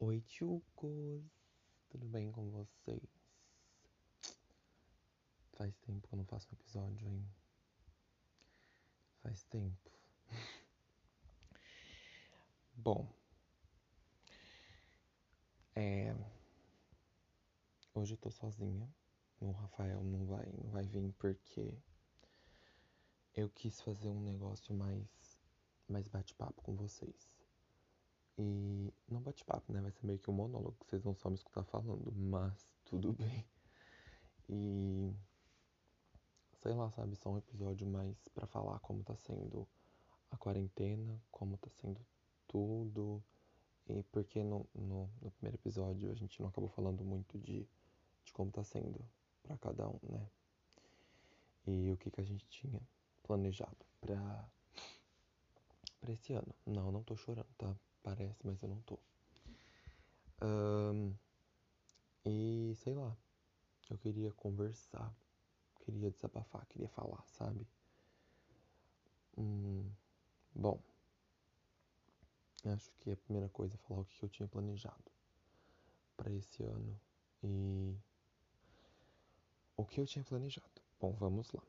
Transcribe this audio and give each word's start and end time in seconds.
Oi, 0.00 0.20
tchucos! 0.22 1.22
Tudo 1.88 2.06
bem 2.08 2.30
com 2.32 2.50
vocês? 2.50 3.08
Faz 5.52 5.78
tempo 5.78 6.06
que 6.08 6.14
eu 6.14 6.18
não 6.18 6.24
faço 6.24 6.48
um 6.50 6.54
episódio, 6.54 7.08
hein? 7.08 7.24
Faz 9.22 9.44
tempo. 9.44 9.90
Bom, 12.74 13.08
é... 15.76 16.12
hoje 17.94 18.14
eu 18.14 18.18
tô 18.18 18.32
sozinha. 18.32 18.92
O 19.40 19.52
Rafael 19.52 20.02
não 20.02 20.26
vai, 20.26 20.52
não 20.52 20.70
vai 20.70 20.84
vir 20.84 21.12
porque 21.12 21.72
eu 23.32 23.48
quis 23.48 23.80
fazer 23.80 24.08
um 24.08 24.20
negócio 24.20 24.74
mais, 24.74 25.38
mais 25.88 26.08
bate-papo 26.08 26.60
com 26.62 26.74
vocês. 26.74 27.33
E 28.38 28.92
não 29.08 29.20
bate-papo, 29.20 29.72
né? 29.72 29.80
Vai 29.80 29.92
ser 29.92 30.06
meio 30.06 30.18
que 30.18 30.30
um 30.30 30.34
monólogo, 30.34 30.76
vocês 30.84 31.02
vão 31.02 31.14
só 31.14 31.28
me 31.28 31.36
escutar 31.36 31.62
falando, 31.64 32.12
mas 32.12 32.66
tudo 32.84 33.12
bem. 33.14 33.44
E 34.48 35.14
sei 36.62 36.72
lá, 36.74 36.90
sabe, 36.90 37.14
só 37.16 37.30
um 37.30 37.38
episódio 37.38 37.86
mais 37.86 38.16
para 38.28 38.46
falar 38.46 38.78
como 38.80 39.04
tá 39.04 39.14
sendo 39.16 39.68
a 40.30 40.36
quarentena, 40.36 41.20
como 41.30 41.56
tá 41.58 41.68
sendo 41.70 42.00
tudo. 42.48 43.22
E 43.86 44.02
porque 44.04 44.42
no, 44.42 44.66
no, 44.74 45.10
no 45.20 45.30
primeiro 45.32 45.56
episódio 45.56 46.10
a 46.10 46.14
gente 46.14 46.40
não 46.40 46.48
acabou 46.48 46.70
falando 46.70 47.04
muito 47.04 47.38
de, 47.38 47.68
de 48.24 48.32
como 48.32 48.50
tá 48.50 48.64
sendo 48.64 48.98
para 49.42 49.58
cada 49.58 49.88
um, 49.88 50.00
né? 50.08 50.26
E 51.66 51.92
o 51.92 51.96
que, 51.96 52.10
que 52.10 52.20
a 52.20 52.24
gente 52.24 52.46
tinha 52.48 52.80
planejado 53.22 53.76
pra, 54.00 54.48
pra 56.00 56.12
esse 56.12 56.32
ano. 56.32 56.54
Não, 56.66 56.90
não 56.90 57.02
tô 57.02 57.16
chorando, 57.16 57.48
tá? 57.58 57.74
Parece, 58.04 58.46
mas 58.46 58.62
eu 58.62 58.68
não 58.68 58.80
tô. 58.82 58.98
Um, 60.42 61.14
e 62.26 62.74
sei 62.76 62.94
lá, 62.94 63.16
eu 63.88 63.96
queria 63.96 64.30
conversar, 64.32 65.10
queria 65.80 66.10
desabafar, 66.10 66.66
queria 66.66 66.88
falar, 66.88 67.24
sabe? 67.28 67.66
Hum, 69.38 69.90
bom, 70.54 70.78
acho 72.66 72.92
que 73.00 73.10
a 73.10 73.16
primeira 73.16 73.48
coisa 73.48 73.74
é 73.74 73.78
falar 73.78 74.00
o 74.00 74.04
que 74.04 74.22
eu 74.22 74.28
tinha 74.28 74.46
planejado 74.46 75.10
para 76.14 76.30
esse 76.30 76.62
ano 76.62 77.00
e 77.42 77.96
o 79.78 79.84
que 79.86 79.98
eu 79.98 80.06
tinha 80.06 80.24
planejado. 80.24 80.82
Bom, 81.00 81.12
vamos 81.12 81.50
lá. 81.52 81.62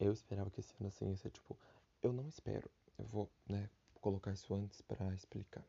Eu 0.00 0.12
esperava 0.12 0.50
que 0.50 0.60
esse 0.60 0.74
ano 0.80 0.88
assim 0.88 1.10
ia 1.10 1.16
ser 1.16 1.30
tipo, 1.30 1.58
eu 2.02 2.12
não 2.12 2.26
espero. 2.26 2.70
Eu 2.98 3.04
vou, 3.04 3.30
né, 3.46 3.68
colocar 4.02 4.32
isso 4.32 4.52
antes 4.52 4.82
para 4.82 5.14
explicar. 5.14 5.64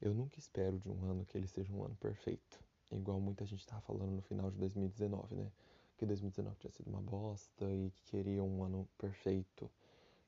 Eu 0.00 0.14
nunca 0.14 0.38
espero 0.38 0.78
de 0.78 0.88
um 0.88 1.04
ano 1.04 1.26
que 1.26 1.36
ele 1.36 1.46
seja 1.46 1.70
um 1.72 1.84
ano 1.84 1.94
perfeito, 1.96 2.58
igual 2.90 3.20
muita 3.20 3.44
gente 3.44 3.66
tava 3.66 3.82
falando 3.82 4.10
no 4.10 4.22
final 4.22 4.50
de 4.50 4.56
2019, 4.56 5.34
né? 5.36 5.52
Que 5.98 6.06
2019 6.06 6.56
tinha 6.58 6.72
sido 6.72 6.88
uma 6.88 7.02
bosta 7.02 7.70
e 7.70 7.90
que 7.90 8.02
queria 8.04 8.42
um 8.42 8.64
ano 8.64 8.88
perfeito, 8.96 9.70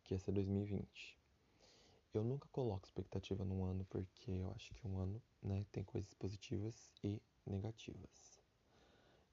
que 0.05 0.13
ia 0.13 0.19
ser 0.19 0.33
2020. 0.33 1.19
Eu 2.13 2.23
nunca 2.23 2.47
coloco 2.53 2.85
expectativa 2.85 3.43
num 3.43 3.65
ano 3.65 3.87
porque 3.89 4.31
eu 4.31 4.53
acho 4.55 4.75
que 4.75 4.87
um 4.87 4.99
ano, 4.99 5.21
né, 5.43 5.65
tem 5.73 5.83
coisas 5.83 6.13
positivas 6.13 6.91
e 7.03 7.23
negativas. 7.47 8.39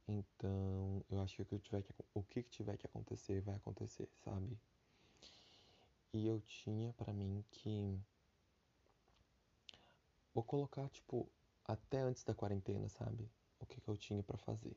Então, 0.07 1.03
eu 1.11 1.19
acho 1.19 1.35
que 1.35 1.41
o 1.41 1.45
que 1.45 1.59
tiver 1.59 1.81
que, 1.81 1.93
o 2.13 2.23
que 2.23 2.43
tiver 2.43 2.77
que 2.77 2.85
acontecer 2.87 3.41
vai 3.41 3.55
acontecer, 3.55 4.07
sabe? 4.23 4.57
E 6.13 6.27
eu 6.27 6.41
tinha 6.41 6.91
para 6.93 7.13
mim 7.13 7.43
que 7.51 7.99
vou 10.33 10.43
colocar 10.43 10.89
tipo 10.89 11.29
até 11.65 11.99
antes 11.99 12.23
da 12.23 12.33
quarentena, 12.33 12.89
sabe? 12.89 13.29
O 13.59 13.65
que, 13.65 13.79
que 13.79 13.87
eu 13.87 13.97
tinha 13.97 14.23
para 14.23 14.37
fazer. 14.37 14.75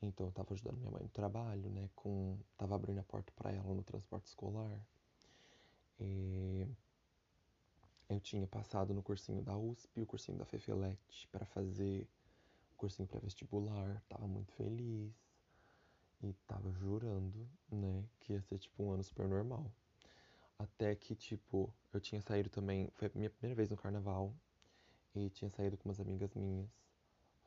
Então 0.00 0.26
eu 0.26 0.32
tava 0.32 0.54
ajudando 0.54 0.78
minha 0.78 0.90
mãe 0.90 1.02
no 1.02 1.08
trabalho, 1.08 1.68
né? 1.70 1.90
Com 1.94 2.38
tava 2.56 2.74
abrindo 2.74 3.00
a 3.00 3.04
porta 3.04 3.32
para 3.36 3.52
ela 3.52 3.74
no 3.74 3.82
transporte 3.82 4.26
escolar. 4.26 4.80
E 6.00 6.66
eu 8.08 8.20
tinha 8.20 8.46
passado 8.46 8.94
no 8.94 9.02
cursinho 9.02 9.42
da 9.42 9.56
USP, 9.56 10.02
o 10.02 10.06
cursinho 10.06 10.38
da 10.38 10.44
Fefelete 10.44 11.28
para 11.28 11.44
fazer 11.46 12.06
o 12.72 12.76
cursinho 12.76 13.08
pré-vestibular, 13.08 14.02
tava 14.08 14.26
muito 14.26 14.52
feliz 14.52 15.12
e 16.22 16.32
tava 16.46 16.70
jurando, 16.72 17.48
né, 17.70 18.04
que 18.20 18.32
ia 18.32 18.42
ser 18.42 18.58
tipo 18.58 18.84
um 18.84 18.92
ano 18.92 19.02
super 19.02 19.28
normal. 19.28 19.70
Até 20.58 20.94
que, 20.94 21.14
tipo, 21.14 21.72
eu 21.92 22.00
tinha 22.00 22.20
saído 22.22 22.48
também. 22.48 22.90
Foi 22.94 23.08
a 23.08 23.10
minha 23.14 23.30
primeira 23.30 23.54
vez 23.54 23.68
no 23.70 23.76
carnaval. 23.76 24.34
E 25.14 25.30
tinha 25.30 25.50
saído 25.50 25.76
com 25.76 25.88
umas 25.88 26.00
amigas 26.00 26.34
minhas. 26.34 26.68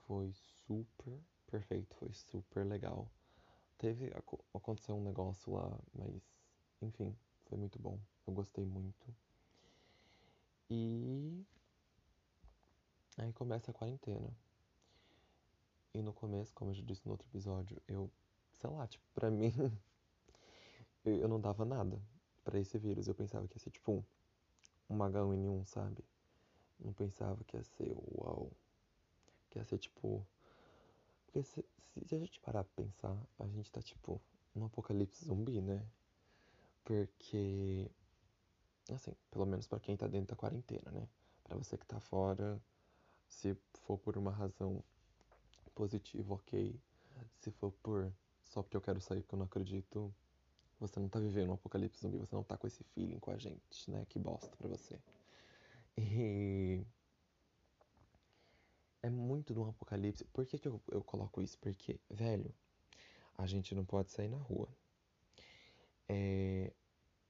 Foi 0.07 0.31
super 0.65 1.19
perfeito, 1.47 1.95
foi 1.95 2.11
super 2.13 2.65
legal. 2.65 3.11
Teve. 3.77 4.11
Aconteceu 4.53 4.95
um 4.95 5.03
negócio 5.03 5.53
lá, 5.53 5.79
mas. 5.93 6.21
Enfim, 6.81 7.15
foi 7.45 7.57
muito 7.57 7.79
bom. 7.79 7.99
Eu 8.27 8.33
gostei 8.33 8.65
muito. 8.65 9.15
E. 10.69 11.45
Aí 13.17 13.33
começa 13.33 13.71
a 13.71 13.73
quarentena. 13.73 14.31
E 15.93 16.01
no 16.01 16.13
começo, 16.13 16.53
como 16.53 16.71
eu 16.71 16.75
já 16.75 16.83
disse 16.83 17.05
no 17.05 17.11
outro 17.11 17.27
episódio, 17.27 17.81
eu. 17.87 18.09
Sei 18.53 18.69
lá, 18.69 18.85
tipo, 18.87 19.05
pra 19.13 19.31
mim. 19.31 19.51
eu 21.05 21.27
não 21.27 21.39
dava 21.39 21.65
nada 21.65 21.99
para 22.49 22.59
esse 22.59 22.77
vírus. 22.79 23.07
Eu 23.07 23.13
pensava 23.13 23.47
que 23.47 23.55
ia 23.55 23.59
ser 23.59 23.69
tipo 23.69 23.91
um, 23.91 24.03
um 24.89 24.97
H1N1, 24.97 25.65
sabe? 25.65 26.03
Não 26.79 26.91
pensava 26.93 27.43
que 27.43 27.55
ia 27.55 27.63
ser 27.63 27.95
uau. 28.17 28.51
Que 29.49 29.59
ia 29.59 29.65
ser 29.65 29.77
tipo. 29.77 30.25
Porque 31.25 31.43
se, 31.43 31.63
se 32.05 32.15
a 32.15 32.19
gente 32.19 32.39
parar 32.39 32.63
pra 32.63 32.83
pensar, 32.83 33.15
a 33.39 33.47
gente 33.47 33.71
tá 33.71 33.81
tipo 33.81 34.19
num 34.55 34.65
apocalipse 34.65 35.25
zumbi, 35.25 35.61
né? 35.61 35.85
Porque. 36.83 37.89
Assim, 38.91 39.13
pelo 39.29 39.45
menos 39.45 39.67
para 39.67 39.79
quem 39.79 39.95
tá 39.95 40.07
dentro 40.07 40.29
da 40.29 40.35
quarentena, 40.35 40.89
né? 40.89 41.07
Pra 41.43 41.55
você 41.55 41.77
que 41.77 41.85
tá 41.85 41.99
fora, 41.99 42.59
se 43.27 43.55
for 43.83 43.99
por 43.99 44.17
uma 44.17 44.31
razão 44.31 44.83
positiva, 45.75 46.33
ok. 46.33 46.79
Se 47.37 47.51
for 47.51 47.71
por 47.83 48.11
só 48.45 48.63
porque 48.63 48.75
eu 48.75 48.81
quero 48.81 48.99
sair 48.99 49.21
porque 49.21 49.35
eu 49.35 49.39
não 49.39 49.45
acredito, 49.45 50.11
você 50.79 50.99
não 50.99 51.09
tá 51.09 51.19
vivendo 51.19 51.49
um 51.49 51.53
apocalipse 51.53 52.01
zumbi, 52.01 52.17
você 52.17 52.33
não 52.33 52.43
tá 52.43 52.57
com 52.57 52.65
esse 52.65 52.83
feeling 52.83 53.19
com 53.19 53.31
a 53.31 53.37
gente, 53.37 53.91
né? 53.91 54.05
Que 54.07 54.17
bosta 54.17 54.55
pra 54.55 54.67
você. 54.67 54.97
E. 55.97 56.81
É 59.01 59.09
muito 59.09 59.53
de 59.53 59.59
um 59.59 59.67
apocalipse. 59.67 60.25
Por 60.25 60.45
que, 60.45 60.57
que 60.57 60.67
eu, 60.67 60.81
eu 60.89 61.01
coloco 61.03 61.41
isso? 61.41 61.57
Porque, 61.59 61.99
velho, 62.09 62.53
a 63.37 63.45
gente 63.45 63.73
não 63.73 63.85
pode 63.85 64.11
sair 64.11 64.27
na 64.27 64.37
rua. 64.37 64.67
É, 66.07 66.73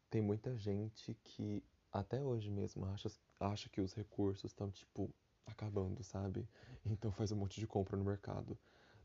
tem 0.09 0.21
muita 0.21 0.55
gente 0.57 1.13
que 1.23 1.63
até 1.91 2.23
hoje 2.23 2.49
mesmo 2.49 2.85
acha, 2.85 3.11
acha 3.39 3.69
que 3.69 3.81
os 3.81 3.93
recursos 3.93 4.51
estão, 4.51 4.71
tipo, 4.71 5.09
acabando, 5.45 6.03
sabe? 6.03 6.47
Então 6.85 7.11
faz 7.11 7.31
um 7.31 7.35
monte 7.35 7.59
de 7.59 7.67
compra 7.67 7.97
no 7.97 8.03
mercado. 8.03 8.57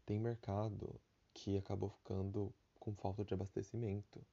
Tem 0.06 0.18
mercado 0.18 0.98
que 1.34 1.58
acabou 1.58 1.90
ficando 1.90 2.54
com 2.78 2.94
falta 2.94 3.24
de 3.24 3.34
abastecimento 3.34 4.24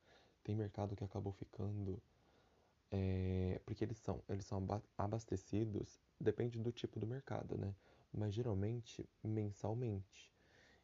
tem 0.43 0.55
mercado 0.55 0.95
que 0.95 1.03
acabou 1.03 1.33
ficando 1.33 2.01
é, 2.91 3.61
porque 3.65 3.83
eles 3.83 3.97
são 3.97 4.21
eles 4.27 4.45
são 4.45 4.65
abastecidos 4.97 5.99
depende 6.19 6.59
do 6.59 6.71
tipo 6.71 6.99
do 6.99 7.07
mercado 7.07 7.57
né? 7.57 7.73
Mas 8.13 8.33
geralmente 8.33 9.07
mensalmente. 9.23 10.31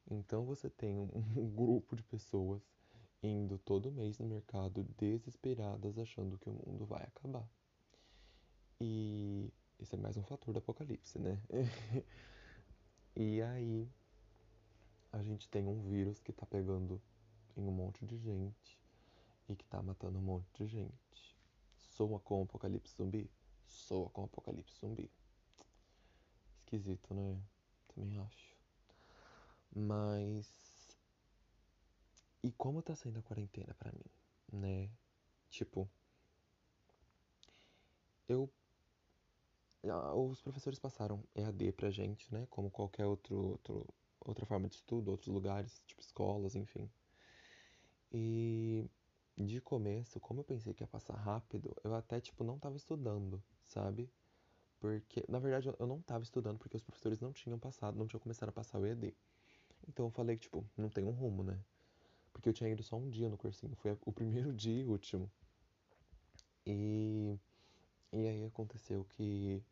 Então 0.09 0.45
você 0.45 0.69
tem 0.69 0.97
um, 1.35 1.49
grupo 1.49 1.95
de 1.95 2.03
pessoas 2.03 2.61
indo 3.21 3.57
todo 3.57 3.91
mês 3.91 4.17
no 4.19 4.27
mercado 4.27 4.83
desesperadas 4.97 5.97
achando 5.97 6.37
que 6.37 6.49
o 6.49 6.53
mundo 6.53 6.85
vai 6.85 7.03
acabar. 7.03 7.47
E 8.79 9.51
esse 9.79 9.95
é 9.95 9.97
mais 9.97 10.15
um 10.15 10.23
fator 10.23 10.53
do 10.53 10.59
apocalipse 10.59 11.19
né? 11.19 11.41
E 13.19 13.41
aí 13.41 13.89
a 15.11 15.23
gente 15.23 15.49
tem 15.49 15.65
um 15.67 15.81
vírus 15.81 16.21
que 16.21 16.29
está 16.29 16.45
pegando 16.45 17.01
em 17.55 17.67
um 17.67 17.71
monte 17.71 18.05
de 18.05 18.15
gente 18.15 18.79
e 19.49 19.55
que 19.55 19.65
tá 19.65 19.81
matando 19.81 20.19
um 20.19 20.21
monte 20.21 20.47
de 20.53 20.67
gente. 20.67 21.35
Soa 21.77 22.19
com 22.19 22.41
o 22.41 22.43
apocalipse 22.43 22.95
zumbi? 22.95 23.29
Soa 23.67 24.09
com 24.09 24.21
o 24.21 24.25
apocalipse 24.25 24.77
zumbi. 24.79 25.09
Esquisito, 26.59 27.13
né? 27.13 27.41
Também 27.87 28.19
acho. 28.19 28.55
Mas. 29.73 30.97
E 32.43 32.51
como 32.51 32.81
tá 32.81 32.95
sendo 32.95 33.19
a 33.19 33.23
quarentena 33.23 33.73
pra 33.75 33.91
mim, 33.91 34.59
né? 34.59 34.89
Tipo. 35.49 35.89
Eu. 38.27 38.49
Os 40.15 40.41
professores 40.41 40.79
passaram 40.79 41.23
EAD 41.33 41.71
pra 41.71 41.89
gente, 41.89 42.31
né? 42.33 42.45
Como 42.49 42.69
qualquer 42.69 43.05
outro, 43.05 43.37
outro, 43.37 43.87
outra 44.19 44.45
forma 44.45 44.67
de 44.67 44.75
estudo, 44.75 45.11
outros 45.11 45.33
lugares, 45.33 45.81
tipo 45.85 46.01
escolas, 46.01 46.55
enfim. 46.55 46.89
E 48.11 48.85
de 49.37 49.61
começo, 49.61 50.19
como 50.19 50.39
eu 50.39 50.43
pensei 50.43 50.73
que 50.73 50.83
ia 50.83 50.87
passar 50.87 51.15
rápido, 51.15 51.75
eu 51.83 51.93
até, 51.93 52.19
tipo, 52.19 52.43
não 52.43 52.57
tava 52.57 52.75
estudando, 52.75 53.41
sabe? 53.65 54.09
Porque, 54.79 55.23
na 55.29 55.39
verdade, 55.39 55.69
eu 55.79 55.87
não 55.87 56.01
tava 56.01 56.23
estudando 56.23 56.57
porque 56.57 56.77
os 56.77 56.83
professores 56.83 57.19
não 57.19 57.31
tinham 57.31 57.59
passado, 57.59 57.97
não 57.97 58.07
tinham 58.07 58.19
começado 58.19 58.49
a 58.49 58.51
passar 58.51 58.79
o 58.79 58.85
ED. 58.85 59.13
Então 59.87 60.05
eu 60.05 60.11
falei 60.11 60.37
que, 60.37 60.43
tipo, 60.43 60.65
não 60.75 60.89
tem 60.89 61.03
um 61.05 61.11
rumo, 61.11 61.43
né? 61.43 61.59
Porque 62.33 62.49
eu 62.49 62.53
tinha 62.53 62.69
ido 62.69 62.83
só 62.83 62.95
um 62.97 63.09
dia 63.09 63.29
no 63.29 63.37
cursinho, 63.37 63.75
foi 63.75 63.97
o 64.05 64.11
primeiro 64.11 64.53
dia 64.53 64.81
e 64.81 64.85
último. 64.85 65.31
E, 66.65 67.37
e 68.11 68.27
aí 68.27 68.45
aconteceu 68.45 69.05
que 69.05 69.63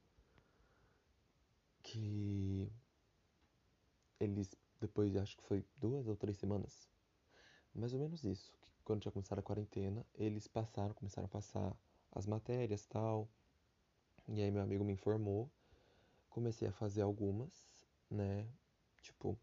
que 1.84 2.72
eles 4.20 4.56
depois 4.80 5.16
acho 5.16 5.38
que 5.38 5.44
foi 5.44 5.64
duas 5.78 6.08
ou 6.08 6.16
três 6.16 6.38
semanas, 6.38 6.90
mais 7.74 7.94
ou 7.94 8.00
menos 8.00 8.24
isso, 8.24 8.52
quando 8.86 9.02
tinha 9.02 9.12
começado 9.12 9.40
a 9.40 9.42
quarentena, 9.42 10.06
eles 10.14 10.48
passaram, 10.48 10.94
começaram 10.94 11.26
a 11.26 11.30
passar 11.30 11.76
as 12.12 12.26
matérias 12.28 12.86
tal. 12.86 13.28
E 14.28 14.42
aí 14.42 14.52
meu 14.52 14.62
amigo 14.62 14.84
me 14.84 14.94
informou, 14.94 15.50
comecei 16.30 16.68
a 16.68 16.72
fazer 16.72 17.02
algumas, 17.02 17.52
né? 18.10 18.48
Tipo, 19.02 19.38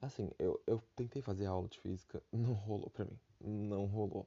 assim, 0.00 0.30
eu, 0.38 0.60
eu 0.66 0.82
tentei 0.96 1.22
fazer 1.22 1.46
aula 1.46 1.68
de 1.68 1.78
física, 1.78 2.22
não 2.32 2.54
rolou 2.54 2.90
pra 2.90 3.04
mim, 3.04 3.18
não 3.40 3.84
rolou. 3.84 4.26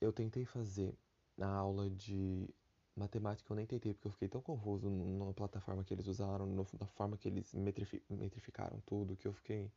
Eu 0.00 0.12
tentei 0.12 0.44
fazer 0.44 0.94
a 1.38 1.46
aula 1.46 1.88
de 1.90 2.48
matemática, 2.94 3.50
eu 3.50 3.56
nem 3.56 3.66
tentei 3.66 3.94
porque 3.94 4.08
eu 4.08 4.12
fiquei 4.12 4.28
tão 4.28 4.42
confuso 4.42 4.90
na 4.90 5.32
plataforma 5.32 5.82
que 5.82 5.94
eles 5.94 6.06
usaram, 6.06 6.46
na 6.46 6.86
forma 6.86 7.16
que 7.16 7.28
eles 7.28 7.54
metrifi, 7.54 8.02
metrificaram 8.08 8.80
tudo, 8.84 9.16
que 9.16 9.26
eu 9.26 9.32
fiquei, 9.32 9.72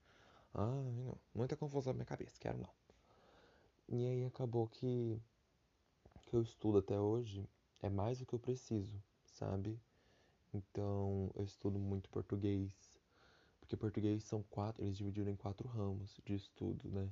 ah, 0.54 0.66
não, 0.66 1.18
muita 1.34 1.56
confusão 1.56 1.94
na 1.94 1.98
minha 1.98 2.06
cabeça, 2.06 2.38
quero 2.40 2.58
não. 2.58 2.83
E 3.94 4.08
aí 4.08 4.26
acabou 4.26 4.68
que, 4.68 5.22
que 6.26 6.36
eu 6.36 6.42
estudo 6.42 6.80
até 6.80 7.00
hoje 7.00 7.48
é 7.80 7.88
mais 7.92 8.18
do 8.18 8.26
que 8.26 8.34
eu 8.34 8.40
preciso, 8.40 9.00
sabe? 9.24 9.80
Então 10.52 11.30
eu 11.36 11.44
estudo 11.44 11.78
muito 11.78 12.10
português, 12.10 12.74
porque 13.60 13.78
português 13.78 14.24
são 14.24 14.42
quatro, 14.50 14.84
eles 14.84 14.98
dividiram 14.98 15.32
em 15.32 15.36
quatro 15.36 15.68
ramos 15.70 16.20
de 16.26 16.34
estudo, 16.34 16.90
né? 16.90 17.08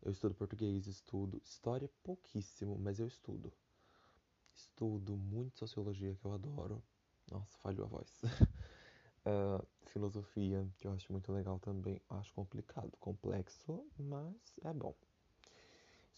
Eu 0.00 0.12
estudo 0.12 0.32
português, 0.36 0.86
estudo 0.86 1.42
história 1.44 1.90
pouquíssimo, 2.04 2.78
mas 2.78 3.00
eu 3.00 3.08
estudo. 3.08 3.52
Estudo 4.54 5.16
muito 5.16 5.58
sociologia, 5.58 6.14
que 6.14 6.24
eu 6.24 6.32
adoro. 6.32 6.80
Nossa, 7.28 7.58
falhou 7.58 7.84
a 7.84 7.88
voz. 7.88 8.22
uh, 8.22 9.66
filosofia, 9.90 10.68
que 10.78 10.86
eu 10.86 10.92
acho 10.92 11.10
muito 11.10 11.32
legal 11.32 11.58
também. 11.58 12.00
Acho 12.08 12.32
complicado, 12.32 12.96
complexo, 13.00 13.84
mas 13.98 14.36
é 14.62 14.72
bom. 14.72 14.94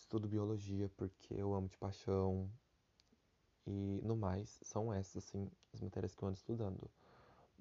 Estudo 0.09 0.27
biologia 0.27 0.91
porque 0.97 1.35
eu 1.35 1.53
amo 1.53 1.69
de 1.69 1.77
paixão. 1.77 2.51
E 3.67 4.01
no 4.03 4.17
mais, 4.17 4.59
são 4.63 4.91
essas, 4.91 5.23
assim, 5.23 5.51
as 5.71 5.83
matérias 5.83 6.15
que 6.15 6.23
eu 6.23 6.29
ando 6.29 6.39
estudando. 6.39 6.91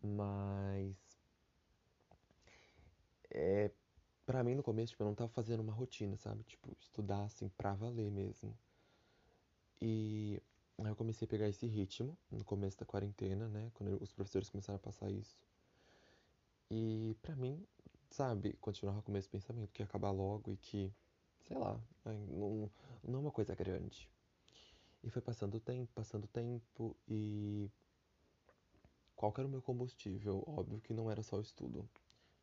Mas. 0.01 0.95
É. 3.29 3.69
Pra 4.25 4.45
mim, 4.45 4.55
no 4.55 4.63
começo, 4.63 4.91
tipo, 4.91 5.03
eu 5.03 5.07
não 5.07 5.13
tava 5.13 5.29
fazendo 5.29 5.59
uma 5.59 5.73
rotina, 5.73 6.15
sabe? 6.15 6.41
Tipo, 6.43 6.73
estudar, 6.79 7.25
assim, 7.25 7.49
pra 7.49 7.73
valer 7.73 8.09
mesmo. 8.09 8.57
E 9.81 10.41
aí 10.77 10.87
eu 10.87 10.95
comecei 10.95 11.25
a 11.25 11.29
pegar 11.29 11.49
esse 11.49 11.67
ritmo 11.67 12.17
no 12.31 12.45
começo 12.45 12.77
da 12.77 12.85
quarentena, 12.85 13.49
né? 13.49 13.69
Quando 13.73 14.01
os 14.01 14.13
professores 14.13 14.49
começaram 14.49 14.77
a 14.77 14.79
passar 14.79 15.11
isso. 15.11 15.45
E 16.71 17.13
pra 17.21 17.35
mim, 17.35 17.61
sabe, 18.09 18.53
continuava 18.61 19.01
com 19.01 19.11
o 19.11 19.13
mesmo 19.13 19.31
pensamento, 19.31 19.73
que 19.73 19.81
ia 19.81 19.85
acabar 19.85 20.11
logo 20.11 20.49
e 20.49 20.55
que, 20.55 20.93
sei 21.47 21.57
lá, 21.57 21.79
não, 22.05 22.69
não 23.03 23.19
é 23.19 23.21
uma 23.21 23.31
coisa 23.31 23.55
grande. 23.55 24.09
E 25.03 25.09
foi 25.09 25.21
passando 25.21 25.55
o 25.55 25.59
tempo, 25.59 25.91
passando 25.93 26.25
o 26.25 26.27
tempo 26.27 26.95
e. 27.07 27.71
Qual 29.15 29.33
era 29.37 29.47
o 29.47 29.49
meu 29.49 29.61
combustível? 29.61 30.43
Óbvio 30.45 30.79
que 30.81 30.93
não 30.93 31.09
era 31.09 31.23
só 31.23 31.37
o 31.37 31.41
estudo. 31.41 31.89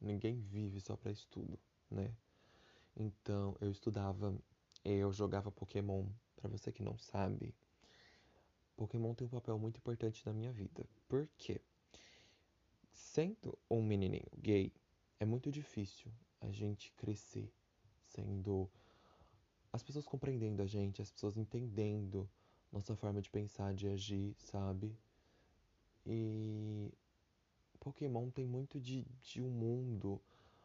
Ninguém 0.01 0.41
vive 0.41 0.81
só 0.81 0.97
para 0.97 1.12
estudo, 1.12 1.59
né? 1.91 2.12
Então 2.97 3.56
eu 3.61 3.71
estudava, 3.71 4.35
eu 4.85 5.12
jogava 5.12 5.53
Pokémon. 5.53 6.07
Para 6.37 6.49
você 6.49 6.73
que 6.73 6.83
não 6.83 6.99
sabe, 6.99 7.55
Pokémon 8.77 9.15
tem 9.15 9.27
um 9.27 9.31
papel 9.31 9.59
muito 9.59 9.79
importante 9.79 10.25
na 10.27 10.33
minha 10.33 10.53
vida. 10.53 10.87
Por 11.09 11.29
quê? 11.39 11.61
Sendo 12.93 13.57
um 13.71 13.83
menininho 13.83 14.27
gay, 14.37 14.73
é 15.21 15.25
muito 15.25 15.50
difícil 15.50 16.12
a 16.41 16.50
gente 16.50 16.93
crescer 16.93 17.53
sendo 18.15 18.71
as 19.75 19.82
pessoas 19.82 20.06
compreendendo 20.06 20.62
a 20.62 20.67
gente, 20.67 21.03
as 21.03 21.11
pessoas 21.11 21.37
entendendo 21.37 22.31
nossa 22.71 22.94
forma 22.94 23.21
de 23.21 23.29
pensar, 23.29 23.75
de 23.75 23.88
agir, 23.88 24.32
sabe? 24.38 24.97
E 26.06 26.93
Pokémon 27.81 28.31
tem 28.31 28.47
muito 28.47 28.81
de, 28.81 29.05
de 29.21 29.43
um 29.43 29.50
mundo. 29.50 30.23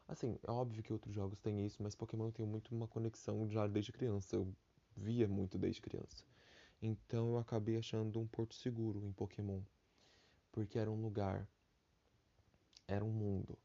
Assim, 0.08 0.38
é 0.48 0.52
óbvio 0.52 0.84
que 0.84 0.94
outros 0.94 1.12
jogos 1.16 1.40
têm 1.40 1.66
isso, 1.66 1.82
mas 1.82 1.96
Pokémon 1.96 2.30
tem 2.30 2.46
muito 2.46 2.74
uma 2.76 2.88
conexão 2.88 3.50
já 3.50 3.66
desde 3.66 3.92
criança. 3.92 4.36
Eu 4.36 4.48
via 4.96 5.28
muito 5.28 5.58
desde 5.58 5.82
criança. 5.82 6.24
Então 6.80 7.30
eu 7.30 7.38
acabei 7.40 7.78
achando 7.78 8.20
um 8.20 8.28
porto 8.28 8.54
seguro 8.54 9.04
em 9.04 9.12
Pokémon. 9.12 9.62
Porque 10.52 10.78
era 10.78 10.92
um 10.92 11.02
lugar, 11.02 11.48
era 12.88 13.04
um 13.04 13.12
mundo 13.12 13.58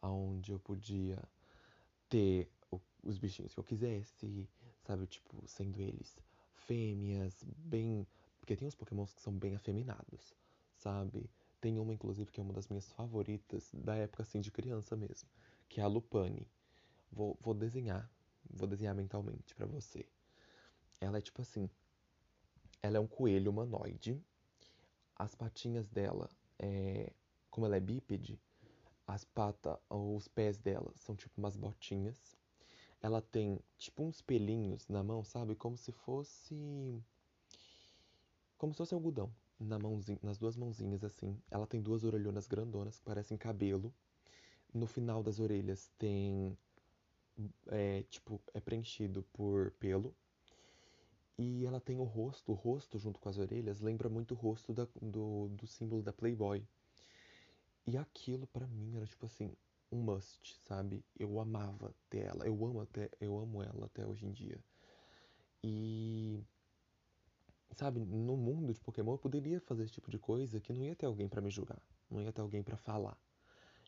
onde 0.00 0.52
eu 0.52 0.58
podia 0.58 1.22
ter 2.08 2.50
os 3.02 3.18
bichinhos 3.18 3.52
que 3.52 3.60
eu 3.60 3.64
quisesse, 3.64 4.48
sabe? 4.86 5.06
Tipo, 5.06 5.42
sendo 5.46 5.80
eles 5.80 6.16
fêmeas, 6.54 7.44
bem. 7.56 8.06
Porque 8.38 8.56
tem 8.56 8.68
uns 8.68 8.74
pokémons 8.74 9.12
que 9.12 9.20
são 9.20 9.32
bem 9.32 9.56
afeminados, 9.56 10.34
sabe? 10.76 11.28
Tem 11.60 11.78
uma, 11.78 11.92
inclusive, 11.92 12.30
que 12.30 12.38
é 12.38 12.42
uma 12.42 12.52
das 12.52 12.68
minhas 12.68 12.90
favoritas, 12.92 13.70
da 13.74 13.96
época 13.96 14.22
assim 14.22 14.40
de 14.40 14.52
criança 14.52 14.96
mesmo, 14.96 15.28
que 15.68 15.80
é 15.80 15.82
a 15.82 15.88
Lupane. 15.88 16.48
Vou, 17.10 17.36
vou 17.40 17.54
desenhar, 17.54 18.08
vou 18.48 18.68
desenhar 18.68 18.94
mentalmente 18.94 19.54
para 19.54 19.66
você. 19.66 20.06
Ela 21.00 21.18
é 21.18 21.20
tipo 21.20 21.42
assim: 21.42 21.68
ela 22.82 22.98
é 22.98 23.00
um 23.00 23.06
coelho 23.06 23.50
humanoide. 23.50 24.22
As 25.16 25.34
patinhas 25.34 25.88
dela, 25.88 26.28
é, 26.58 27.12
como 27.50 27.66
ela 27.66 27.76
é 27.76 27.80
bípede, 27.80 28.38
as 29.06 29.24
patas, 29.24 29.78
os 29.88 30.28
pés 30.28 30.58
dela 30.58 30.92
são 30.96 31.16
tipo 31.16 31.34
umas 31.38 31.56
botinhas 31.56 32.36
ela 33.06 33.22
tem 33.22 33.60
tipo 33.78 34.02
uns 34.02 34.20
pelinhos 34.20 34.88
na 34.88 35.00
mão, 35.00 35.22
sabe? 35.22 35.54
Como 35.54 35.76
se 35.76 35.92
fosse. 35.92 37.00
Como 38.58 38.72
se 38.72 38.78
fosse 38.78 38.94
algodão 38.94 39.32
na 39.60 39.78
mãozinha, 39.78 40.18
nas 40.24 40.38
duas 40.38 40.56
mãozinhas 40.56 41.04
assim. 41.04 41.40
Ela 41.48 41.68
tem 41.68 41.80
duas 41.80 42.02
orelhonas 42.02 42.48
grandonas 42.48 42.98
que 42.98 43.04
parecem 43.04 43.38
cabelo. 43.38 43.94
No 44.74 44.88
final 44.88 45.22
das 45.22 45.38
orelhas 45.38 45.88
tem. 45.96 46.58
É, 47.68 48.02
tipo, 48.10 48.40
é 48.52 48.60
preenchido 48.60 49.22
por 49.32 49.70
pelo. 49.78 50.12
E 51.38 51.64
ela 51.64 51.80
tem 51.80 52.00
o 52.00 52.04
rosto, 52.04 52.50
o 52.50 52.54
rosto 52.56 52.98
junto 52.98 53.20
com 53.20 53.28
as 53.28 53.38
orelhas 53.38 53.80
lembra 53.80 54.08
muito 54.08 54.32
o 54.32 54.36
rosto 54.36 54.74
da, 54.74 54.88
do, 55.00 55.48
do 55.50 55.66
símbolo 55.68 56.02
da 56.02 56.12
Playboy. 56.12 56.60
E 57.86 57.96
aquilo 57.96 58.48
para 58.48 58.66
mim 58.66 58.96
era 58.96 59.06
tipo 59.06 59.26
assim, 59.26 59.54
um 59.90 59.98
must, 59.98 60.58
sabe? 60.64 61.04
Eu 61.18 61.38
amava 61.40 61.94
ter 62.10 62.26
ela, 62.26 62.46
eu 62.46 62.64
amo 62.64 62.80
até, 62.80 63.10
eu 63.20 63.38
amo 63.38 63.62
ela 63.62 63.86
até 63.86 64.06
hoje 64.06 64.26
em 64.26 64.32
dia. 64.32 64.58
E 65.62 66.42
sabe, 67.74 68.00
no 68.00 68.36
mundo 68.36 68.72
de 68.72 68.80
Pokémon 68.80 69.12
eu 69.12 69.18
poderia 69.18 69.60
fazer 69.60 69.84
esse 69.84 69.92
tipo 69.92 70.10
de 70.10 70.18
coisa 70.18 70.60
que 70.60 70.72
não 70.72 70.84
ia 70.84 70.96
ter 70.96 71.06
alguém 71.06 71.28
para 71.28 71.40
me 71.40 71.50
julgar, 71.50 71.80
não 72.10 72.22
ia 72.22 72.32
ter 72.32 72.40
alguém 72.40 72.62
para 72.62 72.76
falar. 72.76 73.18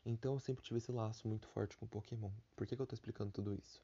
Então 0.05 0.33
eu 0.33 0.39
sempre 0.39 0.63
tive 0.63 0.77
esse 0.77 0.91
laço 0.91 1.27
muito 1.27 1.47
forte 1.47 1.77
com 1.77 1.87
Pokémon. 1.87 2.31
Por 2.55 2.65
que, 2.65 2.75
que 2.75 2.81
eu 2.81 2.87
tô 2.87 2.93
explicando 2.93 3.31
tudo 3.31 3.53
isso? 3.53 3.81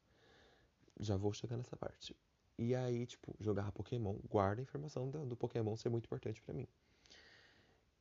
Já 0.99 1.17
vou 1.17 1.33
chegar 1.33 1.57
nessa 1.57 1.75
parte. 1.75 2.15
E 2.57 2.73
aí, 2.73 3.05
tipo, 3.05 3.35
jogar 3.39 3.71
Pokémon, 3.73 4.17
guarda 4.29 4.61
a 4.61 4.63
informação 4.63 5.09
do, 5.09 5.25
do 5.25 5.35
Pokémon 5.35 5.75
ser 5.75 5.89
muito 5.89 6.05
importante 6.05 6.41
para 6.41 6.53
mim. 6.53 6.67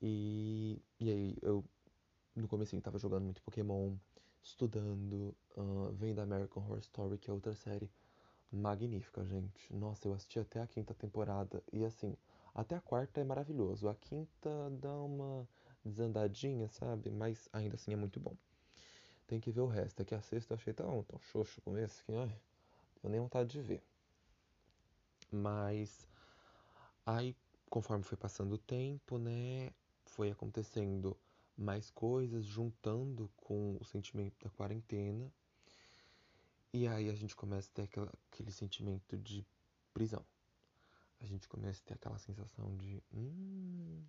E, 0.00 0.80
e 1.00 1.10
aí 1.10 1.36
eu 1.42 1.64
no 2.36 2.48
começo 2.48 2.78
tava 2.80 2.98
jogando 2.98 3.24
muito 3.24 3.42
Pokémon, 3.42 3.94
estudando, 4.42 5.34
uh, 5.56 5.92
vendo 5.92 6.20
American 6.20 6.62
Horror 6.62 6.78
Story, 6.80 7.18
que 7.18 7.30
é 7.30 7.32
outra 7.32 7.54
série 7.54 7.90
magnífica, 8.50 9.24
gente. 9.24 9.72
Nossa, 9.74 10.08
eu 10.08 10.14
assisti 10.14 10.38
até 10.38 10.60
a 10.60 10.66
quinta 10.66 10.94
temporada 10.94 11.62
e 11.72 11.84
assim, 11.84 12.16
até 12.54 12.76
a 12.76 12.80
quarta 12.80 13.20
é 13.20 13.24
maravilhoso. 13.24 13.88
A 13.88 13.94
quinta 13.94 14.50
dá 14.80 14.92
uma 15.00 15.48
desandadinha, 15.84 16.68
sabe? 16.68 17.10
Mas 17.10 17.48
ainda 17.52 17.76
assim 17.76 17.92
é 17.92 17.96
muito 17.96 18.20
bom. 18.20 18.36
Tem 19.26 19.40
que 19.40 19.50
ver 19.50 19.60
o 19.60 19.66
resto. 19.66 20.00
É 20.02 20.04
que 20.04 20.14
a 20.14 20.20
sexta 20.20 20.54
eu 20.54 20.56
achei 20.56 20.72
tão, 20.72 21.02
tão 21.04 21.18
xoxo 21.18 21.60
com 21.62 21.76
esse 21.78 22.02
que, 22.04 22.12
ai, 22.12 22.40
eu 23.02 23.10
nem 23.10 23.20
vontade 23.20 23.50
de 23.50 23.60
ver. 23.60 23.82
Mas 25.30 26.06
aí, 27.04 27.34
conforme 27.68 28.04
foi 28.04 28.16
passando 28.16 28.52
o 28.52 28.58
tempo, 28.58 29.18
né, 29.18 29.70
foi 30.06 30.30
acontecendo 30.30 31.16
mais 31.56 31.90
coisas, 31.90 32.44
juntando 32.44 33.30
com 33.36 33.76
o 33.80 33.84
sentimento 33.84 34.36
da 34.42 34.50
quarentena. 34.50 35.32
E 36.72 36.88
aí 36.88 37.08
a 37.08 37.14
gente 37.14 37.36
começa 37.36 37.70
a 37.70 37.74
ter 37.74 37.82
aquela, 37.82 38.12
aquele 38.32 38.50
sentimento 38.50 39.16
de 39.16 39.46
prisão. 39.92 40.24
A 41.20 41.26
gente 41.26 41.48
começa 41.48 41.80
a 41.82 41.86
ter 41.86 41.94
aquela 41.94 42.18
sensação 42.18 42.76
de: 42.76 43.02
hum, 43.12 44.04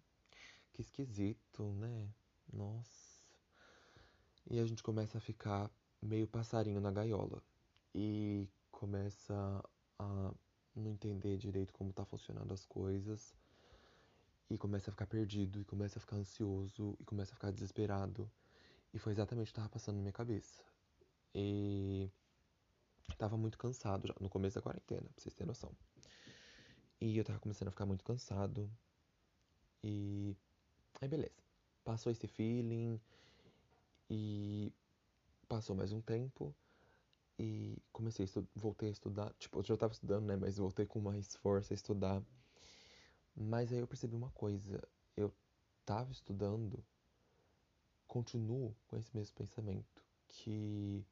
que 0.74 0.82
esquisito, 0.82 1.64
né? 1.74 2.10
Nossa. 2.52 3.24
E 4.50 4.60
a 4.60 4.66
gente 4.66 4.84
começa 4.84 5.18
a 5.18 5.22
ficar 5.22 5.72
meio 6.02 6.28
passarinho 6.28 6.82
na 6.82 6.92
gaiola. 6.92 7.42
E 7.94 8.50
começa 8.72 9.64
a 9.98 10.34
não 10.76 10.92
entender 10.92 11.38
direito 11.38 11.74
como 11.74 11.94
tá 11.94 12.04
funcionando 12.04 12.54
as 12.54 12.66
coisas. 12.66 13.34
E 14.50 14.58
começa 14.58 14.90
a 14.90 14.94
ficar 14.94 15.08
perdido, 15.08 15.60
e 15.60 15.66
começa 15.66 15.98
a 15.98 16.02
ficar 16.02 16.18
ansioso, 16.18 16.96
e 17.00 17.04
começa 17.04 17.32
a 17.32 17.36
ficar 17.36 17.52
desesperado. 17.52 18.30
E 18.94 19.00
foi 19.00 19.12
exatamente 19.12 19.48
o 19.48 19.54
que 19.54 19.54
tava 19.54 19.70
passando 19.70 19.96
na 19.96 20.02
minha 20.02 20.14
cabeça. 20.14 20.62
E 21.34 22.10
tava 23.18 23.38
muito 23.38 23.58
cansado 23.58 24.08
já, 24.08 24.16
no 24.20 24.30
começo 24.30 24.56
da 24.56 24.62
quarentena, 24.62 25.02
pra 25.02 25.22
vocês 25.22 25.34
terem 25.34 25.48
noção. 25.48 25.72
E 27.02 27.18
eu 27.18 27.24
tava 27.24 27.40
começando 27.40 27.68
a 27.68 27.72
ficar 27.72 27.86
muito 27.86 28.04
cansado. 28.04 28.70
E 29.84 30.36
aí 31.02 31.08
beleza. 31.08 31.44
Passou 31.84 32.12
esse 32.12 32.28
feeling 32.28 33.00
e 34.10 34.72
passou 35.48 35.76
mais 35.76 35.92
um 35.92 36.02
tempo 36.02 36.56
e 37.38 37.78
comecei 37.92 38.24
a 38.24 38.26
estudar, 38.26 38.50
voltei 38.56 38.90
a 38.90 38.92
estudar, 38.92 39.34
tipo, 39.38 39.60
eu 39.60 39.64
já 39.64 39.78
tava 39.78 39.94
estudando, 39.94 40.26
né, 40.26 40.36
mas 40.36 40.58
voltei 40.58 40.86
com 40.86 41.00
mais 41.00 41.36
força 41.36 41.74
a 41.74 41.76
estudar. 41.76 42.24
Mas 43.36 43.72
aí 43.72 43.80
eu 43.80 43.88
percebi 43.88 44.16
uma 44.16 44.30
coisa, 44.32 44.82
eu 45.18 45.32
tava 45.86 46.12
estudando, 46.12 46.84
continuo 48.08 48.74
com 48.88 48.98
esse 48.98 49.16
mesmo 49.16 49.36
pensamento, 49.36 50.04
que 50.28 51.06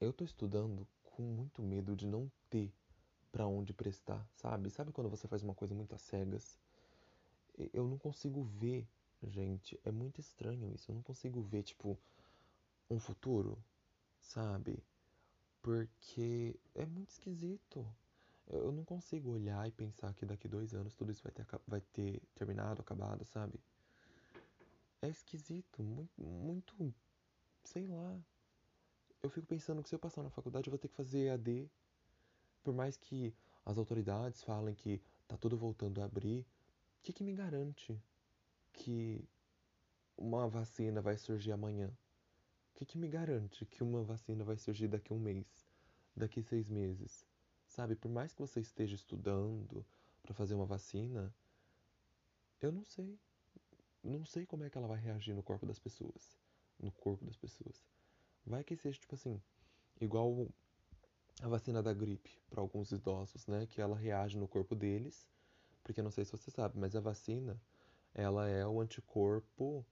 eu 0.00 0.12
tô 0.12 0.24
estudando 0.24 0.86
com 1.04 1.22
muito 1.22 1.62
medo 1.62 1.94
de 1.94 2.06
não 2.06 2.30
ter 2.50 2.72
para 3.30 3.46
onde 3.46 3.72
prestar, 3.72 4.26
sabe? 4.34 4.68
Sabe 4.68 4.92
quando 4.92 5.08
você 5.08 5.28
faz 5.28 5.42
uma 5.42 5.54
coisa 5.54 5.74
muito 5.74 5.94
às 5.94 6.02
cegas? 6.02 6.58
Eu 7.72 7.86
não 7.86 7.96
consigo 7.96 8.42
ver, 8.42 8.86
gente, 9.22 9.78
é 9.84 9.90
muito 9.90 10.20
estranho 10.20 10.72
isso. 10.74 10.90
Eu 10.90 10.94
não 10.96 11.02
consigo 11.02 11.40
ver, 11.40 11.62
tipo, 11.62 11.98
um 12.90 12.98
futuro, 12.98 13.56
sabe? 14.20 14.82
Porque 15.62 16.58
é 16.74 16.84
muito 16.84 17.10
esquisito. 17.10 17.86
Eu 18.48 18.72
não 18.72 18.84
consigo 18.84 19.30
olhar 19.30 19.66
e 19.66 19.72
pensar 19.72 20.12
que 20.14 20.26
daqui 20.26 20.48
dois 20.48 20.74
anos 20.74 20.94
tudo 20.94 21.10
isso 21.12 21.22
vai 21.22 21.32
ter, 21.32 21.46
vai 21.66 21.80
ter 21.80 22.20
terminado, 22.34 22.80
acabado, 22.80 23.24
sabe? 23.24 23.58
É 25.00 25.08
esquisito, 25.08 25.82
muito, 25.82 26.22
muito, 26.22 26.94
sei 27.64 27.86
lá. 27.86 28.18
Eu 29.22 29.30
fico 29.30 29.46
pensando 29.46 29.82
que 29.82 29.88
se 29.88 29.94
eu 29.94 29.98
passar 29.98 30.22
na 30.22 30.30
faculdade 30.30 30.68
eu 30.68 30.70
vou 30.70 30.78
ter 30.78 30.88
que 30.88 30.94
fazer 30.94 31.26
EAD 31.26 31.70
por 32.62 32.74
mais 32.74 32.96
que 32.96 33.34
as 33.64 33.78
autoridades 33.78 34.42
falem 34.42 34.74
que 34.74 35.00
tá 35.26 35.36
tudo 35.36 35.56
voltando 35.56 36.00
a 36.00 36.04
abrir, 36.04 36.42
o 36.42 37.02
que, 37.02 37.12
que 37.12 37.24
me 37.24 37.32
garante 37.32 38.00
que 38.72 39.24
uma 40.16 40.48
vacina 40.48 41.00
vai 41.00 41.16
surgir 41.16 41.52
amanhã? 41.52 41.88
O 41.88 42.74
que, 42.74 42.84
que 42.84 42.98
me 42.98 43.08
garante 43.08 43.64
que 43.66 43.82
uma 43.82 44.02
vacina 44.02 44.44
vai 44.44 44.56
surgir 44.56 44.88
daqui 44.88 45.12
a 45.12 45.16
um 45.16 45.18
mês, 45.18 45.46
daqui 46.16 46.42
seis 46.42 46.68
meses? 46.68 47.26
Sabe, 47.72 47.96
por 47.96 48.10
mais 48.10 48.34
que 48.34 48.40
você 48.42 48.60
esteja 48.60 48.94
estudando 48.94 49.82
para 50.22 50.34
fazer 50.34 50.52
uma 50.54 50.66
vacina, 50.66 51.34
eu 52.60 52.70
não 52.70 52.84
sei. 52.84 53.18
Não 54.04 54.26
sei 54.26 54.44
como 54.44 54.62
é 54.62 54.68
que 54.68 54.76
ela 54.76 54.86
vai 54.86 55.00
reagir 55.00 55.34
no 55.34 55.42
corpo 55.42 55.64
das 55.64 55.78
pessoas. 55.78 56.38
No 56.78 56.92
corpo 56.92 57.24
das 57.24 57.34
pessoas. 57.34 57.82
Vai 58.44 58.62
que 58.62 58.76
seja 58.76 59.00
tipo 59.00 59.14
assim, 59.14 59.40
igual 59.98 60.46
a 61.40 61.48
vacina 61.48 61.82
da 61.82 61.94
gripe 61.94 62.38
para 62.50 62.60
alguns 62.60 62.92
idosos, 62.92 63.46
né, 63.46 63.66
que 63.66 63.80
ela 63.80 63.96
reage 63.96 64.36
no 64.36 64.46
corpo 64.46 64.74
deles, 64.74 65.26
porque 65.82 66.02
não 66.02 66.10
sei 66.10 66.26
se 66.26 66.32
você 66.32 66.50
sabe, 66.50 66.78
mas 66.78 66.94
a 66.94 67.00
vacina, 67.00 67.58
ela 68.12 68.46
é 68.50 68.66
o 68.66 68.82
anticorpo 68.82 69.82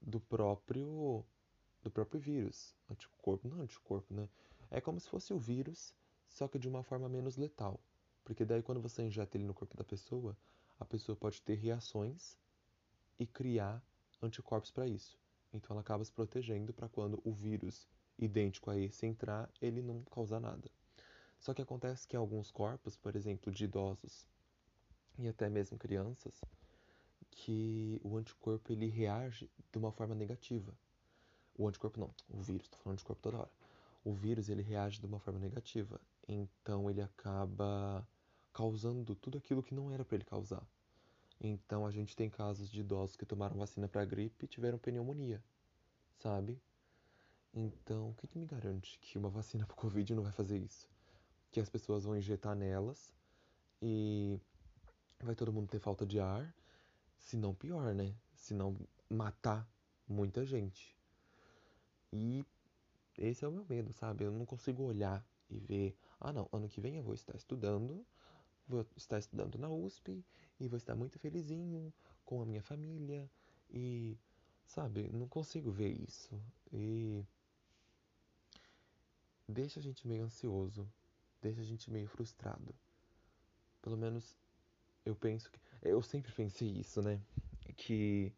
do 0.00 0.18
próprio 0.18 1.24
do 1.80 1.92
próprio 1.92 2.20
vírus. 2.20 2.74
Anticorpo, 2.90 3.48
não 3.48 3.60
é 3.60 3.62
anticorpo, 3.62 4.12
né? 4.12 4.28
É 4.68 4.80
como 4.80 4.98
se 4.98 5.08
fosse 5.08 5.32
o 5.32 5.38
vírus, 5.38 5.94
só 6.30 6.48
que 6.48 6.58
de 6.58 6.68
uma 6.68 6.82
forma 6.82 7.08
menos 7.08 7.36
letal. 7.36 7.78
Porque 8.24 8.44
daí 8.44 8.62
quando 8.62 8.80
você 8.80 9.02
injeta 9.02 9.36
ele 9.36 9.44
no 9.44 9.52
corpo 9.52 9.76
da 9.76 9.84
pessoa, 9.84 10.36
a 10.78 10.84
pessoa 10.84 11.14
pode 11.14 11.42
ter 11.42 11.56
reações 11.56 12.38
e 13.18 13.26
criar 13.26 13.82
anticorpos 14.22 14.70
para 14.70 14.86
isso. 14.86 15.18
Então 15.52 15.74
ela 15.74 15.80
acaba 15.80 16.04
se 16.04 16.12
protegendo 16.12 16.72
para 16.72 16.88
quando 16.88 17.20
o 17.24 17.32
vírus 17.32 17.86
idêntico 18.18 18.70
a 18.70 18.78
esse 18.78 19.06
entrar, 19.06 19.50
ele 19.60 19.82
não 19.82 20.02
causar 20.04 20.40
nada. 20.40 20.70
Só 21.38 21.52
que 21.54 21.62
acontece 21.62 22.06
que 22.06 22.16
em 22.16 22.18
alguns 22.18 22.50
corpos, 22.50 22.96
por 22.96 23.16
exemplo, 23.16 23.52
de 23.52 23.64
idosos 23.64 24.26
e 25.18 25.26
até 25.26 25.48
mesmo 25.48 25.78
crianças, 25.78 26.40
que 27.30 28.00
o 28.04 28.16
anticorpo 28.16 28.72
ele 28.72 28.86
reage 28.86 29.50
de 29.72 29.78
uma 29.78 29.90
forma 29.90 30.14
negativa. 30.14 30.74
O 31.56 31.66
anticorpo 31.66 31.98
não, 31.98 32.14
o 32.28 32.40
vírus, 32.40 32.66
estou 32.66 32.78
falando 32.80 32.98
de 32.98 33.04
corpo 33.04 33.22
toda 33.22 33.38
hora. 33.38 33.50
O 34.04 34.12
vírus 34.12 34.48
ele 34.48 34.62
reage 34.62 35.00
de 35.00 35.06
uma 35.06 35.18
forma 35.18 35.38
negativa, 35.38 36.00
então 36.32 36.90
ele 36.90 37.02
acaba 37.02 38.06
causando 38.52 39.14
tudo 39.14 39.38
aquilo 39.38 39.62
que 39.62 39.74
não 39.74 39.90
era 39.90 40.04
para 40.04 40.16
ele 40.16 40.24
causar. 40.24 40.66
Então 41.40 41.86
a 41.86 41.90
gente 41.90 42.14
tem 42.14 42.28
casos 42.28 42.70
de 42.70 42.80
idosos 42.80 43.16
que 43.16 43.26
tomaram 43.26 43.56
vacina 43.56 43.88
para 43.88 44.04
gripe 44.04 44.44
e 44.44 44.48
tiveram 44.48 44.78
pneumonia, 44.78 45.42
sabe? 46.18 46.60
Então, 47.52 48.10
o 48.10 48.14
que, 48.14 48.38
me 48.38 48.46
garante 48.46 48.98
que 49.00 49.18
uma 49.18 49.28
vacina 49.28 49.66
para 49.66 49.74
Covid 49.74 50.14
não 50.14 50.22
vai 50.22 50.30
fazer 50.30 50.58
isso? 50.58 50.88
que 51.50 51.60
as 51.60 51.68
pessoas 51.68 52.04
vão 52.04 52.16
injetar 52.16 52.54
nelas 52.54 53.12
e 53.82 54.38
vai 55.20 55.34
todo 55.34 55.52
mundo 55.52 55.68
ter 55.68 55.80
falta 55.80 56.06
de 56.06 56.20
ar, 56.20 56.54
se 57.18 57.36
não 57.36 57.54
pior, 57.54 57.94
né? 57.94 58.14
Se 58.32 58.54
não 58.54 58.76
matar 59.08 59.68
muita 60.08 60.44
gente. 60.46 60.96
E 62.12 62.44
esse 63.18 63.44
é 63.44 63.48
o 63.48 63.52
meu 63.52 63.66
medo, 63.68 63.92
sabe? 63.92 64.24
Eu 64.24 64.32
não 64.32 64.46
consigo 64.46 64.84
olhar 64.84 65.24
e 65.48 65.58
ver, 65.58 65.96
ah 66.20 66.32
não, 66.32 66.48
ano 66.52 66.68
que 66.68 66.80
vem 66.80 66.96
eu 66.96 67.02
vou 67.02 67.14
estar 67.14 67.36
estudando, 67.36 68.06
vou 68.68 68.86
estar 68.96 69.18
estudando 69.18 69.58
na 69.58 69.68
USP 69.68 70.24
e 70.58 70.68
vou 70.68 70.76
estar 70.76 70.94
muito 70.94 71.18
felizinho 71.18 71.92
com 72.24 72.42
a 72.42 72.46
minha 72.46 72.62
família 72.62 73.30
e 73.70 74.16
sabe, 74.66 75.08
não 75.12 75.28
consigo 75.28 75.70
ver 75.70 75.90
isso. 75.90 76.40
E 76.72 77.24
deixa 79.48 79.80
a 79.80 79.82
gente 79.82 80.06
meio 80.06 80.24
ansioso 80.24 80.86
deixa 81.40 81.60
a 81.60 81.64
gente 81.64 81.90
meio 81.90 82.06
frustrado. 82.08 82.74
Pelo 83.82 83.96
menos 83.96 84.36
eu 85.04 85.14
penso 85.14 85.50
que. 85.50 85.58
Eu 85.82 86.02
sempre 86.02 86.30
pensei 86.32 86.68
isso, 86.68 87.00
né? 87.00 87.20
Que 87.76 88.32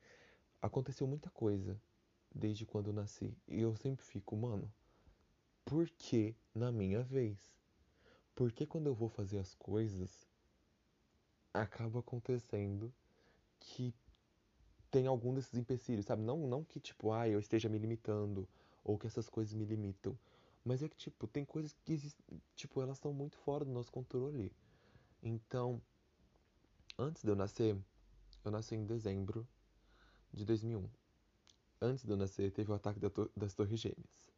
aconteceu 0.60 1.06
muita 1.06 1.28
coisa 1.30 1.80
desde 2.32 2.64
quando 2.64 2.88
eu 2.88 2.92
nasci. 2.92 3.36
E 3.48 3.60
eu 3.60 3.74
sempre 3.76 4.04
fico, 4.04 4.36
mano, 4.36 4.72
por 5.64 5.88
que 5.90 6.36
na 6.54 6.70
minha 6.70 7.02
vez? 7.02 7.38
Por 8.34 8.52
que 8.52 8.66
quando 8.66 8.86
eu 8.86 8.94
vou 8.94 9.08
fazer 9.08 9.38
as 9.38 9.54
coisas 9.54 10.26
acaba 11.52 12.00
acontecendo 12.00 12.92
que 13.60 13.94
tem 14.90 15.06
algum 15.06 15.34
desses 15.34 15.54
empecilhos, 15.54 16.06
sabe? 16.06 16.22
Não, 16.22 16.46
não 16.46 16.64
que 16.64 16.80
tipo, 16.80 17.12
ah, 17.12 17.28
eu 17.28 17.38
esteja 17.38 17.68
me 17.68 17.78
limitando 17.78 18.48
ou 18.84 18.98
que 18.98 19.06
essas 19.06 19.28
coisas 19.28 19.54
me 19.54 19.64
limitam, 19.64 20.18
mas 20.64 20.82
é 20.82 20.88
que, 20.88 20.96
tipo, 20.96 21.26
tem 21.26 21.44
coisas 21.44 21.72
que 21.84 21.98
tipo, 22.54 22.80
elas 22.80 22.96
estão 22.96 23.12
muito 23.12 23.36
fora 23.38 23.64
do 23.64 23.70
nosso 23.70 23.90
controle. 23.90 24.52
Então, 25.22 25.80
antes 26.98 27.22
de 27.22 27.30
eu 27.30 27.36
nascer, 27.36 27.76
eu 28.44 28.50
nasci 28.50 28.74
em 28.74 28.84
dezembro 28.84 29.46
de 30.32 30.44
2001. 30.44 30.88
Antes 31.80 32.04
de 32.04 32.10
eu 32.10 32.16
nascer, 32.16 32.50
teve 32.52 32.70
o 32.70 32.74
ataque 32.74 33.00
das 33.36 33.54
Torres 33.54 33.80
Gêmeas. 33.80 34.31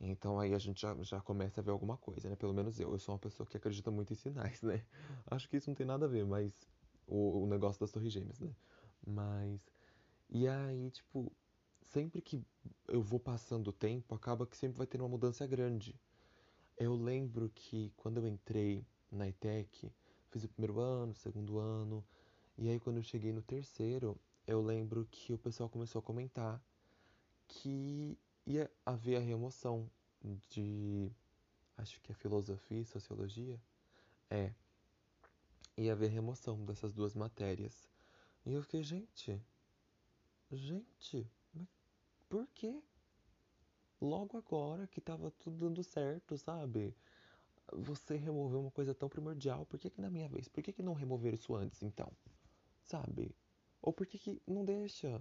Então 0.00 0.38
aí 0.38 0.54
a 0.54 0.58
gente 0.58 0.80
já, 0.82 0.94
já 1.02 1.20
começa 1.20 1.60
a 1.60 1.64
ver 1.64 1.70
alguma 1.70 1.96
coisa, 1.96 2.28
né? 2.28 2.36
Pelo 2.36 2.52
menos 2.52 2.78
eu. 2.78 2.92
Eu 2.92 2.98
sou 2.98 3.14
uma 3.14 3.18
pessoa 3.18 3.46
que 3.46 3.56
acredita 3.56 3.90
muito 3.90 4.12
em 4.12 4.16
sinais, 4.16 4.62
né? 4.62 4.84
Acho 5.30 5.48
que 5.48 5.56
isso 5.56 5.70
não 5.70 5.74
tem 5.74 5.86
nada 5.86 6.06
a 6.06 6.08
ver, 6.08 6.24
mas. 6.24 6.68
O, 7.06 7.44
o 7.44 7.46
negócio 7.46 7.80
das 7.80 7.92
Torres 7.92 8.12
Gêmeas, 8.12 8.40
né? 8.40 8.54
Mas. 9.06 9.60
E 10.28 10.48
aí, 10.48 10.90
tipo, 10.90 11.32
sempre 11.82 12.20
que 12.20 12.44
eu 12.88 13.00
vou 13.00 13.20
passando 13.20 13.68
o 13.68 13.72
tempo, 13.72 14.14
acaba 14.14 14.46
que 14.46 14.56
sempre 14.56 14.76
vai 14.76 14.86
ter 14.86 15.00
uma 15.00 15.08
mudança 15.08 15.46
grande. 15.46 15.98
Eu 16.76 16.94
lembro 16.94 17.50
que 17.54 17.92
quando 17.96 18.18
eu 18.18 18.26
entrei 18.26 18.84
na 19.10 19.28
ETEC, 19.28 19.90
fiz 20.30 20.44
o 20.44 20.48
primeiro 20.48 20.78
ano, 20.80 21.12
o 21.12 21.16
segundo 21.16 21.58
ano, 21.58 22.04
e 22.58 22.68
aí 22.68 22.78
quando 22.80 22.98
eu 22.98 23.02
cheguei 23.02 23.32
no 23.32 23.40
terceiro, 23.40 24.18
eu 24.46 24.60
lembro 24.60 25.06
que 25.10 25.32
o 25.32 25.38
pessoal 25.38 25.68
começou 25.68 26.00
a 26.00 26.02
comentar 26.02 26.62
que 27.48 28.18
ia 28.46 28.70
haver 28.84 29.16
a 29.16 29.20
remoção 29.20 29.90
de 30.50 31.10
acho 31.76 32.00
que 32.00 32.12
é 32.12 32.14
filosofia 32.14 32.80
e 32.80 32.84
sociologia. 32.84 33.60
É. 34.30 34.52
Ia 35.76 35.92
haver 35.92 36.10
remoção 36.10 36.64
dessas 36.64 36.92
duas 36.94 37.14
matérias. 37.14 37.88
E 38.44 38.52
eu 38.52 38.62
fiquei, 38.62 38.82
gente, 38.82 39.40
gente, 40.50 41.28
por 42.28 42.46
quê? 42.54 42.80
Logo 44.00 44.38
agora 44.38 44.86
que 44.86 45.00
tava 45.00 45.30
tudo 45.32 45.58
dando 45.58 45.82
certo, 45.82 46.38
sabe? 46.38 46.94
Você 47.72 48.16
removeu 48.16 48.60
uma 48.60 48.70
coisa 48.70 48.94
tão 48.94 49.08
primordial, 49.08 49.66
por 49.66 49.78
que 49.78 49.90
que 49.90 50.00
na 50.00 50.10
minha 50.10 50.28
vez? 50.28 50.48
Por 50.48 50.62
que 50.62 50.72
que 50.72 50.82
não 50.82 50.94
remover 50.94 51.34
isso 51.34 51.54
antes, 51.54 51.82
então? 51.82 52.10
Sabe? 52.84 53.34
Ou 53.82 53.92
por 53.92 54.06
que 54.06 54.18
que 54.18 54.40
não 54.46 54.64
deixa? 54.64 55.20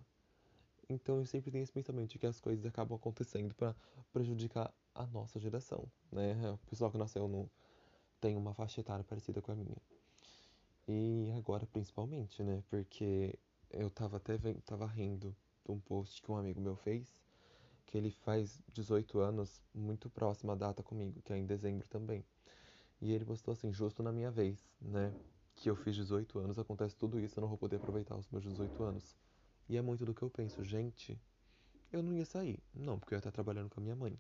Então 0.89 1.18
eu 1.18 1.25
sempre 1.25 1.51
tenho 1.51 1.63
esse 1.63 1.72
pensamento 1.72 2.12
de 2.12 2.20
que 2.20 2.25
as 2.25 2.39
coisas 2.39 2.65
acabam 2.65 2.96
acontecendo 2.96 3.54
para 3.56 3.75
prejudicar 4.13 4.72
a 4.94 5.06
nossa 5.08 5.39
geração, 5.39 5.86
né? 6.12 6.36
O 6.51 6.58
pessoal 6.70 6.92
que 6.92 6.98
nasceu 6.98 7.27
no 7.27 7.50
tem 8.22 8.36
uma 8.36 8.54
faixa 8.54 8.82
etária 8.82 9.04
parecida 9.04 9.42
com 9.42 9.51
a 9.51 9.56
minha. 9.56 9.77
E 10.88 11.32
agora 11.36 11.65
principalmente, 11.65 12.44
né? 12.44 12.63
Porque 12.70 13.38
eu 13.72 13.89
tava 13.89 14.18
até 14.18 14.38
tava 14.65 14.86
rindo 14.86 15.36
de 15.65 15.72
um 15.72 15.80
post 15.80 16.22
que 16.22 16.32
um 16.32 16.38
amigo 16.38 16.62
meu 16.62 16.75
fez, 16.75 17.18
que 17.88 17.98
ele 17.98 18.12
faz 18.12 18.62
18 18.72 19.20
anos, 19.20 19.62
muito 19.74 20.10
próxima 20.10 20.56
data 20.56 20.84
comigo, 20.84 21.22
que 21.22 21.34
é 21.34 21.38
em 21.38 21.46
dezembro 21.46 21.88
também. 21.88 22.24
E 23.01 23.12
ele 23.12 23.25
postou 23.25 23.51
assim, 23.51 23.72
justo 23.72 24.01
na 24.01 24.12
minha 24.12 24.32
vez, 24.32 24.63
né? 24.80 25.13
Que 25.56 25.70
eu 25.70 25.75
fiz 25.75 25.96
18 25.96 26.39
anos, 26.39 26.60
acontece 26.60 26.96
tudo 26.96 27.20
isso, 27.20 27.39
eu 27.39 27.42
não 27.42 27.48
vou 27.48 27.58
poder 27.58 27.77
aproveitar 27.77 28.15
os 28.15 28.30
meus 28.30 28.44
18 28.44 28.84
anos. 28.84 29.15
E 29.67 29.77
é 29.77 29.81
muito 29.81 30.05
do 30.05 30.13
que 30.13 30.22
eu 30.22 30.29
penso, 30.29 30.63
gente, 30.63 31.19
eu 31.91 32.03
não 32.03 32.13
ia 32.13 32.25
sair. 32.25 32.60
Não, 32.74 33.00
porque 33.00 33.13
eu 33.13 33.17
ia 33.17 33.19
estar 33.19 33.31
trabalhando 33.31 33.69
com 33.69 33.79
a 33.79 33.84
minha 33.84 33.95
mãe. 33.95 34.19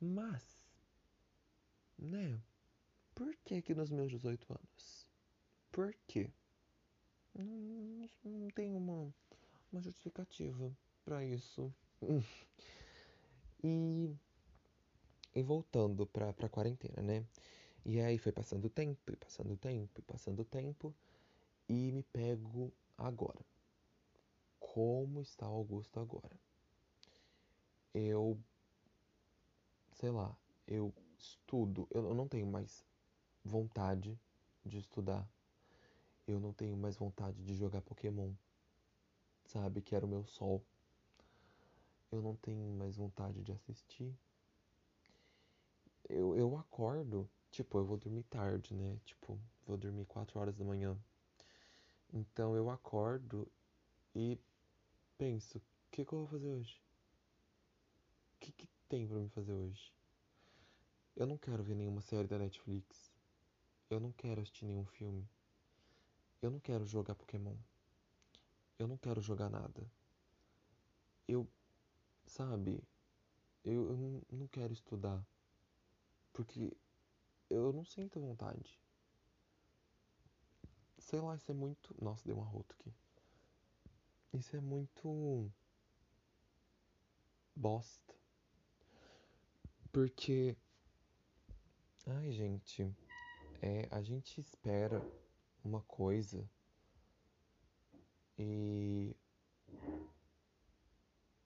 Mas, 0.00 0.42
né? 1.98 2.40
Por 3.14 3.36
que 3.44 3.60
que 3.60 3.74
nos 3.74 3.90
meus 3.90 4.10
18 4.10 4.50
anos? 4.50 5.06
Por 5.70 5.94
quê? 6.06 6.30
Não, 7.34 8.08
não 8.24 8.48
tem 8.50 8.74
uma, 8.74 9.12
uma 9.70 9.82
justificativa 9.82 10.72
para 11.04 11.24
isso. 11.24 11.72
E, 13.62 14.16
e 15.34 15.42
voltando 15.42 16.06
pra, 16.06 16.32
pra 16.32 16.48
quarentena, 16.48 17.02
né? 17.02 17.26
E 17.84 18.00
aí 18.00 18.16
foi 18.16 18.32
passando 18.32 18.64
o 18.64 18.70
tempo, 18.70 19.12
e 19.12 19.16
passando 19.16 19.52
o 19.52 19.56
tempo, 19.58 20.00
e 20.00 20.02
passando 20.02 20.40
o 20.40 20.44
tempo, 20.46 20.94
e 21.68 21.92
me 21.92 22.02
pego 22.02 22.72
agora. 22.96 23.44
Como 24.72 25.20
está 25.20 25.48
o 25.48 25.54
Augusto 25.56 25.98
agora? 25.98 26.38
Eu, 27.92 28.38
sei 29.90 30.12
lá, 30.12 30.32
eu 30.64 30.94
estudo, 31.18 31.88
eu 31.90 32.14
não 32.14 32.28
tenho 32.28 32.46
mais 32.46 32.86
vontade 33.44 34.16
de 34.64 34.78
estudar. 34.78 35.28
Eu 36.24 36.38
não 36.38 36.52
tenho 36.52 36.76
mais 36.76 36.96
vontade 36.96 37.42
de 37.42 37.52
jogar 37.52 37.80
Pokémon, 37.80 38.32
sabe? 39.44 39.82
Que 39.82 39.96
era 39.96 40.06
o 40.06 40.08
meu 40.08 40.24
sol. 40.24 40.64
Eu 42.12 42.22
não 42.22 42.36
tenho 42.36 42.72
mais 42.74 42.94
vontade 42.94 43.42
de 43.42 43.50
assistir. 43.50 44.16
Eu, 46.08 46.36
eu 46.36 46.56
acordo, 46.56 47.28
tipo, 47.50 47.76
eu 47.76 47.84
vou 47.84 47.96
dormir 47.96 48.22
tarde, 48.22 48.72
né? 48.72 49.00
Tipo, 49.04 49.36
vou 49.66 49.76
dormir 49.76 50.04
4 50.04 50.38
horas 50.38 50.56
da 50.56 50.64
manhã. 50.64 50.96
Então 52.12 52.54
eu 52.54 52.70
acordo 52.70 53.50
e 54.14 54.38
penso, 55.20 55.58
o 55.58 55.62
que, 55.90 56.02
que 56.02 56.14
eu 56.14 56.20
vou 56.20 56.28
fazer 56.28 56.48
hoje? 56.48 56.80
O 58.34 58.40
que, 58.40 58.52
que 58.52 58.66
tem 58.88 59.06
pra 59.06 59.18
me 59.18 59.28
fazer 59.28 59.52
hoje? 59.52 59.92
Eu 61.14 61.26
não 61.26 61.36
quero 61.36 61.62
ver 61.62 61.74
nenhuma 61.74 62.00
série 62.00 62.26
da 62.26 62.38
Netflix. 62.38 63.12
Eu 63.90 64.00
não 64.00 64.12
quero 64.12 64.40
assistir 64.40 64.64
nenhum 64.64 64.86
filme. 64.86 65.28
Eu 66.40 66.50
não 66.50 66.58
quero 66.58 66.86
jogar 66.86 67.14
Pokémon. 67.14 67.54
Eu 68.78 68.88
não 68.88 68.96
quero 68.96 69.20
jogar 69.20 69.50
nada. 69.50 69.86
Eu, 71.28 71.46
sabe, 72.24 72.82
eu, 73.62 73.90
eu 73.90 73.96
não, 73.98 74.22
não 74.32 74.48
quero 74.48 74.72
estudar. 74.72 75.22
Porque 76.32 76.74
eu 77.50 77.74
não 77.74 77.84
sinto 77.84 78.18
vontade. 78.18 78.80
Sei 80.96 81.20
lá, 81.20 81.36
isso 81.36 81.50
é 81.50 81.54
muito. 81.54 81.94
Nossa, 82.02 82.24
deu 82.24 82.38
um 82.38 82.42
arroto 82.42 82.74
aqui. 82.80 82.90
Isso 84.32 84.56
é 84.56 84.60
muito. 84.60 85.50
bosta. 87.54 88.14
Porque. 89.92 90.56
Ai, 92.06 92.32
gente. 92.32 92.94
É, 93.62 93.86
a 93.90 94.00
gente 94.02 94.40
espera 94.40 95.02
uma 95.64 95.82
coisa 95.82 96.48
e. 98.38 99.14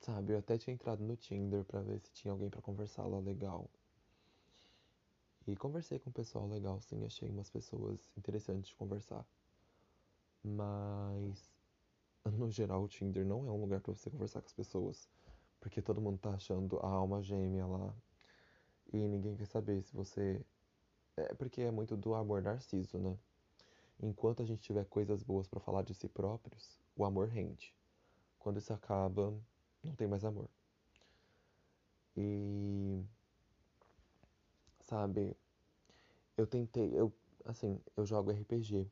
Sabe, 0.00 0.34
eu 0.34 0.38
até 0.38 0.58
tinha 0.58 0.74
entrado 0.74 1.02
no 1.02 1.16
Tinder 1.16 1.64
pra 1.64 1.80
ver 1.80 1.98
se 1.98 2.12
tinha 2.12 2.30
alguém 2.30 2.50
pra 2.50 2.60
conversar 2.60 3.06
lá 3.06 3.18
legal. 3.18 3.68
E 5.46 5.56
conversei 5.56 5.98
com 5.98 6.10
o 6.10 6.12
pessoal 6.12 6.46
legal, 6.46 6.80
sim, 6.80 7.04
achei 7.04 7.28
umas 7.28 7.50
pessoas 7.50 7.98
interessantes 8.16 8.68
de 8.68 8.76
conversar. 8.76 9.26
Mas, 10.42 11.53
no 12.30 12.50
geral, 12.50 12.82
o 12.82 12.88
Tinder 12.88 13.24
não 13.24 13.46
é 13.46 13.50
um 13.50 13.60
lugar 13.60 13.80
pra 13.80 13.94
você 13.94 14.10
conversar 14.10 14.40
com 14.40 14.46
as 14.46 14.52
pessoas. 14.52 15.08
Porque 15.60 15.82
todo 15.82 16.00
mundo 16.00 16.18
tá 16.18 16.30
achando 16.30 16.78
a 16.80 16.88
alma 16.88 17.22
gêmea 17.22 17.66
lá. 17.66 17.94
E 18.92 18.96
ninguém 18.96 19.36
quer 19.36 19.46
saber 19.46 19.82
se 19.82 19.94
você. 19.94 20.44
É 21.16 21.34
porque 21.34 21.62
é 21.62 21.70
muito 21.70 21.96
do 21.96 22.14
amor 22.14 22.42
narciso, 22.42 22.98
né? 22.98 23.16
Enquanto 24.02 24.42
a 24.42 24.44
gente 24.44 24.62
tiver 24.62 24.84
coisas 24.86 25.22
boas 25.22 25.46
pra 25.46 25.60
falar 25.60 25.82
de 25.82 25.94
si 25.94 26.08
próprios, 26.08 26.78
o 26.96 27.04
amor 27.04 27.28
rende. 27.28 27.74
Quando 28.38 28.58
isso 28.58 28.72
acaba, 28.72 29.32
não 29.82 29.94
tem 29.94 30.06
mais 30.06 30.24
amor. 30.24 30.48
E. 32.16 33.02
Sabe, 34.80 35.36
eu 36.36 36.46
tentei. 36.46 36.90
Eu, 36.94 37.12
assim, 37.44 37.80
eu 37.96 38.04
jogo 38.04 38.30
RPG 38.30 38.90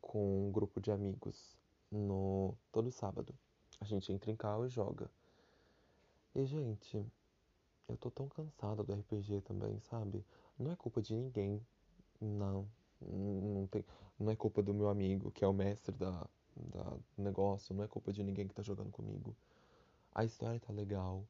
com 0.00 0.48
um 0.48 0.52
grupo 0.52 0.80
de 0.80 0.90
amigos 0.90 1.56
no 1.90 2.54
todo 2.72 2.90
sábado. 2.90 3.34
A 3.80 3.84
gente 3.84 4.12
entra 4.12 4.30
em 4.30 4.36
cal 4.36 4.66
e 4.66 4.68
joga. 4.68 5.10
E, 6.34 6.44
gente, 6.44 7.04
eu 7.88 7.96
tô 7.96 8.10
tão 8.10 8.28
cansada 8.28 8.82
do 8.82 8.92
RPG 8.92 9.42
também, 9.42 9.78
sabe? 9.80 10.24
Não 10.58 10.70
é 10.70 10.76
culpa 10.76 11.00
de 11.00 11.14
ninguém. 11.14 11.64
Não. 12.20 12.68
Não, 13.00 13.66
tem, 13.66 13.84
não 14.18 14.30
é 14.30 14.36
culpa 14.36 14.62
do 14.62 14.72
meu 14.72 14.88
amigo, 14.88 15.30
que 15.30 15.44
é 15.44 15.48
o 15.48 15.52
mestre 15.52 15.94
da, 15.94 16.26
da 16.56 16.96
negócio. 17.16 17.74
Não 17.74 17.84
é 17.84 17.88
culpa 17.88 18.12
de 18.12 18.22
ninguém 18.22 18.48
que 18.48 18.54
tá 18.54 18.62
jogando 18.62 18.90
comigo. 18.90 19.36
A 20.14 20.24
história 20.24 20.58
tá 20.58 20.72
legal. 20.72 21.24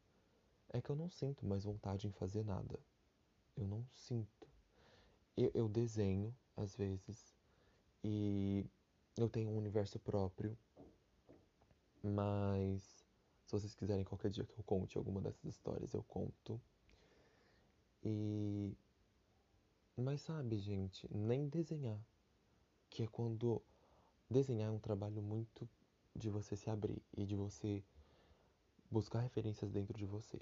É 0.70 0.80
que 0.80 0.90
eu 0.90 0.96
não 0.96 1.10
sinto 1.10 1.44
mais 1.46 1.64
vontade 1.64 2.06
em 2.06 2.12
fazer 2.12 2.44
nada. 2.44 2.78
Eu 3.56 3.66
não 3.66 3.84
sinto. 3.92 4.48
Eu, 5.36 5.50
eu 5.54 5.68
desenho, 5.68 6.34
às 6.56 6.74
vezes. 6.76 7.34
E 8.02 8.64
eu 9.16 9.28
tenho 9.28 9.50
um 9.50 9.56
universo 9.56 9.98
próprio. 9.98 10.56
Mas 12.02 12.82
se 13.46 13.52
vocês 13.52 13.74
quiserem 13.74 14.04
qualquer 14.04 14.30
dia 14.30 14.44
que 14.44 14.58
eu 14.58 14.64
conte 14.64 14.98
alguma 14.98 15.20
dessas 15.20 15.44
histórias, 15.44 15.94
eu 15.94 16.02
conto. 16.02 16.60
E. 18.04 18.76
Mas 19.96 20.20
sabe, 20.20 20.58
gente, 20.58 21.08
nem 21.14 21.48
desenhar. 21.48 21.98
Que 22.90 23.04
é 23.04 23.06
quando. 23.06 23.62
Desenhar 24.28 24.68
é 24.68 24.72
um 24.72 24.78
trabalho 24.78 25.22
muito 25.22 25.68
de 26.14 26.28
você 26.28 26.56
se 26.56 26.68
abrir 26.68 27.00
e 27.16 27.24
de 27.24 27.36
você 27.36 27.84
buscar 28.90 29.20
referências 29.20 29.70
dentro 29.70 29.96
de 29.96 30.04
você. 30.04 30.40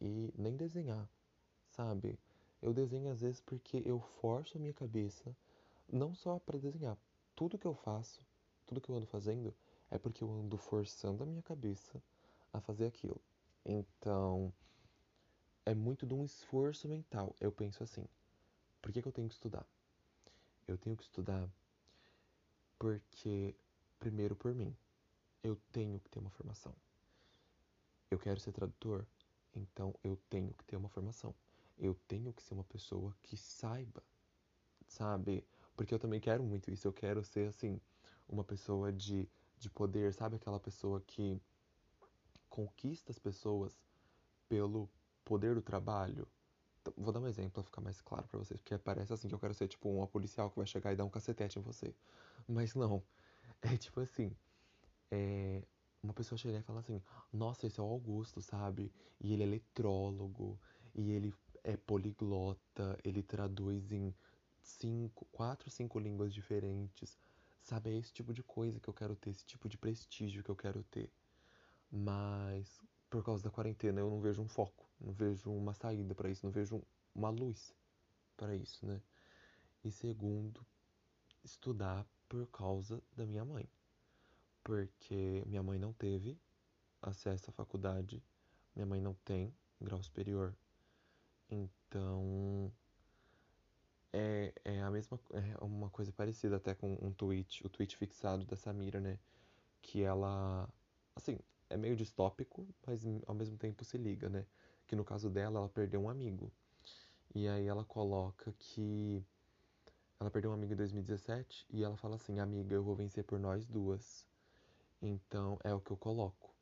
E 0.00 0.32
nem 0.36 0.54
desenhar, 0.54 1.08
sabe? 1.70 2.18
Eu 2.60 2.74
desenho 2.74 3.10
às 3.10 3.22
vezes 3.22 3.40
porque 3.40 3.82
eu 3.86 3.98
forço 4.00 4.58
a 4.58 4.60
minha 4.60 4.74
cabeça, 4.74 5.34
não 5.90 6.14
só 6.14 6.38
para 6.38 6.58
desenhar. 6.58 6.98
Tudo 7.36 7.58
que 7.58 7.66
eu 7.66 7.74
faço, 7.74 8.20
tudo 8.66 8.80
que 8.80 8.88
eu 8.88 8.96
ando 8.96 9.06
fazendo, 9.06 9.54
é 9.90 9.98
porque 9.98 10.24
eu 10.24 10.30
ando 10.30 10.56
forçando 10.56 11.22
a 11.22 11.26
minha 11.26 11.42
cabeça 11.42 12.02
a 12.52 12.60
fazer 12.60 12.86
aquilo. 12.86 13.20
Então, 13.64 14.52
é 15.64 15.74
muito 15.74 16.06
de 16.06 16.14
um 16.14 16.24
esforço 16.24 16.88
mental. 16.88 17.36
Eu 17.40 17.52
penso 17.52 17.82
assim: 17.82 18.06
por 18.82 18.92
que, 18.92 19.02
que 19.02 19.08
eu 19.08 19.12
tenho 19.12 19.28
que 19.28 19.34
estudar? 19.34 19.66
Eu 20.66 20.76
tenho 20.76 20.96
que 20.96 21.04
estudar 21.04 21.48
porque, 22.78 23.54
primeiro, 23.98 24.34
por 24.36 24.54
mim, 24.54 24.76
eu 25.42 25.56
tenho 25.72 26.00
que 26.00 26.10
ter 26.10 26.18
uma 26.18 26.30
formação. 26.30 26.74
Eu 28.10 28.18
quero 28.18 28.40
ser 28.40 28.52
tradutor, 28.52 29.06
então 29.54 29.94
eu 30.02 30.16
tenho 30.28 30.52
que 30.54 30.64
ter 30.64 30.76
uma 30.76 30.88
formação. 30.88 31.34
Eu 31.78 31.94
tenho 32.06 32.32
que 32.32 32.42
ser 32.42 32.54
uma 32.54 32.64
pessoa 32.64 33.14
que 33.22 33.36
saiba, 33.36 34.02
sabe? 34.86 35.44
Porque 35.76 35.94
eu 35.94 35.98
também 35.98 36.20
quero 36.20 36.42
muito 36.42 36.70
isso. 36.70 36.86
Eu 36.88 36.92
quero 36.92 37.22
ser, 37.22 37.48
assim, 37.48 37.80
uma 38.28 38.42
pessoa 38.42 38.92
de, 38.92 39.28
de 39.58 39.70
poder, 39.70 40.12
sabe? 40.14 40.36
Aquela 40.36 40.58
pessoa 40.58 41.00
que 41.06 41.40
conquista 42.48 43.12
as 43.12 43.18
pessoas 43.18 43.76
pelo 44.48 44.88
poder 45.24 45.54
do 45.54 45.62
trabalho. 45.62 46.26
Então, 46.80 46.94
vou 46.96 47.12
dar 47.12 47.20
um 47.20 47.26
exemplo 47.26 47.50
pra 47.50 47.62
ficar 47.62 47.80
mais 47.80 48.00
claro 48.00 48.26
pra 48.28 48.38
vocês, 48.38 48.60
porque 48.60 48.78
parece 48.78 49.12
assim 49.12 49.28
que 49.28 49.34
eu 49.34 49.38
quero 49.38 49.54
ser 49.54 49.68
tipo 49.68 49.88
uma 49.88 50.06
policial 50.06 50.50
que 50.50 50.56
vai 50.56 50.66
chegar 50.66 50.92
e 50.92 50.96
dar 50.96 51.04
um 51.04 51.10
cacetete 51.10 51.58
em 51.58 51.62
você. 51.62 51.94
Mas 52.48 52.74
não. 52.74 53.02
É 53.62 53.76
tipo 53.76 54.00
assim, 54.00 54.36
é, 55.10 55.62
uma 56.02 56.12
pessoa 56.12 56.38
chegar 56.38 56.58
e 56.58 56.62
falar 56.62 56.80
assim: 56.80 57.02
Nossa, 57.32 57.66
esse 57.66 57.80
é 57.80 57.82
o 57.82 57.86
Augusto, 57.86 58.40
sabe? 58.40 58.92
E 59.20 59.32
ele 59.32 59.42
é 59.42 59.46
letrólogo, 59.46 60.58
e 60.94 61.10
ele 61.10 61.34
é 61.64 61.76
poliglota, 61.76 62.98
ele 63.02 63.22
traduz 63.22 63.90
em 63.90 64.14
cinco, 64.66 65.24
quatro, 65.26 65.70
cinco 65.70 65.98
línguas 65.98 66.34
diferentes, 66.34 67.16
sabe, 67.62 67.90
é 67.90 67.96
esse 67.96 68.12
tipo 68.12 68.34
de 68.34 68.42
coisa 68.42 68.80
que 68.80 68.88
eu 68.88 68.94
quero 68.94 69.14
ter, 69.14 69.30
esse 69.30 69.44
tipo 69.44 69.68
de 69.68 69.78
prestígio 69.78 70.42
que 70.42 70.50
eu 70.50 70.56
quero 70.56 70.82
ter. 70.84 71.10
Mas 71.90 72.82
por 73.08 73.24
causa 73.24 73.44
da 73.44 73.50
quarentena 73.50 74.00
eu 74.00 74.10
não 74.10 74.20
vejo 74.20 74.42
um 74.42 74.48
foco, 74.48 74.84
não 75.00 75.12
vejo 75.12 75.50
uma 75.50 75.72
saída 75.72 76.14
para 76.14 76.28
isso, 76.28 76.44
não 76.44 76.52
vejo 76.52 76.82
uma 77.14 77.30
luz 77.30 77.72
para 78.36 78.54
isso, 78.54 78.84
né? 78.84 79.00
E 79.84 79.90
segundo, 79.90 80.66
estudar 81.44 82.04
por 82.28 82.46
causa 82.48 83.00
da 83.14 83.24
minha 83.24 83.44
mãe. 83.44 83.68
Porque 84.64 85.44
minha 85.46 85.62
mãe 85.62 85.78
não 85.78 85.92
teve 85.92 86.36
acesso 87.00 87.50
à 87.50 87.52
faculdade, 87.52 88.20
minha 88.74 88.84
mãe 88.86 89.00
não 89.00 89.14
tem 89.14 89.54
grau 89.80 90.02
superior. 90.02 90.56
Então, 91.48 92.72
é, 94.16 94.52
é 94.64 94.82
a 94.82 94.90
mesma 94.90 95.20
é 95.30 95.62
uma 95.62 95.90
coisa 95.90 96.10
parecida 96.10 96.56
até 96.56 96.74
com 96.74 96.94
um 97.02 97.12
tweet, 97.12 97.64
o 97.66 97.68
tweet 97.68 97.96
fixado 97.96 98.46
da 98.46 98.56
Samira, 98.56 98.98
né? 98.98 99.18
Que 99.82 100.02
ela, 100.02 100.68
assim, 101.14 101.38
é 101.68 101.76
meio 101.76 101.94
distópico, 101.94 102.66
mas 102.86 103.04
ao 103.26 103.34
mesmo 103.34 103.58
tempo 103.58 103.84
se 103.84 103.98
liga, 103.98 104.30
né? 104.30 104.46
Que 104.86 104.96
no 104.96 105.04
caso 105.04 105.28
dela, 105.28 105.58
ela 105.58 105.68
perdeu 105.68 106.00
um 106.00 106.08
amigo. 106.08 106.50
E 107.34 107.46
aí 107.46 107.66
ela 107.66 107.84
coloca 107.84 108.54
que 108.58 109.22
ela 110.18 110.30
perdeu 110.30 110.50
um 110.50 110.54
amigo 110.54 110.72
em 110.72 110.76
2017 110.76 111.66
e 111.70 111.84
ela 111.84 111.96
fala 111.96 112.16
assim: 112.16 112.38
Amiga, 112.40 112.74
eu 112.74 112.82
vou 112.82 112.94
vencer 112.96 113.22
por 113.24 113.38
nós 113.38 113.66
duas. 113.66 114.26
Então 115.02 115.58
é 115.62 115.74
o 115.74 115.80
que 115.80 115.90
eu 115.90 115.96
coloco. 115.96 116.54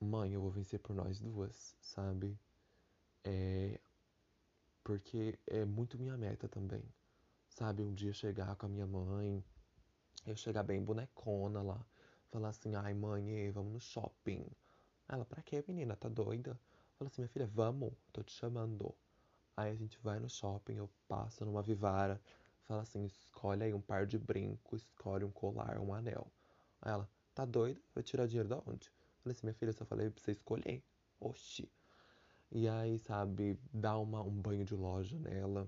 Mãe, 0.00 0.32
eu 0.32 0.40
vou 0.40 0.50
vencer 0.50 0.80
por 0.80 0.94
nós 0.96 1.20
duas, 1.20 1.76
sabe? 1.80 2.36
É. 3.22 3.78
Porque 4.84 5.38
é 5.46 5.64
muito 5.64 5.98
minha 5.98 6.16
meta 6.16 6.48
também. 6.48 6.82
Sabe? 7.48 7.82
Um 7.82 7.94
dia 7.94 8.12
chegar 8.12 8.56
com 8.56 8.66
a 8.66 8.68
minha 8.68 8.86
mãe, 8.86 9.44
eu 10.26 10.36
chegar 10.36 10.62
bem 10.62 10.82
bonecona 10.82 11.62
lá, 11.62 11.84
falar 12.30 12.48
assim: 12.48 12.74
Ai, 12.74 12.94
mãe, 12.94 13.50
vamos 13.50 13.72
no 13.72 13.80
shopping. 13.80 14.46
Ela, 15.08 15.24
pra 15.24 15.42
quê, 15.42 15.64
menina? 15.66 15.96
Tá 15.96 16.08
doida? 16.08 16.58
Fala 16.98 17.08
assim: 17.08 17.22
Minha 17.22 17.28
filha, 17.28 17.46
vamos, 17.46 17.92
tô 18.12 18.22
te 18.22 18.32
chamando. 18.32 18.94
Aí 19.56 19.70
a 19.70 19.74
gente 19.74 19.98
vai 19.98 20.18
no 20.18 20.28
shopping, 20.30 20.76
eu 20.76 20.90
passo 21.06 21.44
numa 21.44 21.62
Vivara, 21.62 22.20
fala 22.64 22.82
assim, 22.82 23.04
escolhe 23.04 23.64
aí 23.64 23.74
um 23.74 23.80
par 23.80 24.06
de 24.06 24.18
brinco, 24.18 24.74
escolhe 24.76 25.24
um 25.24 25.30
colar, 25.30 25.78
um 25.78 25.92
anel. 25.92 26.26
Aí 26.80 26.92
ela, 26.92 27.08
tá 27.34 27.44
doida? 27.44 27.80
Vai 27.94 28.02
tirar 28.02 28.26
dinheiro 28.26 28.48
da 28.48 28.56
onde? 28.66 28.90
Falei 29.22 29.36
assim, 29.36 29.46
minha 29.46 29.54
filha, 29.54 29.68
eu 29.70 29.74
só 29.74 29.84
falei 29.84 30.10
pra 30.10 30.22
você 30.22 30.32
escolher. 30.32 30.82
Oxi. 31.20 31.70
E 32.54 32.68
aí, 32.68 32.98
sabe, 32.98 33.58
dar 33.72 33.98
uma, 33.98 34.22
um 34.22 34.30
banho 34.30 34.62
de 34.64 34.74
loja 34.74 35.18
nela, 35.18 35.66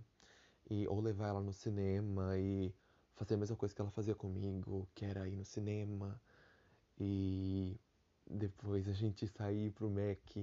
e, 0.69 0.87
ou 0.87 1.01
levar 1.01 1.29
ela 1.29 1.41
no 1.41 1.53
cinema 1.53 2.39
e 2.39 2.75
fazer 3.15 3.35
a 3.35 3.37
mesma 3.39 3.57
coisa 3.57 3.75
que 3.75 3.81
ela 3.81 3.91
fazia 3.91 4.15
comigo, 4.15 4.87
que 4.95 5.05
era 5.05 5.27
ir 5.27 5.35
no 5.35 5.47
cinema, 5.47 6.21
e 6.99 7.81
depois 8.27 8.87
a 8.87 8.93
gente 8.93 9.27
sair 9.27 9.71
pro 9.73 9.91
Mac. 9.91 10.37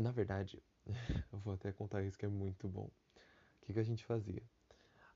Na 0.00 0.10
verdade, 0.10 0.60
eu 1.32 1.38
vou 1.38 1.54
até 1.54 1.70
contar 1.72 2.02
isso 2.02 2.18
que 2.18 2.26
é 2.26 2.28
muito 2.28 2.68
bom. 2.68 2.86
O 2.86 3.66
que, 3.66 3.72
que 3.72 3.78
a 3.78 3.84
gente 3.84 4.04
fazia? 4.04 4.42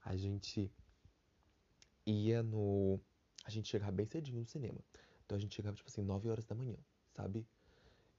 A 0.04 0.16
gente 0.16 0.70
ia 2.06 2.40
no. 2.40 3.00
A 3.44 3.50
gente 3.50 3.68
chegava 3.68 3.90
bem 3.90 4.06
cedinho 4.06 4.40
no 4.40 4.46
cinema. 4.46 4.78
Então 5.24 5.36
a 5.36 5.40
gente 5.40 5.54
chegava, 5.56 5.76
tipo 5.76 5.88
assim, 5.88 6.02
9 6.02 6.28
horas 6.28 6.44
da 6.44 6.54
manhã, 6.54 6.76
sabe? 7.14 7.44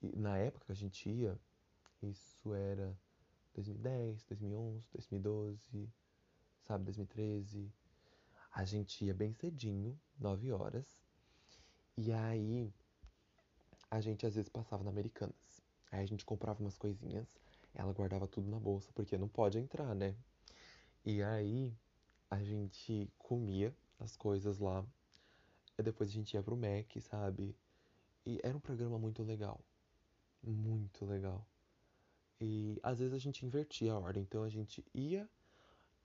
E 0.01 0.13
na 0.17 0.37
época 0.37 0.65
que 0.65 0.71
a 0.71 0.75
gente 0.75 1.09
ia, 1.09 1.39
isso 2.09 2.53
era 2.53 2.95
2010, 3.53 4.23
2011, 4.23 4.87
2012, 4.91 5.89
sabe? 6.67 6.85
2013. 6.85 7.71
A 8.53 8.63
gente 8.63 9.05
ia 9.05 9.13
bem 9.13 9.33
cedinho, 9.33 9.99
9 10.19 10.51
horas. 10.51 10.85
E 11.97 12.11
aí 12.11 12.73
a 13.89 14.01
gente 14.01 14.25
às 14.25 14.35
vezes 14.35 14.49
passava 14.49 14.83
na 14.83 14.89
Americanas. 14.89 15.61
Aí 15.91 16.01
a 16.01 16.05
gente 16.05 16.25
comprava 16.25 16.61
umas 16.61 16.77
coisinhas, 16.77 17.27
ela 17.73 17.93
guardava 17.93 18.27
tudo 18.27 18.49
na 18.49 18.59
bolsa, 18.59 18.91
porque 18.93 19.17
não 19.17 19.27
pode 19.27 19.57
entrar, 19.57 19.95
né? 19.95 20.15
E 21.05 21.21
aí 21.23 21.73
a 22.29 22.43
gente 22.43 23.09
comia 23.17 23.75
as 23.99 24.17
coisas 24.17 24.59
lá, 24.59 24.85
e 25.77 25.83
depois 25.83 26.09
a 26.09 26.13
gente 26.13 26.33
ia 26.33 26.43
pro 26.43 26.57
Mac, 26.57 26.91
sabe? 27.01 27.55
E 28.25 28.39
era 28.43 28.57
um 28.57 28.59
programa 28.59 28.97
muito 28.97 29.23
legal. 29.23 29.61
Muito 30.41 31.05
legal. 31.05 31.45
E 32.39 32.79
às 32.83 32.99
vezes 32.99 33.13
a 33.13 33.17
gente 33.17 33.45
invertia 33.45 33.93
a 33.93 33.99
ordem, 33.99 34.23
então 34.23 34.43
a 34.43 34.49
gente 34.49 34.83
ia 34.93 35.29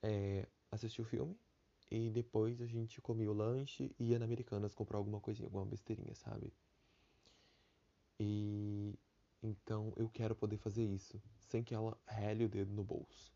é, 0.03 0.47
assistir 0.71 1.03
o 1.03 1.05
filme 1.05 1.37
e 1.91 2.11
depois 2.11 2.61
a 2.61 2.67
gente 2.67 3.01
comia 3.01 3.31
o 3.31 3.35
lanche 3.35 3.95
e 3.99 4.11
ia 4.11 4.19
na 4.19 4.25
Americanas 4.25 4.75
comprar 4.75 4.99
alguma 4.99 5.21
coisinha, 5.21 5.47
alguma 5.47 5.67
besteirinha, 5.67 6.15
sabe? 6.15 6.53
E 8.19 8.95
então 9.43 9.93
eu 9.97 10.09
quero 10.09 10.37
poder 10.37 10.59
fazer 10.59 10.85
isso 10.85 11.21
sem 11.39 11.65
que 11.65 11.75
ela 11.75 11.97
rele 12.07 12.45
o 12.45 12.49
dedo 12.49 12.73
no 12.73 12.85
bolso, 12.85 13.33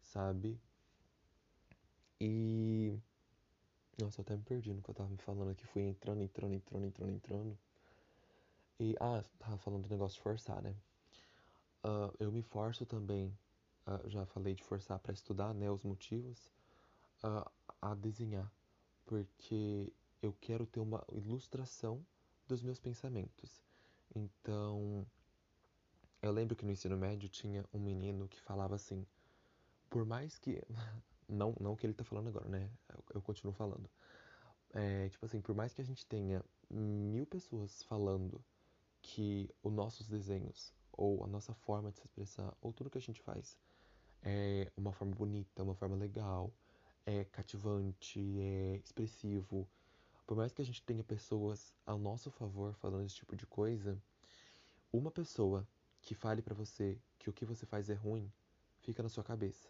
sabe? 0.00 0.58
E. 2.20 2.98
Nossa, 3.98 4.20
eu 4.20 4.22
até 4.22 4.36
me 4.36 4.42
perdi 4.42 4.72
no 4.72 4.82
que 4.82 4.90
eu 4.90 4.94
tava 4.94 5.08
me 5.08 5.18
falando 5.18 5.50
aqui. 5.50 5.66
Fui 5.66 5.82
entrando, 5.82 6.22
entrando, 6.22 6.54
entrando, 6.54 6.86
entrando, 6.86 7.12
entrando. 7.12 7.58
E. 8.80 8.94
Ah, 9.00 9.22
tava 9.38 9.58
falando 9.58 9.84
do 9.84 9.90
negócio 9.90 10.16
de 10.16 10.22
forçar, 10.22 10.62
né? 10.62 10.74
Uh, 11.86 12.12
eu 12.18 12.32
me 12.32 12.42
forço 12.42 12.84
também. 12.84 13.28
Uh, 13.86 14.10
já 14.10 14.26
falei 14.26 14.54
de 14.56 14.64
forçar 14.64 14.98
para 14.98 15.12
estudar, 15.12 15.54
né? 15.54 15.70
Os 15.70 15.84
motivos. 15.84 16.50
Uh, 17.22 17.48
a 17.80 17.94
desenhar. 17.94 18.50
Porque 19.04 19.92
eu 20.20 20.32
quero 20.40 20.66
ter 20.66 20.80
uma 20.80 21.04
ilustração 21.12 22.04
dos 22.48 22.60
meus 22.60 22.80
pensamentos. 22.80 23.62
Então, 24.12 25.06
eu 26.20 26.32
lembro 26.32 26.56
que 26.56 26.64
no 26.64 26.72
ensino 26.72 26.96
médio 26.96 27.28
tinha 27.28 27.64
um 27.72 27.78
menino 27.78 28.26
que 28.26 28.40
falava 28.40 28.74
assim: 28.74 29.06
por 29.88 30.04
mais 30.04 30.38
que. 30.38 30.60
Não, 31.28 31.56
não 31.58 31.72
o 31.72 31.76
que 31.76 31.84
ele 31.84 31.92
tá 31.92 32.04
falando 32.04 32.28
agora, 32.28 32.48
né? 32.48 32.70
Eu, 32.88 33.04
eu 33.14 33.20
continuo 33.20 33.52
falando. 33.52 33.90
É, 34.72 35.08
tipo 35.08 35.26
assim, 35.26 35.40
por 35.40 35.56
mais 35.56 35.74
que 35.74 35.80
a 35.80 35.84
gente 35.84 36.06
tenha 36.06 36.40
mil 36.70 37.26
pessoas 37.26 37.82
falando 37.82 38.40
que 39.02 39.50
os 39.60 39.72
nossos 39.72 40.06
desenhos, 40.06 40.72
ou 40.96 41.24
a 41.24 41.26
nossa 41.26 41.54
forma 41.54 41.90
de 41.90 41.98
se 41.98 42.04
expressar, 42.04 42.56
ou 42.60 42.72
tudo 42.72 42.90
que 42.90 42.98
a 42.98 43.00
gente 43.00 43.20
faz, 43.20 43.58
é 44.22 44.70
uma 44.76 44.92
forma 44.92 45.14
bonita, 45.14 45.62
uma 45.62 45.74
forma 45.74 45.96
legal, 45.96 46.52
é 47.04 47.24
cativante, 47.24 48.20
é 48.40 48.80
expressivo. 48.84 49.68
Por 50.26 50.36
mais 50.36 50.52
que 50.52 50.62
a 50.62 50.64
gente 50.64 50.82
tenha 50.82 51.04
pessoas 51.04 51.72
ao 51.84 51.98
nosso 51.98 52.30
favor 52.30 52.74
falando 52.74 53.06
esse 53.06 53.16
tipo 53.16 53.36
de 53.36 53.46
coisa, 53.46 53.96
uma 54.92 55.10
pessoa 55.10 55.66
que 56.02 56.14
fale 56.14 56.42
para 56.42 56.54
você 56.54 56.98
que 57.18 57.30
o 57.30 57.32
que 57.32 57.44
você 57.44 57.66
faz 57.66 57.90
é 57.90 57.94
ruim, 57.94 58.30
fica 58.80 59.02
na 59.02 59.08
sua 59.08 59.22
cabeça. 59.22 59.68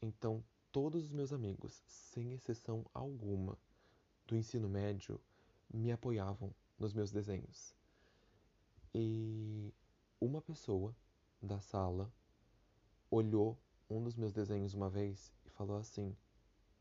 Então, 0.00 0.44
todos 0.70 1.04
os 1.04 1.12
meus 1.12 1.32
amigos, 1.32 1.82
sem 1.86 2.32
exceção 2.32 2.84
alguma, 2.94 3.58
do 4.26 4.36
ensino 4.36 4.68
médio, 4.68 5.20
me 5.72 5.90
apoiavam 5.90 6.54
nos 6.78 6.92
meus 6.92 7.10
desenhos. 7.10 7.74
E 8.94 9.72
uma 10.20 10.40
pessoa 10.40 10.94
da 11.40 11.60
sala 11.60 12.12
olhou 13.10 13.56
um 13.88 14.02
dos 14.02 14.16
meus 14.16 14.32
desenhos 14.32 14.74
uma 14.74 14.90
vez 14.90 15.32
e 15.46 15.50
falou 15.50 15.76
assim: 15.76 16.16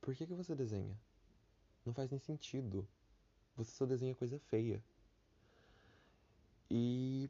Por 0.02 0.16
que, 0.16 0.26
que 0.26 0.34
você 0.34 0.56
desenha? 0.56 0.98
Não 1.86 1.94
faz 1.94 2.10
nem 2.10 2.20
sentido. 2.20 2.88
Você 3.56 3.72
só 3.72 3.86
desenha 3.86 4.14
coisa 4.16 4.40
feia. 4.40 4.84
E 6.70 7.30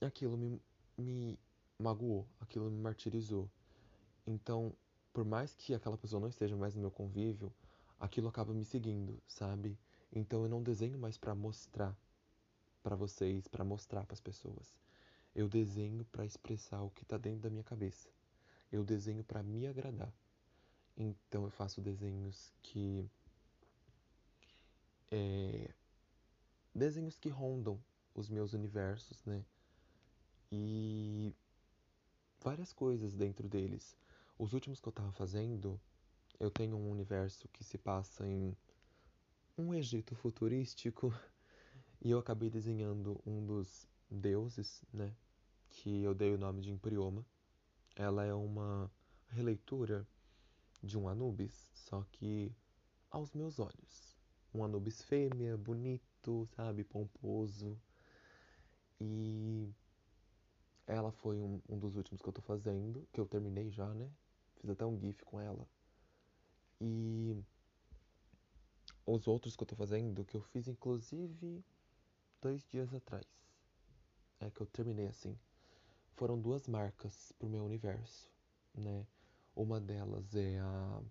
aquilo 0.00 0.36
me, 0.36 0.60
me 0.96 1.38
magoou, 1.78 2.26
aquilo 2.40 2.70
me 2.70 2.80
martirizou. 2.80 3.48
Então, 4.26 4.74
por 5.12 5.24
mais 5.24 5.54
que 5.54 5.72
aquela 5.74 5.96
pessoa 5.96 6.20
não 6.20 6.28
esteja 6.28 6.56
mais 6.56 6.74
no 6.74 6.80
meu 6.80 6.90
convívio, 6.90 7.52
aquilo 7.98 8.28
acaba 8.28 8.52
me 8.52 8.64
seguindo, 8.64 9.20
sabe? 9.26 9.78
Então 10.12 10.42
eu 10.42 10.48
não 10.48 10.62
desenho 10.62 10.98
mais 10.98 11.16
para 11.16 11.34
mostrar 11.34 11.96
para 12.88 12.96
vocês, 12.96 13.46
para 13.46 13.62
mostrar 13.62 14.06
para 14.06 14.14
as 14.14 14.20
pessoas. 14.20 14.74
Eu 15.34 15.46
desenho 15.46 16.06
para 16.06 16.24
expressar 16.24 16.82
o 16.82 16.88
que 16.88 17.02
está 17.02 17.18
dentro 17.18 17.40
da 17.40 17.50
minha 17.50 17.62
cabeça. 17.62 18.08
Eu 18.72 18.82
desenho 18.82 19.22
para 19.22 19.42
me 19.42 19.66
agradar. 19.66 20.10
Então 20.96 21.44
eu 21.44 21.50
faço 21.50 21.82
desenhos 21.82 22.50
que 22.62 23.06
é, 25.10 25.70
desenhos 26.74 27.18
que 27.18 27.28
rondam 27.28 27.78
os 28.14 28.30
meus 28.30 28.54
universos, 28.54 29.22
né? 29.26 29.44
E 30.50 31.34
várias 32.40 32.72
coisas 32.72 33.12
dentro 33.12 33.46
deles. 33.46 33.94
Os 34.38 34.54
últimos 34.54 34.80
que 34.80 34.88
eu 34.88 34.92
tava 34.92 35.12
fazendo, 35.12 35.78
eu 36.40 36.50
tenho 36.50 36.74
um 36.74 36.90
universo 36.90 37.48
que 37.48 37.62
se 37.62 37.76
passa 37.76 38.26
em 38.26 38.56
um 39.58 39.74
Egito 39.74 40.14
futurístico 40.14 41.12
e 42.00 42.10
eu 42.10 42.18
acabei 42.18 42.48
desenhando 42.48 43.20
um 43.26 43.44
dos 43.44 43.88
deuses, 44.10 44.84
né? 44.92 45.14
Que 45.68 46.02
eu 46.02 46.14
dei 46.14 46.32
o 46.32 46.38
nome 46.38 46.60
de 46.60 46.70
Imprioma. 46.70 47.24
Ela 47.96 48.24
é 48.24 48.32
uma 48.32 48.90
releitura 49.28 50.06
de 50.82 50.96
um 50.96 51.08
Anubis, 51.08 51.70
só 51.74 52.04
que 52.12 52.54
aos 53.10 53.32
meus 53.32 53.58
olhos. 53.58 54.16
Um 54.54 54.64
Anubis 54.64 55.02
fêmea, 55.02 55.56
bonito, 55.56 56.48
sabe, 56.54 56.84
pomposo. 56.84 57.76
E 59.00 59.68
ela 60.86 61.10
foi 61.10 61.40
um, 61.40 61.60
um 61.68 61.78
dos 61.78 61.96
últimos 61.96 62.22
que 62.22 62.28
eu 62.28 62.32
tô 62.32 62.40
fazendo, 62.40 63.06
que 63.12 63.20
eu 63.20 63.26
terminei 63.26 63.70
já, 63.70 63.92
né? 63.92 64.10
Fiz 64.56 64.70
até 64.70 64.86
um 64.86 64.98
GIF 64.98 65.24
com 65.24 65.40
ela. 65.40 65.68
E 66.80 67.36
os 69.04 69.26
outros 69.26 69.56
que 69.56 69.62
eu 69.62 69.66
tô 69.66 69.76
fazendo, 69.76 70.24
que 70.24 70.36
eu 70.36 70.42
fiz 70.42 70.68
inclusive 70.68 71.64
dois 72.40 72.66
dias 72.68 72.92
atrás. 72.94 73.26
É 74.40 74.50
que 74.50 74.60
eu 74.60 74.66
terminei 74.66 75.06
assim. 75.06 75.38
Foram 76.14 76.40
duas 76.40 76.66
marcas 76.66 77.32
pro 77.38 77.48
meu 77.48 77.64
universo, 77.64 78.30
né? 78.74 79.06
Uma 79.54 79.80
delas 79.80 80.34
é 80.34 80.58
a. 80.58 81.02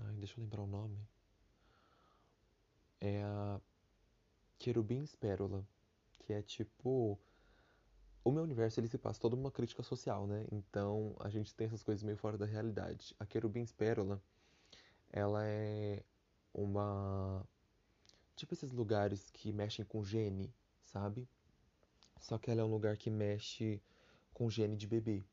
Ai, 0.00 0.14
deixa 0.16 0.34
eu 0.38 0.42
lembrar 0.44 0.62
o 0.62 0.66
nome. 0.66 0.98
É 3.00 3.22
a 3.22 3.60
Querubins 4.58 5.14
Pérola, 5.14 5.64
que 6.18 6.32
é 6.32 6.42
tipo. 6.42 7.18
O 8.24 8.32
meu 8.32 8.42
universo 8.42 8.80
ele 8.80 8.88
se 8.88 8.98
passa 8.98 9.20
toda 9.20 9.36
uma 9.36 9.50
crítica 9.50 9.82
social, 9.82 10.26
né? 10.26 10.46
Então 10.52 11.16
a 11.20 11.28
gente 11.30 11.54
tem 11.54 11.66
essas 11.66 11.82
coisas 11.82 12.02
meio 12.02 12.16
fora 12.16 12.36
da 12.36 12.46
realidade. 12.46 13.14
A 13.18 13.24
Querubins 13.24 13.72
Pérola, 13.72 14.20
ela 15.10 15.46
é 15.46 16.02
uma. 16.52 17.46
Tipo 18.38 18.54
esses 18.54 18.70
lugares 18.70 19.30
que 19.32 19.52
mexem 19.52 19.84
com 19.84 20.04
gene, 20.04 20.54
sabe? 20.84 21.28
Só 22.20 22.38
que 22.38 22.48
ela 22.48 22.60
é 22.60 22.64
um 22.64 22.70
lugar 22.70 22.96
que 22.96 23.10
mexe 23.10 23.82
com 24.32 24.48
gene 24.48 24.76
de 24.76 24.86
bebê. 24.86 25.24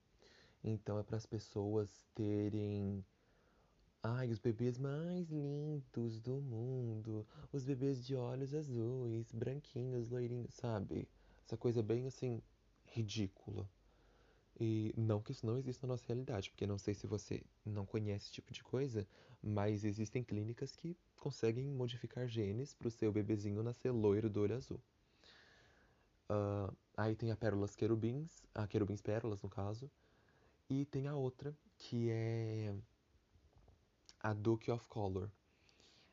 Então 0.63 0.97
é 0.97 1.03
para 1.03 1.15
as 1.15 1.25
pessoas 1.27 2.03
terem. 2.15 3.05
Ai, 4.01 4.31
os 4.31 4.39
bebês 4.39 4.79
mais 4.79 5.29
lindos 5.29 6.19
do 6.19 6.41
mundo. 6.41 7.27
Os 7.53 7.63
bebês 7.63 8.03
de 8.03 8.15
olhos 8.15 8.55
azuis, 8.55 9.31
branquinhos, 9.31 10.09
loirinhos, 10.09 10.55
sabe? 10.55 11.07
Essa 11.45 11.55
coisa 11.55 11.83
bem 11.83 12.07
assim, 12.07 12.41
ridícula. 12.87 13.69
E 14.59 14.93
não 14.95 15.21
que 15.21 15.31
isso 15.31 15.45
não 15.45 15.57
exista 15.57 15.85
na 15.85 15.93
nossa 15.93 16.05
realidade, 16.07 16.49
porque 16.49 16.65
não 16.65 16.77
sei 16.77 16.93
se 16.93 17.05
você 17.05 17.43
não 17.65 17.85
conhece 17.85 18.25
esse 18.25 18.33
tipo 18.33 18.53
de 18.53 18.63
coisa, 18.63 19.05
mas 19.43 19.83
existem 19.83 20.23
clínicas 20.23 20.75
que 20.75 20.97
conseguem 21.17 21.69
modificar 21.69 22.27
genes 22.27 22.73
para 22.73 22.87
o 22.87 22.91
seu 22.91 23.11
bebezinho 23.11 23.61
nascer 23.61 23.91
loiro 23.91 24.29
do 24.29 24.41
olho 24.41 24.55
azul. 24.55 24.79
Uh, 26.29 26.75
aí 26.95 27.15
tem 27.15 27.31
a 27.31 27.35
Pérolas 27.35 27.75
Querubins, 27.75 28.43
a 28.53 28.65
Querubins 28.65 29.01
Pérolas 29.01 29.41
no 29.41 29.49
caso, 29.49 29.91
e 30.69 30.85
tem 30.85 31.07
a 31.07 31.15
outra 31.15 31.55
que 31.77 32.09
é 32.09 32.73
a 34.21 34.33
Duke 34.33 34.71
of 34.71 34.87
Color. 34.87 35.29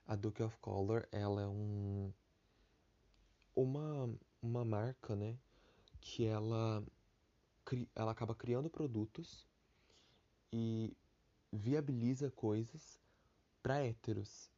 A 0.07 0.17
Duke 0.17 0.43
of 0.43 0.57
Color, 0.59 1.09
ela 1.13 1.43
é 1.43 1.47
um 1.47 2.13
uma 3.55 4.13
uma 4.43 4.65
marca, 4.65 5.15
né, 5.15 5.39
que 6.01 6.25
ela 6.25 6.85
ela 7.95 8.13
acaba 8.13 8.35
criando 8.35 8.71
produtos 8.71 9.47
e 10.53 10.97
viabiliza 11.53 12.31
coisas 12.31 13.01
para 13.63 13.85
héteros. 13.85 14.51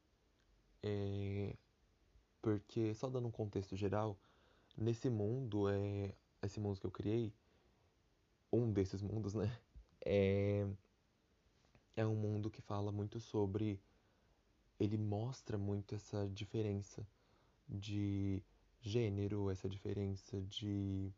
É, 0.83 1.57
porque, 2.43 2.95
só 2.95 3.09
dando 3.09 3.29
um 3.29 3.33
contexto 3.33 3.77
geral, 3.77 4.19
nesse 4.77 5.09
mundo, 5.09 5.69
é, 5.69 6.15
esse 6.43 6.61
mundo 6.61 6.81
que 6.81 6.87
eu 6.87 6.91
criei, 6.91 7.33
um 8.53 8.73
desses 8.73 9.03
mundos, 9.03 9.35
né? 9.35 9.51
É, 10.05 10.67
é 11.97 12.07
um 12.07 12.15
mundo 12.15 12.51
que 12.51 12.61
fala 12.61 12.93
muito 12.93 13.19
sobre. 13.21 13.81
Ele 14.79 14.99
mostra 14.99 15.57
muito 15.57 15.95
essa 15.95 16.29
diferença 16.29 17.07
de 17.69 18.43
gênero, 18.81 19.49
essa 19.51 19.69
diferença 19.69 20.41
de 20.43 21.13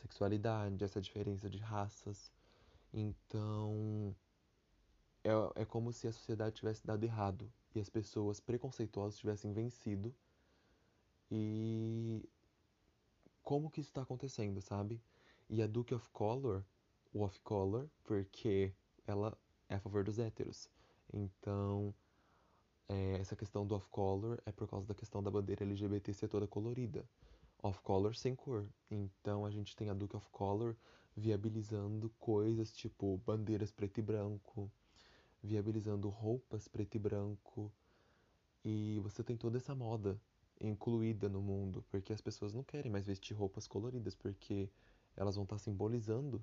sexualidade, 0.00 0.84
essa 0.84 1.00
diferença 1.00 1.48
de 1.48 1.58
raças. 1.58 2.32
Então, 2.92 4.14
é, 5.24 5.62
é 5.62 5.64
como 5.64 5.92
se 5.92 6.06
a 6.08 6.12
sociedade 6.12 6.56
tivesse 6.56 6.86
dado 6.86 7.04
errado 7.04 7.50
e 7.74 7.80
as 7.80 7.88
pessoas 7.88 8.40
preconceituosas 8.40 9.18
tivessem 9.18 9.52
vencido. 9.52 10.14
E 11.30 12.26
como 13.42 13.70
que 13.70 13.80
isso 13.80 13.90
está 13.90 14.02
acontecendo, 14.02 14.60
sabe? 14.60 15.00
E 15.48 15.62
a 15.62 15.66
Duke 15.66 15.94
of 15.94 16.08
Color, 16.10 16.64
o 17.12 17.24
of 17.24 17.38
Color, 17.40 17.88
porque 18.04 18.72
ela 19.06 19.36
é 19.68 19.74
a 19.74 19.80
favor 19.80 20.04
dos 20.04 20.18
héteros. 20.18 20.68
Então, 21.12 21.94
é, 22.88 23.18
essa 23.18 23.36
questão 23.36 23.66
do 23.66 23.74
off 23.74 23.86
color 23.88 24.42
é 24.46 24.52
por 24.52 24.66
causa 24.66 24.86
da 24.86 24.94
questão 24.94 25.22
da 25.22 25.30
bandeira 25.30 25.64
LGBT 25.64 26.12
ser 26.12 26.28
toda 26.28 26.46
colorida 26.46 27.04
off-color 27.62 28.14
sem 28.14 28.34
cor. 28.34 28.66
Então 28.90 29.44
a 29.44 29.50
gente 29.50 29.74
tem 29.76 29.90
a 29.90 29.94
Duke 29.94 30.16
of 30.16 30.28
Color 30.30 30.76
viabilizando 31.16 32.10
coisas 32.18 32.72
tipo 32.72 33.20
bandeiras 33.26 33.72
preto 33.72 33.98
e 33.98 34.02
branco, 34.02 34.70
viabilizando 35.42 36.08
roupas 36.08 36.68
preto 36.68 36.94
e 36.94 36.98
branco. 36.98 37.72
E 38.64 38.98
você 39.00 39.22
tem 39.22 39.36
toda 39.36 39.58
essa 39.58 39.74
moda 39.74 40.20
incluída 40.60 41.28
no 41.28 41.40
mundo, 41.40 41.84
porque 41.90 42.12
as 42.12 42.20
pessoas 42.20 42.52
não 42.52 42.62
querem 42.62 42.90
mais 42.90 43.06
vestir 43.06 43.34
roupas 43.34 43.66
coloridas, 43.66 44.14
porque 44.14 44.68
elas 45.16 45.34
vão 45.36 45.44
estar 45.44 45.58
simbolizando 45.58 46.42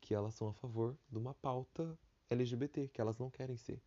que 0.00 0.14
elas 0.14 0.34
são 0.34 0.48
a 0.48 0.52
favor 0.52 0.96
de 1.10 1.18
uma 1.18 1.34
pauta 1.34 1.98
LGBT, 2.28 2.88
que 2.88 3.00
elas 3.00 3.18
não 3.18 3.30
querem 3.30 3.56
ser. 3.56 3.80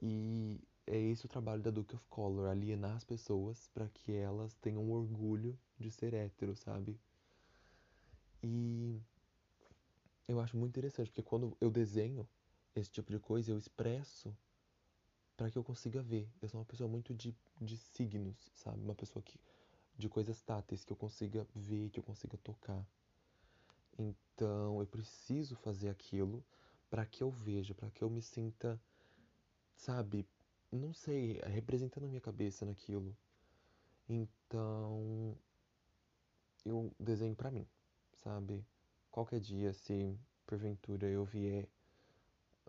E 0.00 0.60
é 0.86 0.98
esse 0.98 1.26
o 1.26 1.28
trabalho 1.28 1.62
da 1.62 1.70
Duke 1.70 1.94
of 1.94 2.04
Color, 2.08 2.48
alienar 2.48 2.96
as 2.96 3.04
pessoas 3.04 3.68
para 3.68 3.88
que 3.88 4.12
elas 4.12 4.54
tenham 4.56 4.90
orgulho 4.90 5.58
de 5.78 5.90
ser 5.90 6.14
hétero, 6.14 6.54
sabe? 6.56 6.98
E 8.42 9.00
eu 10.26 10.40
acho 10.40 10.56
muito 10.56 10.70
interessante, 10.70 11.10
porque 11.10 11.22
quando 11.22 11.56
eu 11.60 11.70
desenho 11.70 12.28
esse 12.74 12.90
tipo 12.90 13.10
de 13.10 13.18
coisa, 13.18 13.50
eu 13.50 13.58
expresso 13.58 14.36
para 15.36 15.50
que 15.50 15.58
eu 15.58 15.64
consiga 15.64 16.02
ver. 16.02 16.28
Eu 16.40 16.48
sou 16.48 16.60
uma 16.60 16.66
pessoa 16.66 16.88
muito 16.88 17.14
de, 17.14 17.34
de 17.60 17.76
signos, 17.76 18.50
sabe? 18.54 18.82
Uma 18.82 18.94
pessoa 18.94 19.22
que 19.22 19.38
de 19.96 20.08
coisas 20.08 20.40
táteis 20.42 20.84
que 20.84 20.92
eu 20.92 20.96
consiga 20.96 21.46
ver, 21.54 21.90
que 21.90 21.98
eu 21.98 22.02
consiga 22.02 22.36
tocar. 22.38 22.84
Então, 23.98 24.80
eu 24.80 24.86
preciso 24.86 25.54
fazer 25.56 25.88
aquilo 25.90 26.44
para 26.90 27.04
que 27.06 27.22
eu 27.22 27.30
veja, 27.30 27.74
para 27.74 27.90
que 27.90 28.02
eu 28.02 28.10
me 28.10 28.22
sinta, 28.22 28.80
sabe, 29.76 30.26
não 30.72 30.92
sei, 30.94 31.40
representando 31.44 32.04
a 32.04 32.08
minha 32.08 32.20
cabeça 32.20 32.64
naquilo. 32.64 33.14
Então, 34.08 35.36
eu 36.64 36.90
desenho 36.98 37.36
para 37.36 37.50
mim, 37.50 37.66
sabe? 38.22 38.64
Qualquer 39.10 39.40
dia, 39.40 39.72
se 39.72 40.18
porventura 40.46 41.06
eu 41.06 41.24
vier 41.24 41.68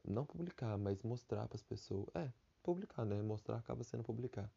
não 0.03 0.25
publicar, 0.25 0.77
mas 0.77 1.01
mostrar 1.01 1.47
para 1.47 1.55
as 1.55 1.63
pessoas, 1.63 2.07
é, 2.13 2.31
publicar, 2.61 3.05
né? 3.05 3.21
Mostrar 3.21 3.57
acaba 3.57 3.83
sendo 3.83 4.03
publicar. 4.03 4.51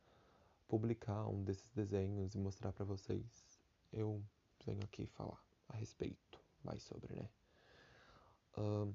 Publicar 0.69 1.29
um 1.29 1.45
desses 1.45 1.71
desenhos 1.71 2.35
e 2.35 2.39
mostrar 2.39 2.73
para 2.73 2.85
vocês. 2.85 3.61
Eu 3.93 4.21
venho 4.65 4.83
aqui 4.83 5.07
falar 5.07 5.41
a 5.69 5.77
respeito 5.77 6.41
mais 6.65 6.83
sobre, 6.83 7.15
né? 7.15 7.29
Uh, 8.59 8.93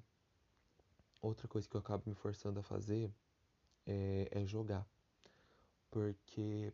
outra 1.21 1.47
coisa 1.47 1.69
que 1.69 1.75
eu 1.75 1.79
acabo 1.79 2.03
me 2.07 2.15
forçando 2.15 2.59
a 2.59 2.63
fazer 2.63 3.13
é, 3.85 4.27
é 4.31 4.45
jogar. 4.45 4.85
Porque 5.89 6.73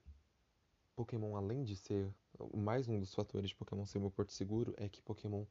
Pokémon, 0.95 1.35
além 1.35 1.63
de 1.63 1.75
ser 1.75 2.13
mais 2.55 2.87
um 2.87 2.99
dos 2.99 3.13
fatores 3.13 3.49
de 3.49 3.55
Pokémon 3.55 3.85
ser 3.85 3.99
meu 3.99 4.11
porto 4.11 4.31
seguro, 4.31 4.73
é 4.77 4.87
que 4.87 5.01
Pokémon 5.01 5.45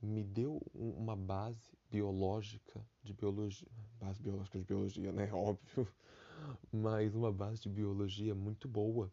me 0.00 0.22
deu 0.22 0.60
uma 0.74 1.14
base 1.14 1.78
biológica 1.90 2.84
de 3.02 3.12
biologia, 3.12 3.68
base 3.98 4.22
biológica 4.22 4.58
de 4.58 4.64
biologia, 4.64 5.12
né, 5.12 5.30
óbvio, 5.34 5.86
mas 6.72 7.14
uma 7.14 7.32
base 7.32 7.60
de 7.60 7.68
biologia 7.68 8.34
muito 8.34 8.68
boa 8.68 9.12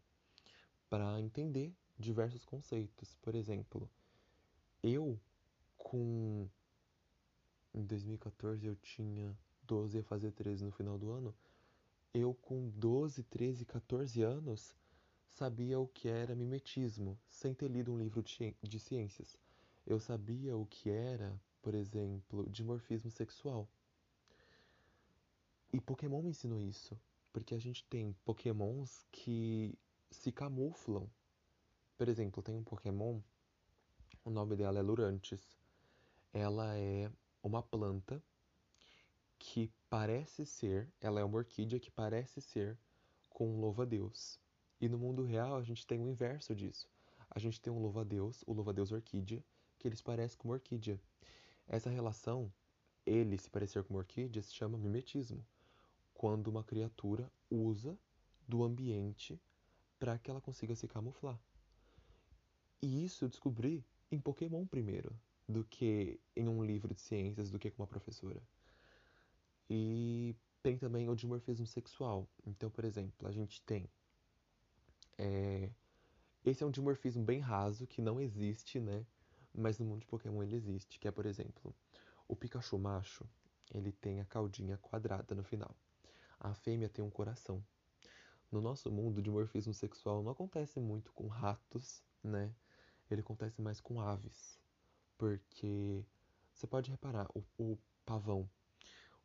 para 0.90 1.20
entender 1.20 1.74
diversos 1.98 2.46
conceitos. 2.46 3.16
Por 3.22 3.36
exemplo, 3.36 3.90
eu 4.82 5.20
com 5.78 6.48
em 7.74 7.84
2014 7.84 8.66
eu 8.66 8.76
tinha 8.76 9.38
12 9.64 10.00
a 10.00 10.04
fazer 10.04 10.32
13 10.32 10.66
no 10.66 10.72
final 10.72 10.98
do 10.98 11.12
ano 11.12 11.36
eu 12.14 12.34
com 12.34 12.70
12, 12.70 13.24
13, 13.24 13.66
14 13.66 14.22
anos 14.22 14.76
sabia 15.30 15.80
o 15.80 15.88
que 15.88 16.08
era 16.08 16.36
mimetismo, 16.36 17.20
sem 17.30 17.54
ter 17.54 17.70
lido 17.70 17.94
um 17.94 17.98
livro 17.98 18.24
de 18.24 18.80
ciências. 18.80 19.38
Eu 19.86 20.00
sabia 20.00 20.58
o 20.58 20.66
que 20.66 20.90
era, 20.90 21.40
por 21.62 21.76
exemplo, 21.76 22.50
dimorfismo 22.50 23.12
sexual. 23.12 23.70
E 25.72 25.80
Pokémon 25.80 26.22
me 26.22 26.30
ensinou 26.30 26.60
isso, 26.60 27.00
porque 27.32 27.54
a 27.54 27.60
gente 27.60 27.84
tem 27.86 28.14
Pokémons 28.26 29.06
que 29.12 29.78
se 30.10 30.32
camuflam. 30.32 31.08
Por 31.98 32.08
exemplo, 32.08 32.42
tem 32.42 32.56
um 32.56 32.64
Pokémon, 32.64 33.22
o 34.26 34.30
nome 34.30 34.56
dela 34.56 34.80
é 34.80 34.82
Lurantis. 34.82 35.58
Ela 36.34 36.76
é 36.78 37.12
uma 37.44 37.62
planta 37.62 38.22
que 39.50 39.72
parece 39.90 40.46
ser, 40.46 40.92
ela 41.00 41.22
é 41.22 41.24
uma 41.24 41.38
orquídea 41.38 41.80
que 41.80 41.90
parece 41.90 42.42
ser 42.42 42.78
com 43.30 43.48
um 43.48 43.62
louva-a-Deus. 43.62 44.38
E 44.82 44.90
no 44.90 44.98
mundo 44.98 45.24
real 45.24 45.56
a 45.56 45.64
gente 45.64 45.88
tem 45.88 46.02
o 46.02 46.10
inverso 46.10 46.54
disso. 46.54 46.90
A 47.30 47.40
gente 47.40 47.62
tem 47.62 47.72
um 47.72 47.80
louva-a-Deus, 47.80 48.44
o 48.46 48.52
louva-a-Deus 48.52 48.92
orquídea, 48.92 49.42
que 49.80 49.88
eles 49.88 50.02
parecem 50.02 50.38
com 50.38 50.50
uma 50.50 50.56
orquídea. 50.56 51.00
Essa 51.66 51.90
relação, 51.90 52.52
ele 53.06 53.38
se 53.38 53.50
parecer 53.50 53.86
com 53.86 53.94
uma 53.94 54.00
orquídea, 54.00 54.44
se 54.44 54.54
chama 54.54 54.78
mimetismo. 54.78 55.42
Quando 56.14 56.48
uma 56.48 56.64
criatura 56.64 57.32
usa 57.50 57.98
do 58.50 58.66
ambiente 58.66 59.40
para 59.98 60.20
que 60.20 60.30
ela 60.30 60.42
consiga 60.42 60.76
se 60.76 60.90
camuflar. 60.90 61.40
E 62.82 63.06
isso 63.06 63.24
eu 63.24 63.30
descobri 63.30 63.86
em 64.12 64.20
Pokémon 64.20 64.66
primeiro, 64.68 65.18
do 65.48 65.64
que 65.64 66.20
em 66.36 66.50
um 66.50 66.62
livro 66.62 66.94
de 66.94 67.00
ciências, 67.00 67.50
do 67.50 67.58
que 67.58 67.72
com 67.72 67.82
uma 67.82 67.88
professora. 67.88 68.44
E 69.70 70.36
tem 70.64 70.78
também 70.78 71.10
o 71.10 71.16
dimorfismo 71.16 71.66
sexual. 71.66 72.28
Então, 72.46 72.70
por 72.70 72.86
exemplo, 72.86 73.28
a 73.28 73.32
gente 73.32 73.62
tem. 73.62 73.90
É, 75.18 75.70
esse 76.46 76.64
é 76.64 76.66
um 76.66 76.72
dimorfismo 76.72 77.24
bem 77.24 77.40
raso, 77.40 77.88
que 77.88 78.02
não 78.02 78.20
existe, 78.22 78.80
né? 78.80 79.06
Mas 79.54 79.80
no 79.80 79.86
mundo 79.86 80.02
de 80.02 80.08
Pokémon 80.08 80.44
ele 80.44 80.56
existe, 80.56 81.00
que 81.00 81.08
é, 81.08 81.12
por 81.12 81.26
exemplo, 81.26 81.76
o 82.28 82.36
Pikachu 82.36 82.78
macho, 82.78 83.26
ele 83.74 83.92
tem 83.92 84.20
a 84.22 84.26
caudinha 84.26 84.78
quadrada 84.78 85.34
no 85.34 85.44
final. 85.44 85.76
A 86.40 86.54
fêmea 86.54 86.90
tem 86.90 87.04
um 87.04 87.10
coração. 87.10 87.64
No 88.52 88.62
nosso 88.62 88.92
mundo, 88.92 89.18
o 89.18 89.22
dimorfismo 89.22 89.74
sexual 89.74 90.24
não 90.24 90.32
acontece 90.32 90.80
muito 90.80 91.12
com 91.12 91.28
ratos, 91.28 92.02
né? 92.24 92.54
Ele 93.10 93.22
acontece 93.22 93.62
mais 93.62 93.82
com 93.82 94.00
aves. 94.00 94.58
Porque 95.18 96.06
você 96.54 96.68
pode 96.68 96.92
reparar, 96.92 97.28
o, 97.36 97.44
o 97.58 97.78
pavão, 98.06 98.50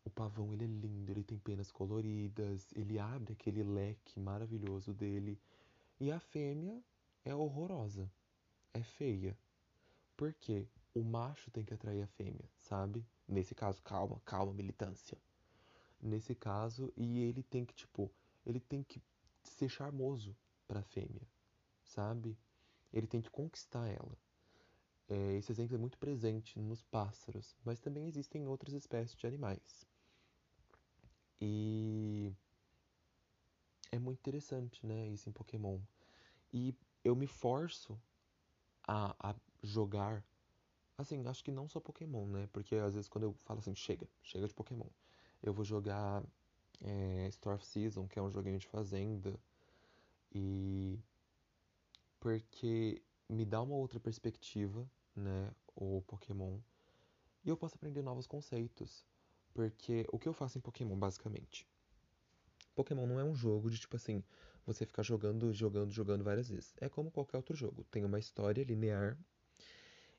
o 0.05 0.11
pavão 0.11 0.53
ele 0.53 0.65
é 0.65 0.67
lindo, 0.67 1.13
ele 1.13 1.23
tem 1.23 1.39
penas 1.39 1.71
coloridas, 1.71 2.67
ele 2.75 2.99
abre 2.99 3.33
aquele 3.33 3.63
leque 3.63 4.19
maravilhoso 4.19 4.93
dele. 4.93 5.39
E 6.01 6.11
a 6.11 6.19
fêmea 6.19 6.83
é 7.25 7.35
horrorosa, 7.35 8.11
é 8.75 8.83
feia. 8.83 9.39
Por 10.17 10.35
quê? 10.35 10.67
O 10.95 11.03
macho 11.03 11.51
tem 11.51 11.65
que 11.65 11.73
atrair 11.73 12.03
a 12.03 12.07
fêmea, 12.07 12.49
sabe? 12.59 13.05
Nesse 13.27 13.55
caso, 13.55 13.81
calma, 13.83 14.21
calma, 14.25 14.53
militância. 14.53 15.17
Nesse 16.01 16.35
caso, 16.35 16.93
e 16.97 17.21
ele 17.21 17.43
tem 17.43 17.65
que, 17.65 17.75
tipo, 17.75 18.11
ele 18.45 18.61
tem 18.61 18.83
que 18.83 19.01
ser 19.45 19.69
charmoso 19.69 20.37
pra 20.67 20.83
fêmea, 20.83 21.27
sabe? 21.85 22.37
Ele 22.93 23.07
tem 23.07 23.23
que 23.23 23.31
conquistar 23.31 23.87
ela. 23.89 24.19
É, 25.09 25.37
esse 25.37 25.53
exemplo 25.53 25.77
é 25.77 25.79
muito 25.79 25.99
presente 25.99 26.59
nos 26.59 26.83
pássaros, 26.83 27.57
mas 27.65 27.79
também 27.79 28.07
existem 28.07 28.47
outras 28.49 28.75
espécies 28.75 29.17
de 29.17 29.27
animais. 29.27 29.92
E 31.45 32.33
é 33.91 33.99
muito 33.99 34.21
interessante, 34.21 34.87
né, 34.87 35.09
isso 35.09 35.29
em 35.29 35.33
Pokémon. 35.33 35.81
E 36.53 36.73
eu 37.03 37.17
me 37.17 37.27
forço 37.27 38.01
a, 38.87 39.17
a 39.19 39.35
jogar, 39.61 40.25
assim, 40.97 41.27
acho 41.27 41.43
que 41.43 41.51
não 41.51 41.69
só 41.69 41.81
Pokémon, 41.81 42.27
né, 42.27 42.49
porque 42.53 42.77
às 42.77 42.95
vezes 42.95 43.09
quando 43.09 43.25
eu 43.25 43.33
falo 43.33 43.59
assim, 43.59 43.75
chega, 43.75 44.09
chega 44.23 44.47
de 44.47 44.55
Pokémon, 44.55 44.87
eu 45.43 45.53
vou 45.53 45.65
jogar 45.65 46.23
é, 46.81 47.29
of 47.53 47.67
Season, 47.67 48.07
que 48.07 48.21
é 48.21 48.23
um 48.23 48.31
joguinho 48.31 48.61
de 48.61 48.69
fazenda, 48.69 49.37
e 50.33 50.97
porque 52.21 53.03
me 53.29 53.45
dá 53.45 53.61
uma 53.61 53.75
outra 53.75 53.99
perspectiva, 53.99 54.89
né, 55.17 55.51
o 55.75 56.03
Pokémon, 56.03 56.61
e 57.45 57.49
eu 57.49 57.57
posso 57.57 57.75
aprender 57.75 58.01
novos 58.01 58.29
conceitos. 58.29 59.05
Porque 59.55 60.07
o 60.13 60.19
que 60.19 60.29
eu 60.29 60.33
faço 60.33 60.59
em 60.59 60.61
Pokémon, 60.61 60.97
basicamente? 60.97 61.67
Pokémon 62.75 63.07
não 63.07 63.21
é 63.21 63.25
um 63.25 63.35
jogo 63.35 63.71
de 63.71 63.79
tipo 63.79 63.97
assim, 63.97 64.23
você 64.67 64.87
ficar 64.87 65.03
jogando, 65.03 65.53
jogando, 65.53 65.93
jogando 65.93 66.25
várias 66.25 66.49
vezes. 66.49 66.75
É 66.81 66.89
como 66.89 67.11
qualquer 67.11 67.37
outro 67.37 67.55
jogo. 67.55 67.85
Tem 67.85 68.05
uma 68.05 68.19
história 68.19 68.63
linear 68.65 69.19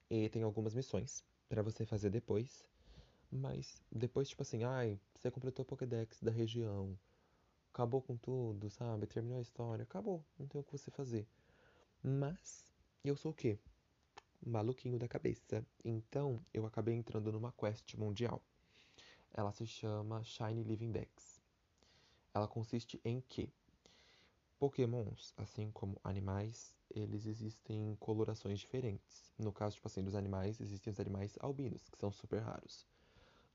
e 0.09 0.29
tem 0.29 0.43
algumas 0.43 0.73
missões 0.73 1.23
para 1.49 1.63
você 1.63 1.85
fazer 1.85 2.09
depois. 2.09 2.65
Mas 3.31 3.81
depois, 3.91 4.29
tipo 4.29 4.43
assim, 4.43 4.63
ai, 4.63 4.99
você 5.15 5.31
completou 5.31 5.63
o 5.63 5.65
Pokédex 5.65 6.21
da 6.21 6.31
região, 6.31 6.95
acabou 7.73 8.01
com 8.01 8.15
tudo, 8.15 8.69
sabe? 8.69 9.07
Terminou 9.07 9.39
a 9.39 9.41
história, 9.41 9.83
acabou, 9.83 10.23
não 10.37 10.45
tem 10.45 10.61
o 10.61 10.63
que 10.63 10.71
você 10.71 10.91
fazer. 10.91 11.27
Mas 12.03 12.63
eu 13.03 13.15
sou 13.15 13.31
o 13.31 13.33
quê? 13.33 13.57
Maluquinho 14.45 14.99
da 14.99 15.07
cabeça. 15.07 15.65
Então 15.83 16.39
eu 16.53 16.65
acabei 16.65 16.93
entrando 16.93 17.31
numa 17.31 17.51
quest 17.51 17.95
mundial. 17.95 18.43
Ela 19.33 19.51
se 19.51 19.65
chama 19.65 20.23
Shiny 20.23 20.63
Living 20.63 20.91
Dex. 20.91 21.41
Ela 22.33 22.47
consiste 22.47 22.99
em 23.03 23.21
que 23.21 23.51
Pokémons, 24.59 25.33
assim 25.35 25.71
como 25.71 25.99
animais, 26.03 26.73
eles 26.89 27.25
existem 27.25 27.91
em 27.91 27.95
colorações 27.95 28.59
diferentes. 28.59 29.31
No 29.37 29.51
caso, 29.51 29.75
tipo 29.75 29.87
assim, 29.87 30.03
dos 30.03 30.15
animais, 30.15 30.61
existem 30.61 30.91
os 30.91 30.99
animais 30.99 31.37
albinos, 31.39 31.89
que 31.89 31.97
são 31.97 32.11
super 32.11 32.41
raros. 32.41 32.85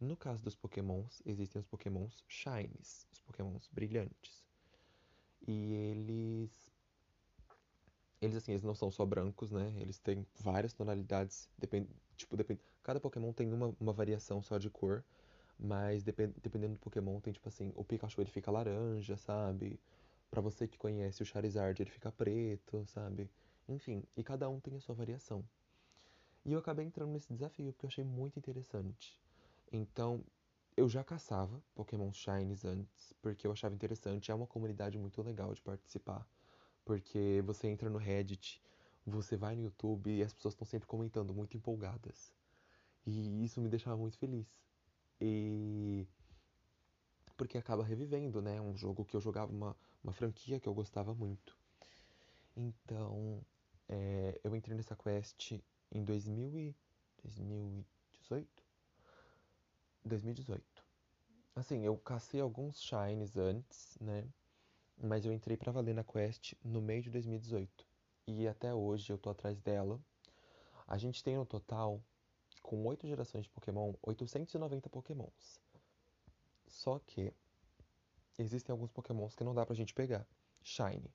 No 0.00 0.16
caso 0.16 0.42
dos 0.42 0.54
Pokémons, 0.54 1.22
existem 1.24 1.60
os 1.60 1.66
Pokémons 1.66 2.24
Shinies, 2.28 3.06
os 3.12 3.20
Pokémons 3.20 3.68
brilhantes. 3.72 4.44
E 5.46 5.72
eles 5.72 6.70
eles 8.20 8.36
assim, 8.36 8.52
eles 8.52 8.64
não 8.64 8.74
são 8.74 8.90
só 8.90 9.06
brancos, 9.06 9.50
né? 9.50 9.72
Eles 9.76 9.98
têm 9.98 10.26
várias 10.40 10.72
tonalidades, 10.72 11.48
tipo, 12.16 12.36
depende, 12.36 12.60
cada 12.82 13.00
Pokémon 13.00 13.32
tem 13.32 13.52
uma, 13.52 13.74
uma 13.80 13.92
variação 13.92 14.42
só 14.42 14.58
de 14.58 14.68
cor, 14.68 15.04
mas 15.58 16.02
depend, 16.02 16.34
dependendo 16.42 16.74
do 16.74 16.78
Pokémon, 16.78 17.20
tem 17.20 17.32
tipo 17.32 17.48
assim, 17.48 17.72
o 17.74 17.84
Pikachu 17.84 18.20
ele 18.20 18.30
fica 18.30 18.50
laranja, 18.50 19.16
sabe? 19.16 19.80
Pra 20.30 20.40
você 20.40 20.68
que 20.68 20.78
conhece 20.78 21.22
o 21.22 21.26
Charizard, 21.26 21.80
ele 21.82 21.90
fica 21.90 22.12
preto, 22.12 22.84
sabe? 22.86 23.30
Enfim, 23.68 24.04
e 24.16 24.22
cada 24.22 24.48
um 24.48 24.60
tem 24.60 24.76
a 24.76 24.80
sua 24.80 24.94
variação. 24.94 25.44
E 26.44 26.52
eu 26.52 26.58
acabei 26.58 26.86
entrando 26.86 27.12
nesse 27.12 27.32
desafio 27.32 27.72
porque 27.72 27.86
eu 27.86 27.88
achei 27.88 28.04
muito 28.04 28.38
interessante. 28.38 29.18
Então, 29.72 30.24
eu 30.76 30.88
já 30.88 31.02
caçava 31.02 31.60
Pokémon 31.74 32.12
Shinies 32.12 32.64
antes, 32.64 33.12
porque 33.20 33.46
eu 33.46 33.52
achava 33.52 33.74
interessante. 33.74 34.30
É 34.30 34.34
uma 34.34 34.46
comunidade 34.46 34.96
muito 34.96 35.20
legal 35.22 35.52
de 35.52 35.60
participar. 35.60 36.26
Porque 36.84 37.42
você 37.44 37.68
entra 37.68 37.90
no 37.90 37.98
Reddit, 37.98 38.62
você 39.04 39.36
vai 39.36 39.56
no 39.56 39.62
YouTube 39.62 40.10
e 40.10 40.22
as 40.22 40.32
pessoas 40.32 40.54
estão 40.54 40.66
sempre 40.66 40.86
comentando, 40.86 41.34
muito 41.34 41.56
empolgadas. 41.56 42.32
E 43.04 43.44
isso 43.44 43.60
me 43.60 43.68
deixava 43.68 43.96
muito 43.96 44.16
feliz. 44.18 44.46
E 45.20 46.06
porque 47.36 47.56
acaba 47.56 47.84
revivendo, 47.84 48.42
né? 48.42 48.60
Um 48.60 48.76
jogo 48.76 49.04
que 49.04 49.14
eu 49.14 49.20
jogava, 49.20 49.50
uma, 49.52 49.76
uma 50.02 50.12
franquia 50.12 50.58
que 50.58 50.68
eu 50.68 50.74
gostava 50.74 51.14
muito. 51.14 51.56
Então, 52.56 53.40
é, 53.88 54.40
eu 54.42 54.56
entrei 54.56 54.76
nessa 54.76 54.96
quest 54.96 55.52
em 55.92 56.04
2000 56.04 56.58
e 56.58 56.76
2018? 57.22 58.64
2018. 60.04 60.64
Assim, 61.54 61.84
eu 61.84 61.96
cacei 61.96 62.40
alguns 62.40 62.82
shines 62.82 63.36
antes, 63.36 63.96
né? 64.00 64.24
Mas 65.00 65.24
eu 65.24 65.32
entrei 65.32 65.56
para 65.56 65.70
valer 65.70 65.94
na 65.94 66.02
quest 66.02 66.54
no 66.64 66.80
meio 66.80 67.02
de 67.02 67.10
2018. 67.10 67.86
E 68.26 68.48
até 68.48 68.74
hoje 68.74 69.12
eu 69.12 69.18
tô 69.18 69.30
atrás 69.30 69.60
dela. 69.60 70.00
A 70.86 70.98
gente 70.98 71.22
tem 71.22 71.36
no 71.36 71.46
total 71.46 72.02
com 72.68 72.84
oito 72.84 73.06
gerações 73.06 73.44
de 73.44 73.50
Pokémon, 73.50 73.94
890 74.02 74.90
Pokémons. 74.90 75.58
Só 76.66 76.98
que 76.98 77.32
existem 78.38 78.74
alguns 78.74 78.90
Pokémons 78.90 79.34
que 79.34 79.42
não 79.42 79.54
dá 79.54 79.64
pra 79.64 79.74
gente 79.74 79.94
pegar. 79.94 80.26
Shiny. 80.62 81.10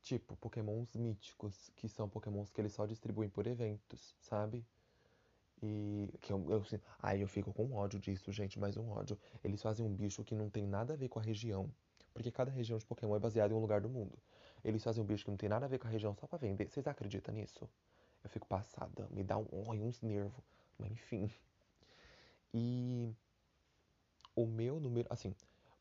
Tipo, 0.00 0.34
Pokémons 0.36 0.96
míticos, 0.96 1.70
que 1.76 1.86
são 1.86 2.08
Pokémons 2.08 2.50
que 2.50 2.58
eles 2.62 2.72
só 2.72 2.86
distribuem 2.86 3.28
por 3.28 3.46
eventos, 3.46 4.16
sabe? 4.20 4.64
E 5.62 6.14
que 6.22 6.32
eu, 6.32 6.42
eu 6.48 6.64
ai, 6.98 7.22
eu 7.22 7.28
fico 7.28 7.52
com 7.52 7.74
ódio 7.74 8.00
disso, 8.00 8.32
gente, 8.32 8.58
mais 8.58 8.78
um 8.78 8.88
ódio. 8.88 9.18
Eles 9.44 9.60
fazem 9.60 9.84
um 9.84 9.94
bicho 9.94 10.24
que 10.24 10.34
não 10.34 10.48
tem 10.48 10.66
nada 10.66 10.94
a 10.94 10.96
ver 10.96 11.10
com 11.10 11.18
a 11.18 11.22
região, 11.22 11.70
porque 12.14 12.30
cada 12.30 12.50
região 12.50 12.78
de 12.78 12.86
Pokémon 12.86 13.16
é 13.16 13.18
baseada 13.18 13.52
em 13.52 13.56
um 13.56 13.60
lugar 13.60 13.82
do 13.82 13.90
mundo. 13.90 14.16
Eles 14.64 14.82
fazem 14.82 15.02
um 15.02 15.06
bicho 15.06 15.26
que 15.26 15.30
não 15.30 15.36
tem 15.36 15.50
nada 15.50 15.66
a 15.66 15.68
ver 15.68 15.78
com 15.78 15.88
a 15.88 15.90
região 15.90 16.14
só 16.14 16.26
pra 16.26 16.38
vender. 16.38 16.70
Vocês 16.70 16.86
acreditam 16.86 17.34
nisso? 17.34 17.68
Eu 18.24 18.30
fico 18.30 18.46
passada, 18.46 19.06
me 19.10 19.22
dá 19.22 19.36
um, 19.36 19.46
uns 19.52 20.00
nervos. 20.00 20.56
Mas 20.78 20.92
enfim. 20.92 21.30
E 22.52 23.14
o 24.34 24.46
meu 24.46 24.80
número, 24.80 25.06
assim, 25.10 25.34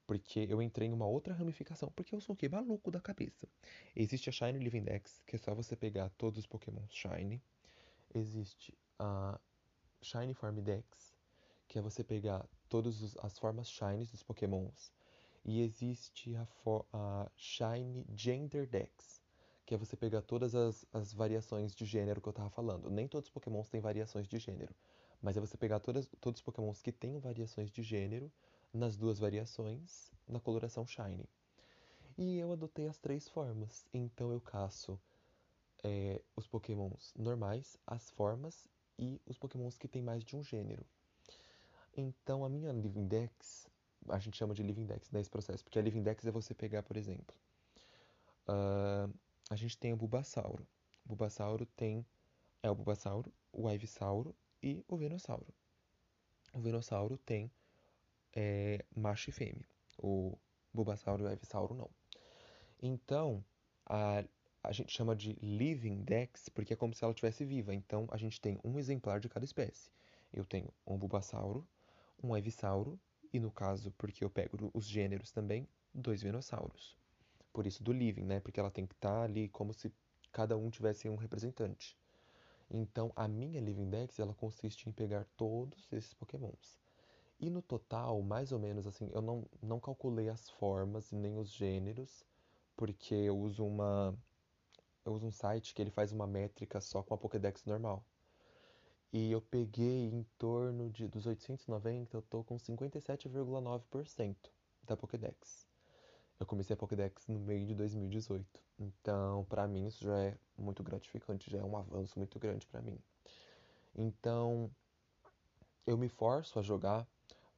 porque 0.07 0.45
eu 0.49 0.61
entrei 0.61 0.87
em 0.87 0.93
uma 0.93 1.05
outra 1.05 1.33
ramificação, 1.33 1.91
porque 1.95 2.13
eu 2.13 2.21
sou 2.21 2.33
o 2.33 2.37
quê? 2.37 2.47
Maluco 2.47 2.91
da 2.91 2.99
cabeça. 2.99 3.47
Existe 3.95 4.29
a 4.29 4.31
Shiny 4.31 4.59
Living 4.59 4.83
Dex, 4.83 5.21
que 5.25 5.35
é 5.35 5.39
só 5.39 5.53
você 5.53 5.75
pegar 5.75 6.09
todos 6.11 6.39
os 6.39 6.45
Pokémon 6.45 6.85
Shiny. 6.89 7.41
Existe 8.13 8.77
a 8.99 9.39
Shiny 10.01 10.33
Farm 10.33 10.59
Dex, 10.59 11.13
que 11.67 11.79
é 11.79 11.81
você 11.81 12.03
pegar 12.03 12.47
todas 12.69 13.17
as 13.17 13.37
formas 13.37 13.69
Shinies 13.69 14.11
dos 14.11 14.23
Pokémons. 14.23 14.91
E 15.43 15.61
existe 15.61 16.35
a, 16.35 16.47
a 16.93 17.31
Shiny 17.35 18.05
Gender 18.15 18.67
Dex, 18.67 19.21
que 19.66 19.74
é 19.74 19.78
você 19.78 19.95
pegar 19.95 20.22
todas 20.22 20.53
as, 20.53 20.86
as 20.93 21.11
variações 21.11 21.74
de 21.74 21.86
gênero 21.86 22.22
que 22.22 22.28
eu 22.28 22.34
tava 22.34 22.49
falando. 22.49 22.89
Nem 22.89 23.07
todos 23.07 23.28
os 23.28 23.34
Pokémons 23.34 23.68
têm 23.70 23.82
variações 23.82 24.28
de 24.28 24.38
gênero, 24.38 24.76
mas 25.22 25.36
é 25.36 25.39
você 25.39 25.57
pegar 25.57 25.80
todas, 25.80 26.07
todos 26.22 26.39
os 26.39 26.45
Pokémons 26.45 26.82
que 26.82 26.91
têm 26.91 27.18
variações 27.20 27.72
de 27.72 27.82
gênero, 27.82 28.32
nas 28.72 28.95
duas 28.97 29.18
variações, 29.18 30.11
na 30.28 30.39
coloração 30.39 30.86
Shiny. 30.86 31.28
E 32.18 32.38
eu 32.38 32.51
adotei 32.51 32.88
as 32.88 32.97
três 32.97 33.28
formas. 33.28 33.86
Então 33.93 34.32
eu 34.32 34.39
caço 34.39 34.99
é, 35.84 36.22
os 36.36 36.47
pokémons 36.47 37.13
normais, 37.16 37.78
as 37.88 38.09
formas 38.11 38.68
e 38.97 39.22
os 39.26 39.38
pokémons 39.38 39.78
que 39.78 39.88
tem 39.88 40.01
mais 40.01 40.24
de 40.24 40.36
um 40.36 40.43
gênero. 40.43 40.86
Então 41.95 42.43
a 42.43 42.49
minha 42.49 42.72
Living 42.72 43.07
Dex, 43.07 43.68
a 44.09 44.20
gente 44.20 44.38
chama 44.38 44.53
de 44.53 44.61
Living 44.61 44.86
Dex 44.86 45.09
nesse 45.11 45.30
processo, 45.30 45.63
porque 45.63 45.80
a 45.80 45.82
Living 45.82 46.03
Dex 46.03 46.26
é 46.26 46.32
você 46.32 46.53
pegar, 46.53 46.84
por 46.84 46.97
exemplo, 46.97 47.36
uh, 48.47 49.13
a 49.49 49.55
gente 49.55 49.77
tem 49.77 49.93
o 49.93 49.97
Bulbasauro. 49.97 50.67
O 51.05 51.09
Bulbasauro 51.09 51.65
tem 51.65 52.05
é 52.63 52.69
o 52.69 52.75
Bulbasauro, 52.75 53.31
o 53.53 53.69
Ivysauro 53.69 54.35
e 54.61 54.83
o 54.87 54.97
Venossauro. 54.97 55.53
O 56.51 56.59
Venossauro 56.59 57.17
tem 57.19 57.51
é, 58.33 58.83
macho 58.95 59.29
e 59.29 59.33
fêmea. 59.33 59.67
O 59.99 60.35
Bulbasauro 60.73 61.23
e 61.23 61.27
o 61.27 61.31
Ivysauro 61.31 61.75
não. 61.75 61.89
Então, 62.81 63.43
a, 63.85 64.23
a 64.63 64.71
gente 64.71 64.91
chama 64.91 65.15
de 65.15 65.33
Living 65.41 66.01
Dex 66.01 66.49
porque 66.49 66.73
é 66.73 66.75
como 66.75 66.95
se 66.95 67.03
ela 67.03 67.11
estivesse 67.11 67.45
viva. 67.45 67.73
Então, 67.73 68.07
a 68.11 68.17
gente 68.17 68.41
tem 68.41 68.59
um 68.63 68.79
exemplar 68.79 69.19
de 69.19 69.29
cada 69.29 69.45
espécie. 69.45 69.91
Eu 70.33 70.43
tenho 70.43 70.73
um 70.87 70.97
Bulbasauro, 70.97 71.67
um 72.23 72.35
Ivysauro 72.35 72.99
e, 73.31 73.39
no 73.39 73.51
caso, 73.51 73.91
porque 73.91 74.23
eu 74.23 74.29
pego 74.29 74.71
os 74.73 74.87
gêneros 74.87 75.31
também, 75.31 75.67
dois 75.93 76.23
Venossauros. 76.23 76.97
Por 77.56 77.66
isso 77.66 77.82
do 77.82 77.93
Living, 77.93 78.26
né? 78.26 78.41
Porque 78.41 78.60
ela 78.60 78.70
tem 78.70 78.86
que 78.86 78.93
estar 78.93 79.10
tá 79.10 79.24
ali 79.24 79.47
como 79.47 79.74
se 79.74 79.89
cada 80.30 80.58
um 80.58 80.70
tivesse 80.70 81.08
um 81.08 81.16
representante. 81.16 81.97
Então, 82.70 83.14
a 83.16 83.30
minha 83.30 83.62
Living 83.62 83.89
Dex, 83.89 84.20
ela 84.20 84.34
consiste 84.34 84.89
em 84.89 84.91
pegar 84.91 85.26
todos 85.38 85.88
esses 85.93 86.14
pokémons. 86.14 86.78
E 87.39 87.49
no 87.49 87.62
total, 87.62 88.22
mais 88.22 88.51
ou 88.51 88.60
menos 88.60 88.86
assim, 88.86 89.10
eu 89.14 89.22
não, 89.22 89.45
não 89.62 89.80
calculei 89.80 90.28
as 90.28 90.49
formas 90.49 91.14
nem 91.14 91.38
os 91.38 91.49
gêneros, 91.49 92.26
porque 92.76 93.16
eu 93.16 93.39
uso 93.39 93.66
uma 93.66 94.14
eu 95.06 95.14
uso 95.14 95.28
um 95.28 95.32
site 95.32 95.74
que 95.74 95.82
ele 95.82 95.91
faz 95.91 96.12
uma 96.12 96.28
métrica 96.28 96.82
só 96.82 97.01
com 97.01 97.14
a 97.14 97.18
Pokédex 97.18 97.64
normal. 97.64 98.03
E 99.14 99.32
eu 99.32 99.39
peguei 99.39 100.10
em 100.10 100.24
torno 100.38 100.89
de 100.89 101.08
dos 101.08 101.26
890, 101.26 102.18
eu 102.18 102.22
tô 102.22 102.43
com 102.43 102.58
57,9% 102.58 104.36
da 104.84 104.97
Pokédex. 104.97 105.66
Eu 106.39 106.45
comecei 106.45 106.73
a 106.73 106.77
Pokédex 106.77 107.27
no 107.27 107.39
meio 107.39 107.65
de 107.65 107.73
2018. 107.73 108.45
Então, 108.79 109.45
para 109.45 109.67
mim 109.67 109.88
isso 109.88 110.03
já 110.03 110.17
é 110.17 110.38
muito 110.57 110.83
gratificante, 110.83 111.49
já 111.49 111.59
é 111.59 111.63
um 111.63 111.77
avanço 111.77 112.19
muito 112.19 112.38
grande 112.39 112.65
para 112.67 112.81
mim. 112.81 112.99
Então, 113.95 114.69
eu 115.88 115.97
me 115.97 116.09
forço 116.09 116.59
a 116.59 116.61
jogar 116.61 117.07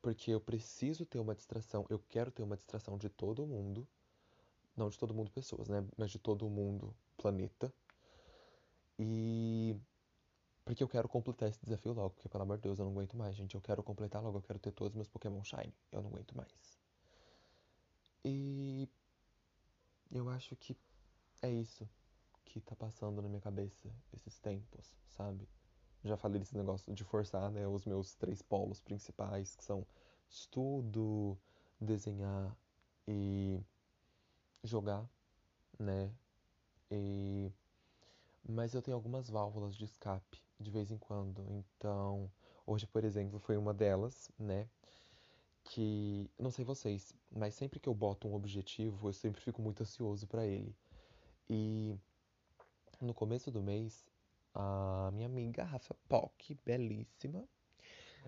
porque 0.02 0.32
eu 0.32 0.40
preciso 0.40 1.06
ter 1.06 1.20
uma 1.20 1.34
distração, 1.34 1.86
eu 1.90 2.00
quero 2.08 2.32
ter 2.32 2.44
uma 2.44 2.56
distração 2.56 2.98
de 2.98 3.10
todo 3.10 3.46
mundo, 3.46 3.88
não 4.76 4.90
de 4.90 4.98
todo 4.98 5.14
mundo 5.14 5.32
pessoas, 5.32 5.68
né, 5.68 5.84
mas 5.98 6.12
de 6.12 6.20
todo 6.20 6.48
mundo 6.48 6.96
planeta. 7.18 7.74
E 9.00 9.76
porque 10.68 10.84
eu 10.84 10.88
quero 10.88 11.08
completar 11.08 11.48
esse 11.48 11.60
desafio 11.64 11.94
logo, 11.94 12.10
porque 12.12 12.28
pelo 12.28 12.44
amor 12.44 12.58
de 12.58 12.64
Deus, 12.64 12.78
eu 12.78 12.86
não 12.86 12.92
aguento 12.92 13.16
mais, 13.16 13.34
gente. 13.36 13.56
Eu 13.56 13.62
quero 13.62 13.82
completar 13.82 14.22
logo, 14.22 14.38
eu 14.40 14.42
quero 14.42 14.60
ter 14.60 14.72
todos 14.72 14.92
os 14.92 14.96
meus 14.96 15.08
Pokémon 15.08 15.42
Shine. 15.42 15.74
Eu 15.92 16.02
não 16.02 16.10
aguento 16.10 16.36
mais. 16.36 16.78
E 18.24 18.90
eu 20.12 20.30
acho 20.30 20.56
que 20.56 20.78
é 21.42 21.52
isso 21.52 21.88
que 22.46 22.62
tá 22.62 22.76
passando 22.76 23.22
na 23.22 23.28
minha 23.30 23.42
cabeça 23.42 23.90
esses 24.14 24.40
tempos, 24.40 24.96
sabe? 25.08 25.48
Já 26.04 26.18
falei 26.18 26.40
desse 26.40 26.56
negócio 26.56 26.94
de 26.94 27.04
forçar, 27.04 27.52
né, 27.52 27.68
os 27.68 27.86
meus 27.86 28.16
três 28.16 28.42
polos 28.42 28.80
principais, 28.80 29.56
que 29.56 29.64
são 29.64 29.86
estudo, 30.30 31.38
desenhar 31.80 32.56
e 33.08 33.62
jogar, 34.64 35.10
né? 35.80 36.12
E 36.92 37.52
mas 38.48 38.74
eu 38.74 38.82
tenho 38.82 38.96
algumas 38.96 39.30
válvulas 39.30 39.76
de 39.76 39.86
escape 39.86 40.42
de 40.60 40.72
vez 40.72 40.90
em 40.92 40.98
quando. 40.98 41.46
Então, 41.52 42.32
hoje, 42.66 42.88
por 42.88 43.04
exemplo, 43.04 43.40
foi 43.40 43.58
uma 43.58 43.74
delas, 43.74 44.32
né? 44.40 44.68
Que 45.70 46.30
não 46.40 46.50
sei 46.50 46.64
vocês, 46.64 47.14
mas 47.32 47.54
sempre 47.54 47.80
que 47.80 47.90
eu 47.90 47.94
boto 47.94 48.28
um 48.28 48.34
objetivo, 48.34 49.10
eu 49.10 49.14
sempre 49.14 49.42
fico 49.42 49.62
muito 49.62 49.84
ansioso 49.84 50.26
para 50.26 50.46
ele. 50.46 50.76
E 51.50 51.96
no 53.02 53.14
começo 53.14 53.52
do 53.52 53.62
mês, 53.62 54.06
a 54.54 55.12
minha 55.14 55.28
amiga 55.28 55.64
Rafa 55.64 55.96
Pock, 56.08 56.58
belíssima, 56.66 57.48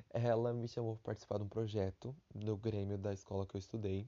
ela 0.09 0.53
me 0.53 0.67
chamou 0.67 0.95
para 0.95 1.05
participar 1.05 1.37
de 1.37 1.43
um 1.43 1.49
projeto 1.49 2.15
do 2.33 2.55
Grêmio 2.55 2.97
da 2.97 3.13
escola 3.13 3.45
que 3.45 3.55
eu 3.55 3.59
estudei. 3.59 4.07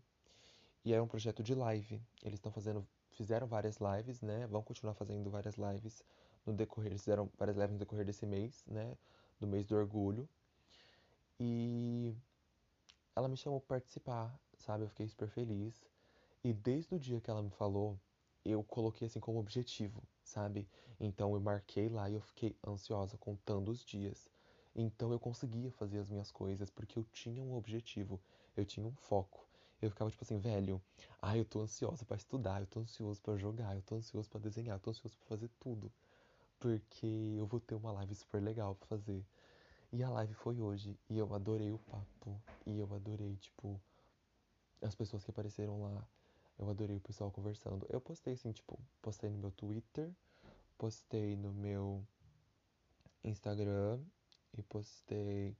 E 0.84 0.93
é 0.93 1.01
um 1.01 1.07
projeto 1.07 1.41
de 1.41 1.55
live. 1.55 2.01
Eles 2.23 2.36
estão 2.38 2.51
fazendo, 2.51 2.86
fizeram 3.11 3.47
várias 3.47 3.77
lives, 3.77 4.21
né? 4.21 4.47
Vão 4.47 4.61
continuar 4.61 4.93
fazendo 4.93 5.29
várias 5.29 5.55
lives 5.55 6.03
no 6.45 6.53
decorrer, 6.53 6.97
fizeram 6.97 7.29
várias 7.38 7.55
lives 7.55 7.73
no 7.73 7.79
decorrer 7.79 8.05
desse 8.05 8.25
mês, 8.25 8.63
né? 8.67 8.97
Do 9.39 9.47
mês 9.47 9.65
do 9.65 9.75
orgulho. 9.75 10.27
E 11.39 12.13
ela 13.16 13.28
me 13.28 13.38
chamou 13.38 13.59
para 13.59 13.78
participar, 13.78 14.39
sabe? 14.57 14.84
Eu 14.84 14.89
fiquei 14.89 15.07
super 15.07 15.28
feliz. 15.30 15.86
E 16.43 16.53
desde 16.53 16.95
o 16.95 16.99
dia 16.99 17.22
que 17.22 17.30
ela 17.30 17.41
me 17.43 17.51
falou, 17.51 17.97
eu 18.45 18.64
coloquei 18.64 19.07
assim 19.07 19.20
como 19.20 19.39
objetivo, 19.39 20.01
sabe? 20.24 20.68
Então 20.99 21.34
eu 21.34 21.39
marquei 21.41 21.89
lá 21.89 22.09
e 22.09 22.16
eu 22.16 22.22
fiquei 22.22 22.55
ansiosa 22.66 23.18
contando 23.18 23.70
os 23.72 23.84
dias. 23.86 24.30
Então 24.76 25.12
eu 25.12 25.20
conseguia 25.20 25.72
fazer 25.72 25.99
as 25.99 26.09
minhas 26.09 26.32
coisas 26.32 26.70
porque 26.70 26.97
eu 26.97 27.03
tinha 27.12 27.43
um 27.43 27.55
objetivo, 27.55 28.20
eu 28.55 28.66
tinha 28.66 28.86
um 28.86 28.95
foco. 28.95 29.45
Eu 29.82 29.89
ficava 29.89 30.09
tipo 30.12 30.24
assim, 30.24 30.38
velho, 30.38 30.82
ah, 31.22 31.36
eu 31.38 31.43
tô 31.45 31.62
ansiosa 31.62 32.05
para 32.05 32.16
estudar, 32.18 32.62
eu 32.62 32.68
tô 32.68 32.80
ansioso 32.80 33.22
para 33.22 33.36
jogar, 33.38 33.76
eu 33.76 33.82
tô 33.82 33.95
ansioso 33.95 34.30
para 34.30 34.39
desenhar, 34.39 34.76
eu 34.76 34.80
tô 34.80 34.91
ansioso 34.91 35.18
para 35.18 35.28
fazer 35.28 35.49
tudo, 35.59 35.91
porque 36.59 37.07
eu 37.38 37.45
vou 37.47 37.59
ter 37.59 37.76
uma 37.76 37.91
live 37.93 38.16
super 38.16 38.41
legal 38.41 38.76
para 38.76 38.88
fazer. 38.88 39.26
E 39.93 40.01
a 40.03 40.09
live 40.09 40.33
foi 40.33 40.61
hoje 40.61 40.97
e 41.09 41.17
eu 41.17 41.33
adorei 41.35 41.69
o 41.69 41.77
papo 41.77 42.41
e 42.65 42.79
eu 42.79 42.93
adorei, 42.95 43.35
tipo, 43.35 43.79
as 44.81 44.95
pessoas 44.95 45.21
que 45.21 45.31
apareceram 45.31 45.81
lá. 45.81 46.07
Eu 46.57 46.69
adorei 46.69 46.95
o 46.95 47.01
pessoal 47.01 47.29
conversando. 47.29 47.85
Eu 47.89 47.99
postei 47.99 48.33
assim, 48.33 48.53
tipo, 48.53 48.79
postei 49.01 49.29
no 49.29 49.37
meu 49.37 49.51
Twitter, 49.51 50.09
postei 50.77 51.35
no 51.35 51.51
meu 51.51 52.07
Instagram 53.21 53.99
e 54.53 54.63
postei 54.63 55.57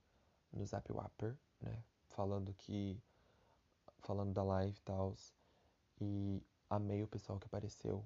no 0.50 0.64
Zap 0.64 0.90
Wapper, 0.90 1.36
né? 1.60 1.84
Falando 2.08 2.54
que. 2.54 2.98
Falando 3.98 4.32
da 4.32 4.42
live 4.42 4.78
e 4.78 4.80
tal. 4.80 5.14
E 6.00 6.42
amei 6.70 7.02
o 7.02 7.08
pessoal 7.08 7.38
que 7.38 7.46
apareceu, 7.46 8.02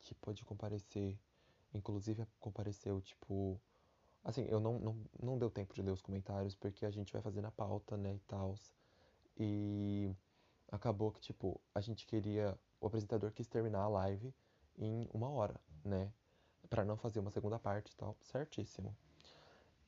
que 0.00 0.14
pôde 0.14 0.46
comparecer. 0.46 1.18
Inclusive 1.74 2.26
compareceu, 2.40 3.02
tipo. 3.02 3.60
Assim, 4.28 4.44
eu 4.50 4.60
não, 4.60 4.78
não, 4.78 4.96
não 5.22 5.38
deu 5.38 5.48
tempo 5.48 5.72
de 5.72 5.80
ler 5.80 5.90
os 5.90 6.02
comentários 6.02 6.54
porque 6.54 6.84
a 6.84 6.90
gente 6.90 7.10
vai 7.10 7.22
fazer 7.22 7.40
na 7.40 7.50
pauta, 7.50 7.96
né, 7.96 8.14
e 8.14 8.18
tal. 8.28 8.54
E 9.38 10.14
acabou 10.70 11.10
que, 11.10 11.18
tipo, 11.18 11.58
a 11.74 11.80
gente 11.80 12.06
queria. 12.06 12.54
O 12.78 12.86
apresentador 12.86 13.32
quis 13.32 13.46
terminar 13.46 13.80
a 13.80 13.88
live 13.88 14.34
em 14.76 15.08
uma 15.14 15.30
hora, 15.30 15.58
né? 15.82 16.12
Pra 16.68 16.84
não 16.84 16.94
fazer 16.94 17.20
uma 17.20 17.30
segunda 17.30 17.58
parte 17.58 17.90
e 17.90 17.96
tal. 17.96 18.18
Certíssimo. 18.20 18.94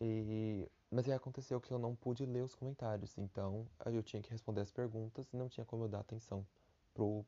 E, 0.00 0.66
mas 0.90 1.06
aí 1.06 1.12
aconteceu 1.12 1.60
que 1.60 1.70
eu 1.70 1.78
não 1.78 1.94
pude 1.94 2.24
ler 2.24 2.42
os 2.42 2.54
comentários, 2.54 3.18
então 3.18 3.68
eu 3.84 4.02
tinha 4.02 4.22
que 4.22 4.30
responder 4.30 4.62
as 4.62 4.70
perguntas 4.72 5.30
e 5.34 5.36
não 5.36 5.50
tinha 5.50 5.66
como 5.66 5.84
eu 5.84 5.88
dar 5.88 6.00
atenção 6.00 6.46
pro, 6.94 7.26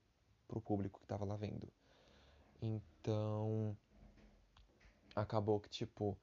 pro 0.49 0.63
público 0.63 0.99
que 0.99 1.07
tava 1.07 1.27
lá 1.27 1.37
vendo. 1.37 1.69
Então, 2.63 3.77
acabou 5.15 5.61
que, 5.61 5.69
tipo, 5.69 6.17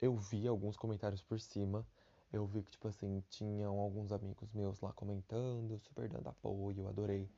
eu 0.00 0.16
vi 0.16 0.46
alguns 0.46 0.76
comentários 0.76 1.22
por 1.22 1.40
cima, 1.40 1.86
eu 2.32 2.46
vi 2.46 2.62
que, 2.62 2.70
tipo 2.70 2.88
assim, 2.88 3.22
tinham 3.28 3.78
alguns 3.78 4.12
amigos 4.12 4.52
meus 4.52 4.80
lá 4.80 4.92
comentando, 4.92 5.78
super 5.78 6.08
dando 6.08 6.28
apoio, 6.28 6.80
eu 6.80 6.88
adorei. 6.88 7.28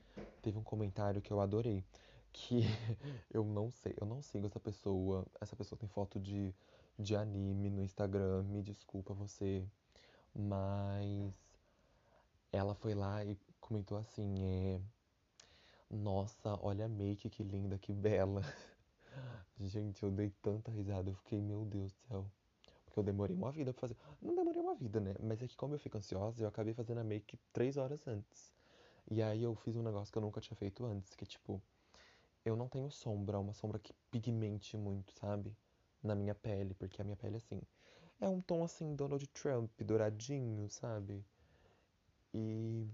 Teve 0.43 0.59
um 0.59 0.63
comentário 0.63 1.23
que 1.23 1.33
eu 1.33 1.41
adorei, 1.41 1.85
que 2.33 2.61
eu 3.33 3.45
não 3.45 3.71
sei, 3.71 3.95
eu 4.01 4.07
não 4.07 4.23
sigo 4.23 4.47
essa 4.47 4.61
pessoa, 4.61 5.27
essa 5.41 5.57
pessoa 5.57 5.79
tem 5.79 5.89
foto 5.89 6.21
de 6.21 6.55
de 6.99 7.17
anime 7.17 7.71
no 7.71 7.83
Instagram, 7.83 8.43
me 8.45 8.63
desculpa 8.63 9.15
você, 9.15 9.65
mas 10.35 11.33
ela 12.53 12.75
foi 12.75 12.95
lá 12.95 13.25
e 13.25 13.37
comentou 13.61 13.99
assim, 13.99 14.45
é, 14.45 14.81
nossa, 15.91 16.59
olha 16.63 16.87
a 16.87 16.89
make, 16.89 17.29
que 17.31 17.43
linda, 17.43 17.79
que 17.79 17.93
bela. 17.93 18.43
Gente, 19.61 20.03
eu 20.03 20.11
dei 20.11 20.31
tanta 20.43 20.71
risada, 20.71 21.11
eu 21.11 21.15
fiquei, 21.15 21.41
meu 21.41 21.65
Deus 21.65 21.93
do 21.93 21.99
céu. 22.09 22.31
Porque 22.93 23.01
eu 23.01 23.05
demorei 23.05 23.34
uma 23.34 23.51
vida 23.51 23.72
pra 23.72 23.80
fazer. 23.80 23.97
Não 24.20 24.34
demorei 24.34 24.61
uma 24.61 24.74
vida, 24.74 25.01
né? 25.01 25.14
Mas 25.18 25.43
é 25.43 25.49
que 25.49 25.57
como 25.57 25.74
eu 25.74 25.78
fico 25.78 25.97
ansiosa, 25.97 26.45
eu 26.45 26.49
acabei 26.49 26.74
fazendo 26.74 26.99
a 26.99 27.05
make 27.05 27.38
três 27.53 27.78
horas 27.78 28.07
antes. 28.07 28.53
E 29.11 29.22
aí 29.22 29.43
eu 29.43 29.55
fiz 29.55 29.74
um 29.76 29.82
negócio 29.82 30.12
que 30.12 30.18
eu 30.18 30.22
nunca 30.22 30.40
tinha 30.40 30.57
feito 30.57 30.84
antes, 30.84 31.14
que 31.14 31.24
tipo, 31.24 31.61
eu 32.45 32.55
não 32.55 32.68
tenho 32.68 32.90
sombra, 32.90 33.38
uma 33.38 33.55
sombra 33.55 33.78
que 33.78 33.95
pigmente 34.11 34.76
muito, 34.76 35.12
sabe? 35.14 35.57
na 36.03 36.16
minha 36.16 36.34
pele, 36.34 36.74
porque 36.74 37.01
a 37.01 37.05
minha 37.05 37.16
pele, 37.16 37.36
assim, 37.36 37.62
é 38.20 38.28
um 38.28 38.40
tom 38.40 38.64
assim, 38.64 38.97
Donald 38.97 39.24
Trump, 39.28 39.70
douradinho, 39.82 40.68
sabe? 40.68 41.24
E 42.34 42.88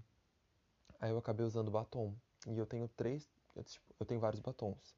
Aí 0.99 1.11
eu 1.11 1.17
acabei 1.17 1.45
usando 1.45 1.71
batom. 1.71 2.13
E 2.47 2.57
eu 2.57 2.65
tenho 2.65 2.87
três. 2.89 3.29
Eu, 3.55 3.63
tipo, 3.63 3.85
eu 3.99 4.05
tenho 4.05 4.19
vários 4.19 4.41
batons. 4.41 4.95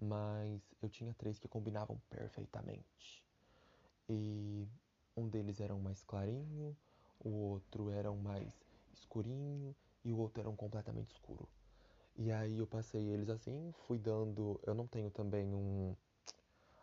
Mas 0.00 0.60
eu 0.80 0.88
tinha 0.88 1.12
três 1.14 1.38
que 1.38 1.48
combinavam 1.48 2.00
perfeitamente. 2.08 3.24
E 4.12 4.66
um 5.16 5.28
deles 5.28 5.60
era 5.60 5.72
um 5.72 5.78
mais 5.78 6.02
clarinho, 6.02 6.76
o 7.20 7.28
outro 7.28 7.90
era 7.90 8.10
um 8.10 8.16
mais 8.16 8.52
escurinho 8.92 9.72
e 10.04 10.12
o 10.12 10.18
outro 10.18 10.40
era 10.40 10.50
um 10.50 10.56
completamente 10.56 11.12
escuro. 11.12 11.48
E 12.16 12.32
aí 12.32 12.58
eu 12.58 12.66
passei 12.66 13.02
eles 13.02 13.30
assim, 13.30 13.72
fui 13.86 13.98
dando. 13.98 14.60
Eu 14.66 14.74
não 14.74 14.84
tenho 14.84 15.12
também 15.12 15.54
um. 15.54 15.94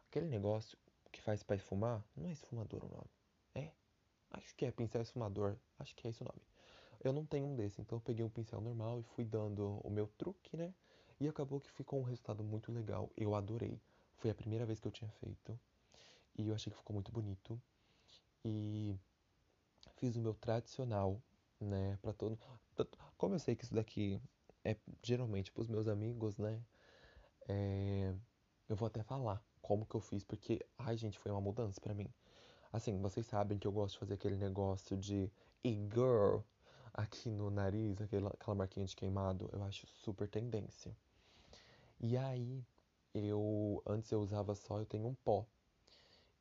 Aquele 0.08 0.28
negócio 0.28 0.78
que 1.12 1.22
faz 1.22 1.44
pra 1.44 1.58
esfumar. 1.58 2.02
Não 2.16 2.30
é 2.30 2.32
esfumador 2.32 2.86
o 2.86 2.88
nome. 2.88 3.10
É? 3.54 3.72
Acho 4.32 4.56
que 4.56 4.66
é 4.66 4.72
pincel 4.72 5.02
esfumador. 5.02 5.58
Acho 5.78 5.94
que 5.96 6.08
é 6.08 6.12
esse 6.12 6.22
o 6.22 6.26
nome. 6.26 6.42
Eu 7.04 7.12
não 7.12 7.26
tenho 7.26 7.46
um 7.46 7.56
desse, 7.58 7.82
então 7.82 7.98
eu 7.98 8.02
peguei 8.02 8.24
um 8.24 8.30
pincel 8.30 8.62
normal 8.62 9.02
e 9.02 9.04
fui 9.04 9.26
dando 9.26 9.82
o 9.84 9.90
meu 9.90 10.08
truque, 10.18 10.56
né? 10.56 10.74
E 11.20 11.28
acabou 11.28 11.60
que 11.60 11.70
ficou 11.72 12.00
um 12.00 12.04
resultado 12.04 12.42
muito 12.42 12.72
legal. 12.72 13.10
Eu 13.18 13.36
adorei. 13.36 13.78
Foi 14.16 14.32
a 14.32 14.36
primeira 14.36 14.66
vez 14.66 14.80
que 14.80 14.88
eu 14.88 14.92
tinha 14.92 15.12
feito. 15.20 15.60
E 16.38 16.48
eu 16.48 16.56
achei 16.56 16.72
que 16.72 16.78
ficou 16.78 16.94
muito 16.94 17.12
bonito. 17.12 17.60
E 18.46 18.96
fiz 19.96 20.16
o 20.16 20.22
meu 20.22 20.34
tradicional, 20.34 21.22
né? 21.60 21.98
Pra 22.02 22.14
todo. 22.14 22.38
Como 23.18 23.36
eu 23.36 23.40
sei 23.40 23.56
que 23.56 23.64
isso 23.64 23.74
daqui 23.74 24.22
é 24.64 24.76
geralmente 25.04 25.52
pros 25.52 25.68
meus 25.68 25.88
amigos, 25.88 26.38
né? 26.38 26.62
É... 27.48 28.14
Eu 28.70 28.76
vou 28.76 28.88
até 28.88 29.02
falar 29.02 29.42
como 29.62 29.86
que 29.86 29.96
eu 29.96 30.02
fiz, 30.02 30.24
porque, 30.24 30.66
ai, 30.78 30.98
gente, 30.98 31.18
foi 31.18 31.32
uma 31.32 31.42
mudança 31.42 31.80
pra 31.82 31.94
mim. 31.94 32.10
Assim, 32.72 33.00
vocês 33.02 33.26
sabem 33.26 33.58
que 33.58 33.68
eu 33.68 33.72
gosto 33.72 33.94
de 33.94 34.00
fazer 34.00 34.14
aquele 34.14 34.38
negócio 34.38 34.98
de 34.98 35.32
e-girl 35.64 36.40
aqui 36.94 37.30
no 37.30 37.50
nariz, 37.50 38.02
aquela, 38.02 38.30
aquela 38.30 38.56
marquinha 38.56 38.86
de 38.86 38.96
queimado, 38.96 39.50
eu 39.54 39.64
acho 39.64 39.88
super 39.88 40.28
tendência. 40.28 40.96
E 42.00 42.18
aí, 42.18 42.64
eu 43.14 43.82
antes 43.86 44.12
eu 44.12 44.20
usava 44.22 44.54
só, 44.56 44.80
eu 44.80 44.86
tenho 44.86 45.08
um 45.08 45.16
pó. 45.16 45.46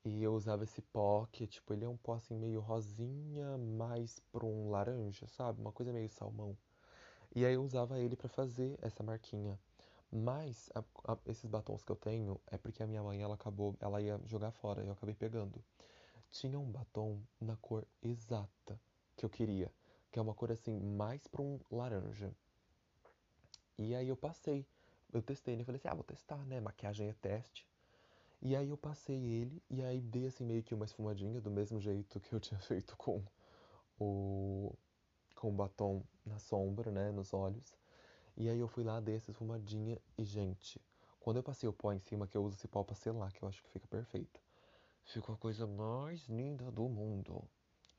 E 0.07 0.23
eu 0.23 0.35
usava 0.35 0.63
esse 0.63 0.81
pó 0.81 1.27
que, 1.33 1.49
tipo, 1.49 1.75
ele 1.75 1.85
é 1.85 1.89
um 1.89 1.97
pó 1.97 2.15
assim 2.15 2.37
meio 2.37 2.61
rosinha, 2.61 3.59
mais 3.59 4.21
pra 4.31 4.47
um 4.47 4.71
laranja, 4.71 5.27
sabe? 5.27 5.61
Uma 5.61 5.73
coisa 5.73 5.93
meio 5.93 6.09
salmão. 6.09 6.57
E 7.35 7.45
aí 7.45 7.55
eu 7.55 7.65
usava 7.65 7.99
ele 7.99 8.15
pra 8.15 8.29
fazer 8.29 8.79
essa 8.81 9.03
marquinha. 9.03 9.59
Mas 10.13 10.71
a, 10.77 11.13
a, 11.13 11.19
esses 11.27 11.47
batons 11.47 11.83
que 11.83 11.91
eu 11.91 11.97
tenho 11.97 12.41
é 12.47 12.57
porque 12.57 12.85
a 12.85 12.87
minha 12.87 13.03
mãe 13.03 13.21
ela 13.21 13.35
acabou, 13.35 13.75
ela 13.81 14.01
ia 14.01 14.21
jogar 14.27 14.53
fora, 14.53 14.81
e 14.85 14.87
eu 14.87 14.93
acabei 14.93 15.15
pegando. 15.17 15.61
Tinha 16.31 16.57
um 16.57 16.71
batom 16.71 17.21
na 17.41 17.57
cor 17.57 17.85
exata 18.01 18.81
que 19.17 19.25
eu 19.25 19.29
queria, 19.29 19.73
que 20.13 20.21
é 20.21 20.23
uma 20.23 20.35
cor 20.35 20.53
assim 20.53 20.79
mais 20.79 21.27
para 21.27 21.43
um 21.43 21.59
laranja. 21.69 22.33
E 23.77 23.93
aí 23.93 24.07
eu 24.07 24.17
passei, 24.17 24.65
eu 25.13 25.21
testei, 25.21 25.57
né? 25.57 25.65
Falei 25.65 25.79
assim, 25.81 25.89
ah, 25.89 25.95
vou 25.95 26.05
testar, 26.05 26.47
né? 26.47 26.61
Maquiagem 26.61 27.09
é 27.09 27.13
teste. 27.15 27.67
E 28.43 28.55
aí 28.55 28.69
eu 28.69 28.77
passei 28.77 29.17
ele 29.17 29.63
e 29.69 29.83
aí 29.83 30.01
dei 30.01 30.27
assim 30.27 30.45
meio 30.45 30.63
que 30.63 30.75
uma 30.75 30.85
esfumadinha 30.85 31.41
do 31.41 31.51
mesmo 31.51 31.81
jeito 31.81 32.21
que 32.21 32.33
eu 32.33 32.39
tinha 32.41 32.61
feito 32.61 32.97
com 32.97 33.23
o 33.99 34.75
com 35.35 35.51
o 35.51 35.53
batom 35.53 36.03
na 36.25 36.39
sombra, 36.39 36.91
né, 36.91 37.13
nos 37.13 37.33
olhos. 37.35 37.77
E 38.37 38.49
aí 38.49 38.59
eu 38.59 38.69
fui 38.69 38.83
lá, 38.85 39.01
dei 39.01 39.17
essa 39.17 39.31
esfumadinha 39.31 40.01
e, 40.19 40.25
gente, 40.25 40.81
quando 41.21 41.37
eu 41.37 41.43
passei 41.43 41.69
o 41.69 41.73
pó 41.73 41.93
em 41.93 41.99
cima, 41.99 42.27
que 42.27 42.37
eu 42.37 42.45
uso 42.45 42.57
esse 42.57 42.67
pó 42.67 42.83
pra 42.83 42.95
selar, 42.95 43.33
que 43.33 43.43
eu 43.43 43.49
acho 43.49 43.63
que 43.63 43.69
fica 43.71 43.87
perfeito. 43.87 44.41
Ficou 45.05 45.35
a 45.35 45.39
coisa 45.39 45.67
mais 45.67 46.27
linda 46.29 46.71
do 46.71 46.89
mundo. 46.89 47.43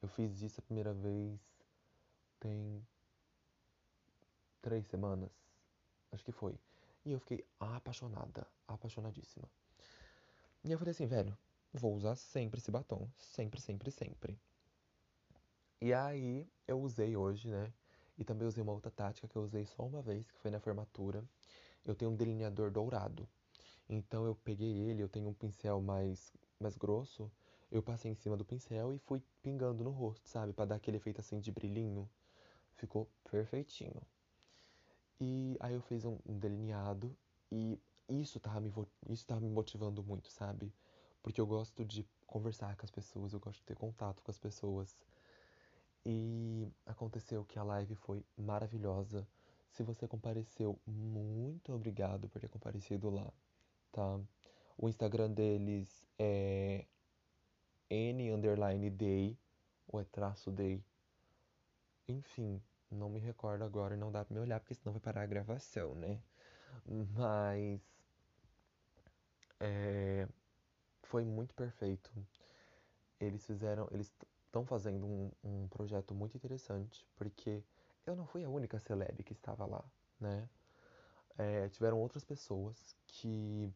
Eu 0.02 0.10
fiz 0.10 0.42
isso 0.42 0.60
a 0.60 0.64
primeira 0.64 0.94
vez 0.94 1.40
tem 2.40 2.86
três 4.62 4.86
semanas. 4.88 5.32
Acho 6.12 6.24
que 6.24 6.32
foi. 6.32 6.60
E 7.06 7.12
eu 7.12 7.20
fiquei 7.20 7.46
apaixonada, 7.60 8.48
apaixonadíssima. 8.68 9.48
E 10.64 10.72
eu 10.72 10.78
falei 10.78 10.92
assim, 10.92 11.08
velho, 11.08 11.38
vou 11.74 11.96
usar 11.96 12.16
sempre 12.16 12.60
esse 12.60 12.72
batom. 12.72 13.08
Sempre, 13.18 13.62
sempre, 13.62 13.92
sempre. 13.92 14.40
E 15.80 15.94
aí 15.94 16.48
eu 16.68 16.80
usei 16.82 17.16
hoje, 17.16 17.50
né? 17.50 17.72
E 18.18 18.24
também 18.24 18.48
usei 18.48 18.64
uma 18.64 18.74
outra 18.74 18.90
tática 18.92 19.28
que 19.28 19.36
eu 19.36 19.44
usei 19.44 19.66
só 19.66 19.86
uma 19.86 20.02
vez, 20.02 20.30
que 20.32 20.40
foi 20.40 20.50
na 20.50 20.60
formatura. 20.60 21.24
Eu 21.86 21.96
tenho 21.96 22.12
um 22.12 22.16
delineador 22.16 22.72
dourado. 22.72 23.28
Então 23.88 24.26
eu 24.26 24.36
peguei 24.36 24.76
ele, 24.78 25.02
eu 25.04 25.08
tenho 25.08 25.30
um 25.30 25.34
pincel 25.34 25.82
mais, 25.82 26.34
mais 26.60 26.76
grosso. 26.76 27.32
Eu 27.72 27.84
passei 27.84 28.12
em 28.12 28.16
cima 28.16 28.36
do 28.36 28.44
pincel 28.44 28.94
e 28.94 28.98
fui 29.00 29.22
pingando 29.42 29.84
no 29.84 29.92
rosto, 29.92 30.28
sabe? 30.28 30.52
Pra 30.54 30.66
dar 30.66 30.76
aquele 30.76 30.98
efeito 30.98 31.22
assim 31.22 31.40
de 31.40 31.52
brilhinho. 31.52 32.10
Ficou 32.76 33.08
perfeitinho. 33.30 34.02
E 35.20 35.58
aí 35.60 35.74
eu 35.74 35.82
fiz 35.82 36.06
um 36.06 36.18
delineado 36.26 37.16
e 37.52 37.80
isso 38.10 38.40
tava, 38.40 38.60
me, 38.60 38.74
isso 39.10 39.26
tava 39.26 39.42
me 39.42 39.50
motivando 39.50 40.04
muito, 40.04 40.30
sabe? 40.32 40.74
Porque 41.22 41.42
eu 41.42 41.48
gosto 41.48 41.84
de 41.86 42.08
conversar 42.26 42.76
com 42.76 42.86
as 42.86 42.92
pessoas, 42.92 43.34
eu 43.34 43.40
gosto 43.40 43.60
de 43.60 43.66
ter 43.66 43.76
contato 43.76 44.22
com 44.24 44.32
as 44.32 44.38
pessoas. 44.38 44.96
E 46.06 46.72
aconteceu 46.86 47.44
que 47.44 47.60
a 47.60 47.64
live 47.64 47.96
foi 47.96 48.24
maravilhosa. 48.38 49.28
Se 49.70 49.84
você 49.84 50.08
compareceu, 50.08 50.80
muito 50.86 51.74
obrigado 51.74 52.30
por 52.30 52.40
ter 52.40 52.48
comparecido 52.48 53.10
lá, 53.10 53.32
tá? 53.92 54.20
O 54.78 54.88
Instagram 54.88 55.32
deles 55.32 56.08
é 56.18 56.86
n 57.90 58.32
underline 58.32 58.90
day, 58.90 59.38
ou 59.88 60.00
é 60.00 60.04
traço 60.06 60.52
day. 60.52 60.84
Enfim, 62.08 62.62
não 62.90 63.10
me 63.10 63.20
recordo 63.20 63.64
agora 63.64 63.96
e 63.96 63.98
não 63.98 64.12
dá 64.12 64.24
pra 64.24 64.34
me 64.34 64.40
olhar, 64.40 64.60
porque 64.60 64.76
senão 64.76 64.94
vai 64.94 65.02
parar 65.02 65.24
a 65.24 65.26
gravação, 65.26 65.94
né? 65.96 66.22
Mas 66.86 67.82
é, 69.60 70.28
foi 71.04 71.24
muito 71.26 71.54
perfeito. 71.54 72.12
Eles 73.20 73.46
fizeram, 73.46 73.88
eles 73.92 74.14
estão 74.46 74.66
fazendo 74.66 75.06
um, 75.06 75.32
um 75.44 75.68
projeto 75.68 76.14
muito 76.14 76.36
interessante, 76.38 77.08
porque 77.16 77.64
eu 78.06 78.16
não 78.16 78.26
fui 78.26 78.44
a 78.44 78.50
única 78.50 78.80
celeb 78.80 79.24
que 79.24 79.34
estava 79.34 79.66
lá, 79.66 79.84
né? 80.20 80.50
É, 81.38 81.70
tiveram 81.70 82.00
outras 82.00 82.24
pessoas 82.24 82.96
que 83.06 83.72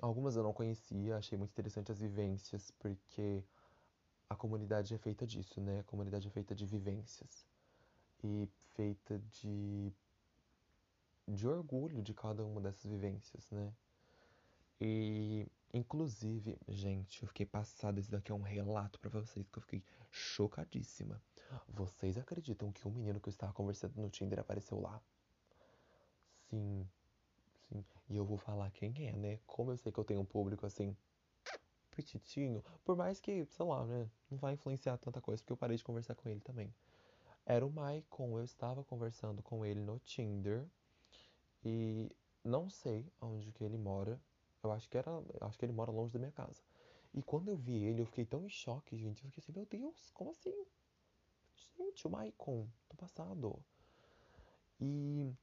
algumas 0.00 0.36
eu 0.36 0.42
não 0.42 0.52
conhecia, 0.52 1.16
achei 1.16 1.38
muito 1.38 1.50
interessante 1.52 1.92
as 1.92 1.98
vivências, 1.98 2.70
porque 2.72 3.42
a 4.28 4.36
comunidade 4.36 4.94
é 4.94 4.98
feita 4.98 5.26
disso, 5.26 5.60
né? 5.60 5.80
A 5.80 5.84
comunidade 5.84 6.28
é 6.28 6.30
feita 6.30 6.54
de 6.54 6.66
vivências 6.66 7.46
e 8.24 8.48
feita 8.74 9.18
de 9.30 9.92
de 11.28 11.46
orgulho 11.48 12.02
de 12.02 12.14
cada 12.14 12.44
uma 12.44 12.60
dessas 12.60 12.90
vivências, 12.90 13.50
né? 13.50 13.72
E 14.80 15.46
Inclusive, 15.76 16.58
gente, 16.68 17.22
eu 17.22 17.28
fiquei 17.28 17.44
passada. 17.44 18.00
Esse 18.00 18.10
daqui 18.10 18.32
é 18.32 18.34
um 18.34 18.40
relato 18.40 18.98
para 18.98 19.10
vocês 19.10 19.46
que 19.50 19.58
eu 19.58 19.62
fiquei 19.62 19.84
chocadíssima. 20.10 21.20
Vocês 21.68 22.16
acreditam 22.16 22.72
que 22.72 22.86
o 22.86 22.90
um 22.90 22.94
menino 22.94 23.20
que 23.20 23.28
eu 23.28 23.30
estava 23.30 23.52
conversando 23.52 24.00
no 24.00 24.08
Tinder 24.08 24.38
apareceu 24.38 24.80
lá? 24.80 24.98
Sim, 26.48 26.88
sim. 27.68 27.84
E 28.08 28.16
eu 28.16 28.24
vou 28.24 28.38
falar 28.38 28.70
quem 28.70 29.06
é, 29.06 29.12
né? 29.12 29.38
Como 29.46 29.70
eu 29.70 29.76
sei 29.76 29.92
que 29.92 29.98
eu 29.98 30.04
tenho 30.04 30.20
um 30.20 30.24
público 30.24 30.64
assim, 30.64 30.96
petitinho, 31.90 32.64
por 32.82 32.96
mais 32.96 33.20
que, 33.20 33.44
sei 33.44 33.66
lá, 33.66 33.84
né? 33.84 34.10
Não 34.30 34.38
vai 34.38 34.54
influenciar 34.54 34.96
tanta 34.96 35.20
coisa, 35.20 35.42
porque 35.42 35.52
eu 35.52 35.58
parei 35.58 35.76
de 35.76 35.84
conversar 35.84 36.14
com 36.14 36.26
ele 36.26 36.40
também. 36.40 36.74
Era 37.44 37.66
o 37.66 37.70
Maicon, 37.70 38.38
eu 38.38 38.44
estava 38.44 38.82
conversando 38.82 39.42
com 39.42 39.64
ele 39.64 39.80
no 39.80 39.98
Tinder 39.98 40.66
e 41.62 42.10
não 42.42 42.70
sei 42.70 43.12
onde 43.20 43.52
que 43.52 43.62
ele 43.62 43.76
mora, 43.76 44.18
eu 44.66 44.72
acho 44.72 44.88
que 44.88 44.98
era, 44.98 45.10
acho 45.42 45.58
que 45.58 45.64
ele 45.64 45.72
mora 45.72 45.90
longe 45.90 46.12
da 46.12 46.18
minha 46.18 46.32
casa. 46.32 46.60
E 47.14 47.22
quando 47.22 47.48
eu 47.48 47.56
vi 47.56 47.82
ele, 47.84 48.02
eu 48.02 48.06
fiquei 48.06 48.24
tão 48.24 48.44
em 48.44 48.48
choque, 48.48 48.96
gente. 48.96 49.24
Eu 49.24 49.30
fiquei 49.30 49.42
assim, 49.42 49.52
meu 49.52 49.66
Deus, 49.66 50.10
como 50.12 50.30
assim? 50.30 50.54
Gente, 51.76 52.06
o 52.06 52.10
Maicon, 52.10 52.66
do 52.90 52.96
passado. 52.96 53.58
E 54.80 55.34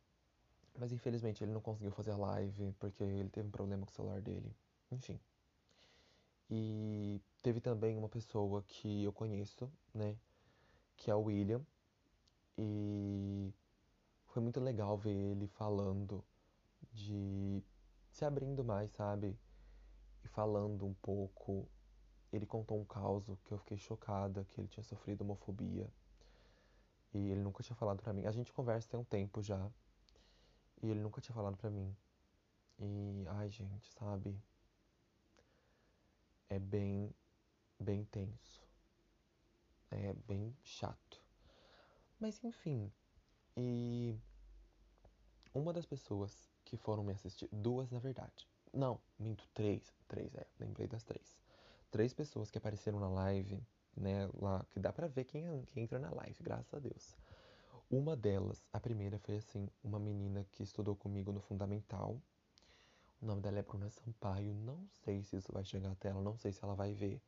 mas 0.78 0.92
infelizmente 0.92 1.44
ele 1.44 1.52
não 1.52 1.62
conseguiu 1.62 1.92
fazer 1.92 2.12
a 2.12 2.18
live 2.18 2.74
porque 2.80 3.04
ele 3.04 3.30
teve 3.30 3.48
um 3.48 3.52
problema 3.52 3.86
com 3.86 3.92
o 3.92 3.96
celular 3.96 4.22
dele. 4.22 4.56
Enfim. 4.92 5.20
E 6.50 7.22
teve 7.42 7.60
também 7.60 7.98
uma 7.98 8.10
pessoa 8.10 8.64
que 8.64 9.04
eu 9.04 9.14
conheço, 9.14 9.72
né, 9.94 10.16
que 10.98 11.10
é 11.10 11.16
o 11.16 11.24
William. 11.24 11.62
E 12.58 13.52
foi 14.28 14.42
muito 14.42 14.60
legal 14.60 14.98
ver 14.98 15.12
ele 15.14 15.48
falando 15.48 16.24
de 16.92 17.64
se 18.14 18.24
abrindo 18.24 18.64
mais, 18.64 18.92
sabe? 18.92 19.38
E 20.24 20.28
falando 20.28 20.86
um 20.86 20.94
pouco. 20.94 21.68
Ele 22.32 22.46
contou 22.46 22.80
um 22.80 22.86
caos 22.86 23.26
que 23.44 23.52
eu 23.52 23.58
fiquei 23.58 23.78
chocada, 23.78 24.46
que 24.46 24.62
ele 24.62 24.68
tinha 24.68 24.84
sofrido 24.84 25.22
homofobia. 25.22 25.88
E 27.14 27.18
ele 27.32 27.42
nunca 27.42 27.62
tinha 27.64 27.76
falado 27.76 28.02
pra 28.02 28.14
mim. 28.14 28.26
A 28.26 28.32
gente 28.32 28.54
conversa 28.54 28.90
tem 28.90 29.00
um 29.00 29.04
tempo 29.04 29.42
já. 29.42 29.70
E 30.82 30.90
ele 30.90 31.00
nunca 31.00 31.22
tinha 31.22 31.36
falado 31.36 31.58
pra 31.58 31.70
mim. 31.70 31.96
E, 32.80 33.26
ai, 33.30 33.50
gente, 33.50 33.92
sabe? 33.94 34.40
É 36.50 36.60
bem, 36.60 37.14
bem 37.80 38.06
tenso. 38.06 38.64
É 39.92 40.14
bem 40.28 40.56
chato. 40.64 41.22
Mas 42.20 42.44
enfim, 42.44 42.92
E 43.56 44.18
uma 45.54 45.72
das 45.72 45.86
pessoas 45.86 46.53
que 46.66 46.78
foram 46.78 47.04
me 47.04 47.14
assistir, 47.14 47.50
duas 47.52 47.90
na 47.92 48.00
verdade. 48.00 48.48
Não, 48.74 49.00
minto, 49.20 49.48
três. 49.54 49.94
Três, 50.08 50.34
é, 50.36 50.46
lembrei 50.60 50.88
das 50.88 51.04
três. 51.04 51.38
Três 51.92 52.14
pessoas 52.14 52.50
que 52.50 52.58
apareceram 52.58 53.00
na 53.00 53.10
live, 53.10 53.62
né, 53.96 54.30
lá, 54.40 54.66
que 54.72 54.80
dá 54.80 54.92
pra 54.92 55.08
ver 55.08 55.26
quem, 55.26 55.64
quem 55.66 55.84
entra 55.84 56.00
na 56.00 56.12
live, 56.12 56.36
graças 56.42 56.74
a 56.74 56.80
Deus. 56.80 57.16
Uma 57.90 58.16
delas, 58.16 58.66
a 58.74 58.80
primeira 58.80 59.20
foi 59.20 59.38
assim, 59.38 59.70
uma 59.84 60.00
menina 60.00 60.44
que 60.52 60.64
estudou 60.64 60.96
comigo 60.96 61.32
no 61.32 61.40
Fundamental. 61.40 62.20
O 63.22 63.26
nome 63.26 63.42
dela 63.42 63.60
é 63.60 63.62
Bruna 63.62 63.90
Sampaio. 63.90 64.54
Não 64.54 64.88
sei 65.06 65.24
se 65.24 65.38
isso 65.38 65.52
vai 65.54 65.64
chegar 65.64 65.92
até 65.92 66.10
ela, 66.10 66.22
não 66.22 66.36
sei 66.36 66.52
se 66.52 66.64
ela 66.64 66.74
vai 66.74 66.94
ver. 66.94 67.22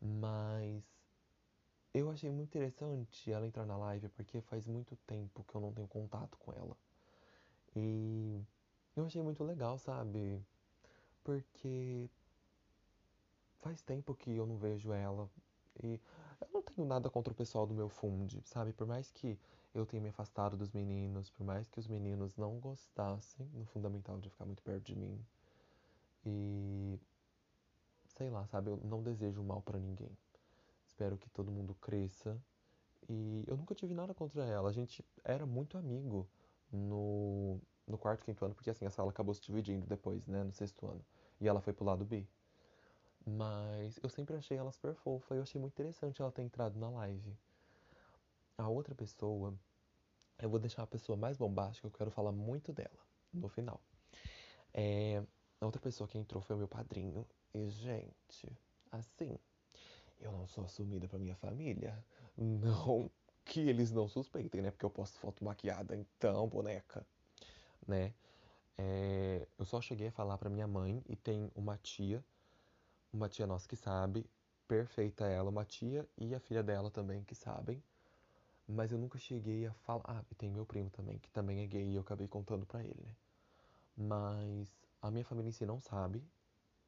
Mas 0.00 0.84
eu 1.94 2.10
achei 2.10 2.30
muito 2.30 2.48
interessante 2.48 3.32
ela 3.32 3.46
entrar 3.46 3.64
na 3.64 3.76
live 3.78 4.08
porque 4.10 4.42
faz 4.42 4.66
muito 4.66 4.94
tempo 5.06 5.42
que 5.44 5.54
eu 5.54 5.60
não 5.62 5.72
tenho 5.72 5.88
contato 5.88 6.36
com 6.38 6.52
ela. 6.52 6.76
E 7.74 8.44
eu 8.96 9.06
achei 9.06 9.22
muito 9.22 9.44
legal, 9.44 9.78
sabe? 9.78 10.42
Porque 11.22 12.08
faz 13.60 13.82
tempo 13.82 14.14
que 14.14 14.30
eu 14.30 14.46
não 14.46 14.56
vejo 14.56 14.92
ela. 14.92 15.30
E 15.82 16.00
eu 16.40 16.48
não 16.52 16.62
tenho 16.62 16.86
nada 16.86 17.10
contra 17.10 17.32
o 17.32 17.36
pessoal 17.36 17.66
do 17.66 17.74
meu 17.74 17.88
fundo, 17.88 18.40
sabe? 18.44 18.72
Por 18.72 18.86
mais 18.86 19.10
que 19.10 19.38
eu 19.74 19.84
tenha 19.84 20.02
me 20.02 20.08
afastado 20.08 20.56
dos 20.56 20.72
meninos, 20.72 21.30
por 21.30 21.44
mais 21.44 21.68
que 21.68 21.78
os 21.78 21.86
meninos 21.86 22.36
não 22.36 22.58
gostassem 22.58 23.46
no 23.52 23.66
fundamental 23.66 24.18
de 24.18 24.30
ficar 24.30 24.46
muito 24.46 24.62
perto 24.62 24.84
de 24.84 24.96
mim. 24.96 25.22
E 26.24 26.98
sei 28.08 28.30
lá, 28.30 28.46
sabe? 28.46 28.70
Eu 28.70 28.78
não 28.78 29.02
desejo 29.02 29.42
mal 29.42 29.60
para 29.60 29.78
ninguém. 29.78 30.16
Espero 30.86 31.18
que 31.18 31.28
todo 31.28 31.50
mundo 31.50 31.74
cresça. 31.74 32.40
E 33.08 33.44
eu 33.46 33.56
nunca 33.56 33.74
tive 33.74 33.92
nada 33.92 34.14
contra 34.14 34.44
ela. 34.44 34.70
A 34.70 34.72
gente 34.72 35.04
era 35.22 35.44
muito 35.44 35.76
amigo 35.76 36.26
no, 36.72 37.60
no 37.86 37.96
quarto, 37.98 38.24
quinto 38.24 38.44
ano, 38.44 38.54
porque 38.54 38.70
assim, 38.70 38.84
a 38.86 38.90
sala 38.90 39.10
acabou 39.10 39.34
se 39.34 39.40
dividindo 39.40 39.86
depois, 39.86 40.26
né, 40.26 40.42
no 40.42 40.52
sexto 40.52 40.86
ano. 40.86 41.04
E 41.40 41.46
ela 41.46 41.60
foi 41.60 41.72
pro 41.72 41.84
lado 41.84 42.04
B. 42.04 42.26
Mas 43.24 43.98
eu 44.02 44.08
sempre 44.08 44.36
achei 44.36 44.56
ela 44.56 44.70
super 44.72 44.94
fofa 44.94 45.34
e 45.34 45.38
eu 45.38 45.42
achei 45.42 45.60
muito 45.60 45.72
interessante 45.74 46.22
ela 46.22 46.30
ter 46.30 46.42
entrado 46.42 46.78
na 46.78 46.88
live. 46.88 47.36
A 48.58 48.68
outra 48.68 48.94
pessoa, 48.94 49.54
eu 50.38 50.48
vou 50.48 50.58
deixar 50.58 50.82
a 50.82 50.86
pessoa 50.86 51.16
mais 51.16 51.36
bombástica, 51.36 51.86
eu 51.86 51.90
quero 51.90 52.10
falar 52.10 52.32
muito 52.32 52.72
dela 52.72 52.98
no 53.32 53.48
final. 53.48 53.80
É, 54.72 55.22
a 55.60 55.66
outra 55.66 55.80
pessoa 55.80 56.08
que 56.08 56.18
entrou 56.18 56.42
foi 56.42 56.54
o 56.56 56.58
meu 56.58 56.68
padrinho. 56.68 57.26
E, 57.52 57.68
gente, 57.68 58.52
assim, 58.90 59.38
eu 60.20 60.32
não 60.32 60.46
sou 60.46 60.64
assumida 60.64 61.08
pra 61.08 61.18
minha 61.18 61.34
família. 61.36 62.04
Não 62.36 63.10
que 63.44 63.60
eles 63.60 63.92
não 63.92 64.08
suspeitem, 64.08 64.60
né? 64.60 64.70
Porque 64.70 64.84
eu 64.84 64.90
posto 64.90 65.18
foto 65.18 65.44
maquiada, 65.44 65.96
então, 65.96 66.48
boneca, 66.48 67.06
né? 67.86 68.12
É, 68.78 69.46
eu 69.58 69.64
só 69.64 69.80
cheguei 69.80 70.08
a 70.08 70.12
falar 70.12 70.38
pra 70.38 70.50
minha 70.50 70.66
mãe 70.66 71.02
e 71.08 71.16
tem 71.16 71.50
uma 71.54 71.78
tia, 71.78 72.24
uma 73.12 73.28
tia 73.28 73.46
nossa 73.46 73.68
que 73.68 73.76
sabe, 73.76 74.26
perfeita 74.68 75.26
ela, 75.26 75.50
uma 75.50 75.64
tia 75.64 76.06
e 76.18 76.34
a 76.34 76.40
filha 76.40 76.62
dela 76.62 76.90
também 76.90 77.24
que 77.24 77.34
sabem, 77.34 77.82
mas 78.68 78.92
eu 78.92 78.98
nunca 78.98 79.18
cheguei 79.18 79.66
a 79.66 79.72
falar. 79.74 80.04
Ah, 80.06 80.24
e 80.30 80.34
tem 80.34 80.50
meu 80.50 80.66
primo 80.66 80.90
também, 80.90 81.18
que 81.18 81.30
também 81.30 81.60
é 81.62 81.66
gay 81.66 81.88
e 81.90 81.94
eu 81.96 82.02
acabei 82.02 82.28
contando 82.28 82.66
pra 82.66 82.82
ele, 82.82 83.00
né? 83.02 83.14
Mas 83.96 84.76
a 85.00 85.10
minha 85.10 85.24
família 85.24 85.48
em 85.48 85.52
si 85.52 85.64
não 85.66 85.80
sabe, 85.80 86.22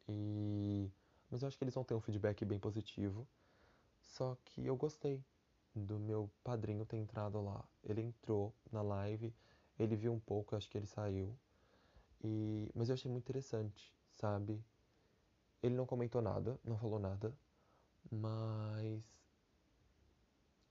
e 0.09 0.91
mas 1.31 1.43
eu 1.43 1.49
acho 1.49 1.59
que 1.59 1.65
eles 1.65 1.75
vão 1.75 1.85
ter 1.85 1.95
um 1.95 2.01
feedback 2.01 2.45
bem 2.45 2.59
positivo. 2.59 3.27
Só 4.01 4.37
que 4.45 4.65
eu 4.67 4.77
gostei 4.77 5.23
do 5.75 5.99
meu 5.99 6.31
padrinho 6.43 6.87
ter 6.87 6.97
entrado 6.97 7.43
lá. 7.43 7.65
Ele 7.85 8.03
entrou 8.03 8.55
na 8.73 8.83
live, 8.83 9.35
ele 9.79 9.97
viu 9.97 10.12
um 10.12 10.20
pouco, 10.20 10.57
acho 10.57 10.68
que 10.68 10.79
ele 10.79 10.87
saiu. 10.87 11.37
E 12.22 12.70
mas 12.74 12.89
eu 12.89 12.95
achei 12.95 13.11
muito 13.11 13.24
interessante, 13.24 13.93
sabe? 14.12 14.62
Ele 15.62 15.74
não 15.74 15.87
comentou 15.87 16.20
nada, 16.22 16.59
não 16.64 16.76
falou 16.79 16.99
nada, 16.99 17.33
mas 18.11 19.03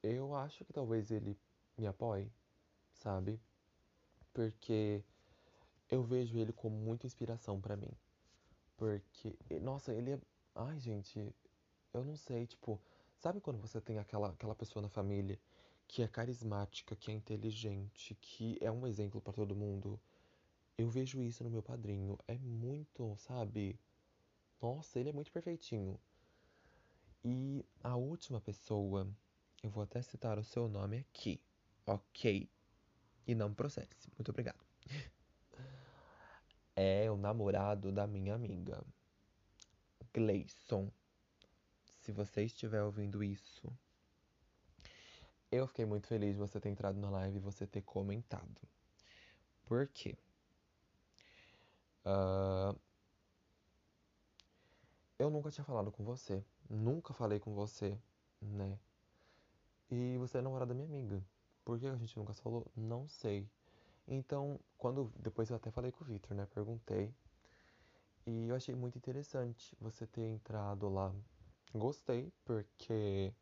eu 0.04 0.36
acho 0.36 0.64
que 0.66 0.74
talvez 0.74 1.12
ele 1.12 1.38
me 1.78 1.88
apoie, 1.88 2.32
sabe? 2.94 3.40
Porque 4.34 5.04
eu 5.90 6.04
vejo 6.04 6.38
ele 6.38 6.54
como 6.54 6.76
muita 6.76 7.06
inspiração 7.06 7.60
para 7.60 7.76
mim. 7.76 7.92
Porque, 8.78 9.36
nossa, 9.62 9.94
ele 9.94 10.12
é. 10.14 10.20
Ai, 10.56 10.80
gente, 10.80 11.34
eu 11.94 12.04
não 12.04 12.16
sei, 12.16 12.46
tipo, 12.48 12.80
sabe 13.18 13.40
quando 13.40 13.60
você 13.60 13.80
tem 13.82 14.00
aquela, 14.00 14.30
aquela 14.30 14.56
pessoa 14.56 14.82
na 14.82 14.90
família 14.90 15.40
que 15.88 16.04
é 16.04 16.08
carismática, 16.08 16.96
que 16.96 17.12
é 17.12 17.14
inteligente, 17.14 18.16
que 18.22 18.58
é 18.62 18.72
um 18.72 18.86
exemplo 18.86 19.22
para 19.22 19.34
todo 19.34 19.56
mundo? 19.56 20.00
Eu 20.78 20.90
vejo 20.90 21.22
isso 21.24 21.44
no 21.44 21.50
meu 21.50 21.64
padrinho. 21.64 22.20
É 22.28 22.38
muito, 22.38 23.16
sabe? 23.18 23.80
Nossa, 24.62 25.00
ele 25.00 25.10
é 25.10 25.14
muito 25.14 25.32
perfeitinho. 25.32 26.00
E 27.24 27.66
a 27.84 27.96
última 27.96 28.40
pessoa, 28.40 29.08
eu 29.64 29.70
vou 29.70 29.84
até 29.84 30.02
citar 30.02 30.38
o 30.38 30.44
seu 30.44 30.68
nome 30.68 31.00
aqui, 31.00 31.42
ok? 31.86 32.50
E 33.26 33.36
não 33.36 33.54
processe. 33.54 34.12
Muito 34.18 34.30
obrigado. 34.30 34.64
É 36.80 37.10
o 37.10 37.18
namorado 37.18 37.92
da 37.92 38.06
minha 38.06 38.36
amiga, 38.36 38.86
Gleison. 40.14 40.92
Se 41.84 42.12
você 42.12 42.44
estiver 42.44 42.84
ouvindo 42.84 43.24
isso, 43.24 43.76
eu 45.52 45.68
fiquei 45.68 45.86
muito 45.86 46.08
feliz 46.08 46.34
de 46.34 46.40
você 46.40 46.60
ter 46.60 46.70
entrado 46.70 47.00
na 47.00 47.10
live 47.10 47.38
e 47.38 47.40
você 47.40 47.66
ter 47.66 47.82
comentado. 47.82 48.62
Por 49.66 49.88
quê? 49.88 50.18
Uh, 52.06 52.78
eu 55.20 55.30
nunca 55.30 55.52
tinha 55.52 55.66
falado 55.66 55.92
com 55.92 56.04
você. 56.04 56.44
Nunca 56.70 57.14
falei 57.14 57.40
com 57.40 57.54
você, 57.54 57.98
né? 58.42 58.78
E 59.90 60.18
você 60.18 60.38
é 60.38 60.42
namorada 60.42 60.74
da 60.74 60.76
minha 60.76 60.88
amiga. 60.88 61.24
Por 61.64 61.80
que 61.80 61.88
a 61.88 61.96
gente 61.96 62.18
nunca 62.18 62.34
falou? 62.34 62.66
Não 62.76 63.08
sei. 63.08 63.50
Então, 64.08 64.60
quando 64.78 65.12
depois 65.18 65.50
eu 65.50 65.56
até 65.56 65.72
falei 65.72 65.92
com 65.92 66.04
o 66.04 66.08
Victor, 66.08 66.36
né? 66.36 66.46
Perguntei. 66.54 67.14
E 68.26 68.50
eu 68.50 68.56
achei 68.56 68.76
muito 68.76 68.98
interessante 68.98 69.76
você 69.80 70.06
ter 70.06 70.28
entrado 70.28 70.90
lá. 70.90 71.14
Gostei, 71.74 72.32
porque 72.46 73.34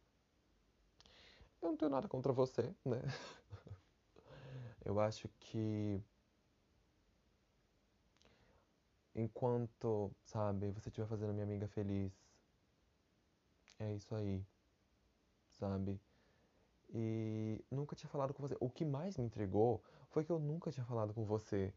eu 1.61 1.69
não 1.69 1.77
tenho 1.77 1.91
nada 1.91 2.07
contra 2.07 2.31
você, 2.31 2.63
né? 2.85 3.01
eu 4.85 4.99
acho 4.99 5.27
que 5.39 6.01
enquanto, 9.15 10.11
sabe, 10.23 10.71
você 10.71 10.89
estiver 10.89 11.07
fazendo 11.07 11.33
minha 11.33 11.45
amiga 11.45 11.67
feliz, 11.67 12.11
é 13.79 13.93
isso 13.93 14.13
aí, 14.15 14.45
sabe? 15.59 15.99
E 16.93 17.63
nunca 17.71 17.95
tinha 17.95 18.09
falado 18.09 18.33
com 18.33 18.41
você. 18.41 18.55
O 18.59 18.69
que 18.69 18.85
mais 18.85 19.17
me 19.17 19.25
intrigou 19.25 19.83
foi 20.09 20.23
que 20.23 20.31
eu 20.31 20.39
nunca 20.39 20.71
tinha 20.71 20.85
falado 20.85 21.13
com 21.13 21.23
você. 21.25 21.73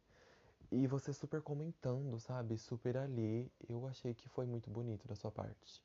E 0.70 0.87
você 0.87 1.12
super 1.12 1.41
comentando, 1.41 2.20
sabe? 2.20 2.59
Super 2.59 2.97
ali. 2.97 3.51
Eu 3.68 3.87
achei 3.87 4.14
que 4.14 4.29
foi 4.29 4.47
muito 4.47 4.68
bonito 4.70 5.09
da 5.09 5.14
sua 5.14 5.31
parte. 5.31 5.83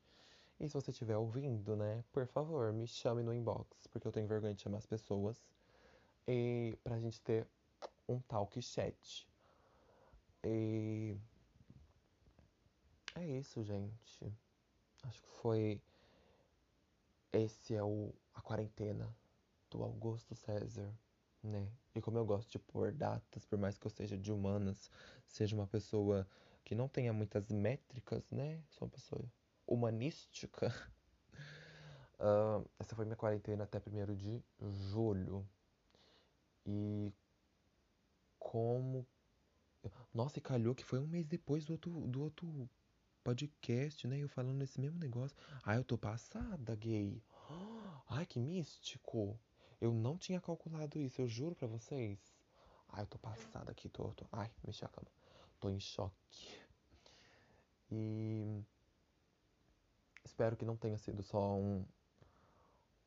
E 0.59 0.67
se 0.67 0.73
você 0.73 0.91
estiver 0.91 1.17
ouvindo, 1.17 1.75
né? 1.75 2.03
Por 2.11 2.25
favor, 2.27 2.71
me 2.71 2.87
chame 2.87 3.23
no 3.23 3.33
inbox, 3.33 3.87
porque 3.87 4.07
eu 4.07 4.11
tenho 4.11 4.27
vergonha 4.27 4.53
de 4.53 4.61
chamar 4.61 4.77
as 4.77 4.85
pessoas. 4.85 5.43
E 6.27 6.77
pra 6.83 6.99
gente 6.99 7.19
ter 7.21 7.47
um 8.07 8.19
talk 8.19 8.61
chat. 8.61 9.27
E 10.43 11.17
é 13.15 13.25
isso, 13.25 13.63
gente. 13.63 14.33
Acho 15.03 15.21
que 15.21 15.29
foi. 15.29 15.81
Esse 17.31 17.75
é 17.75 17.83
o 17.83 18.13
a 18.33 18.41
quarentena 18.41 19.15
do 19.69 19.83
Augusto 19.83 20.35
César, 20.35 20.91
né? 21.41 21.67
E 21.95 22.01
como 22.01 22.17
eu 22.17 22.25
gosto 22.25 22.49
de 22.51 22.59
pôr 22.59 22.91
datas, 22.91 23.45
por 23.45 23.57
mais 23.57 23.77
que 23.77 23.85
eu 23.85 23.91
seja 23.91 24.17
de 24.17 24.31
humanas, 24.31 24.89
seja 25.27 25.55
uma 25.55 25.67
pessoa 25.67 26.27
que 26.63 26.75
não 26.75 26.87
tenha 26.87 27.13
muitas 27.13 27.49
métricas, 27.51 28.29
né? 28.31 28.61
Sou 28.69 28.87
uma 28.87 28.91
pessoa 28.91 29.23
humanística. 29.67 30.73
Uh, 32.19 32.67
essa 32.79 32.95
foi 32.95 33.05
minha 33.05 33.15
quarentena 33.15 33.63
até 33.63 33.79
1 33.79 34.15
de 34.15 34.43
julho. 34.89 35.47
E 36.65 37.11
como. 38.39 39.05
Nossa, 40.13 40.39
e 40.39 40.41
calhou 40.41 40.73
que 40.73 40.85
foi 40.85 40.99
um 40.99 41.07
mês 41.07 41.25
depois 41.25 41.65
do 41.65 41.73
outro, 41.73 41.91
do 42.07 42.21
outro 42.21 42.69
podcast, 43.23 44.07
né? 44.07 44.19
Eu 44.19 44.29
falando 44.29 44.57
nesse 44.57 44.79
mesmo 44.79 44.99
negócio. 44.99 45.35
Ai, 45.63 45.77
eu 45.77 45.83
tô 45.83 45.97
passada, 45.97 46.75
gay. 46.75 47.21
Ai, 48.07 48.25
que 48.25 48.39
místico. 48.39 49.39
Eu 49.81 49.93
não 49.93 50.17
tinha 50.17 50.39
calculado 50.39 50.97
isso, 50.97 51.21
eu 51.21 51.27
juro 51.27 51.55
pra 51.55 51.67
vocês. 51.67 52.19
Ai, 52.89 53.03
eu 53.03 53.07
tô 53.07 53.17
passada 53.17 53.71
aqui, 53.71 53.89
tô, 53.89 54.13
tô. 54.13 54.25
Ai, 54.31 54.51
mexi 54.63 54.85
a 54.85 54.87
cama. 54.87 55.07
Tô 55.59 55.69
em 55.69 55.79
choque. 55.79 56.61
E 57.91 58.63
espero 60.33 60.57
que 60.57 60.65
não 60.65 60.75
tenha 60.75 60.97
sido 60.97 61.21
só 61.21 61.55
um, 61.55 61.85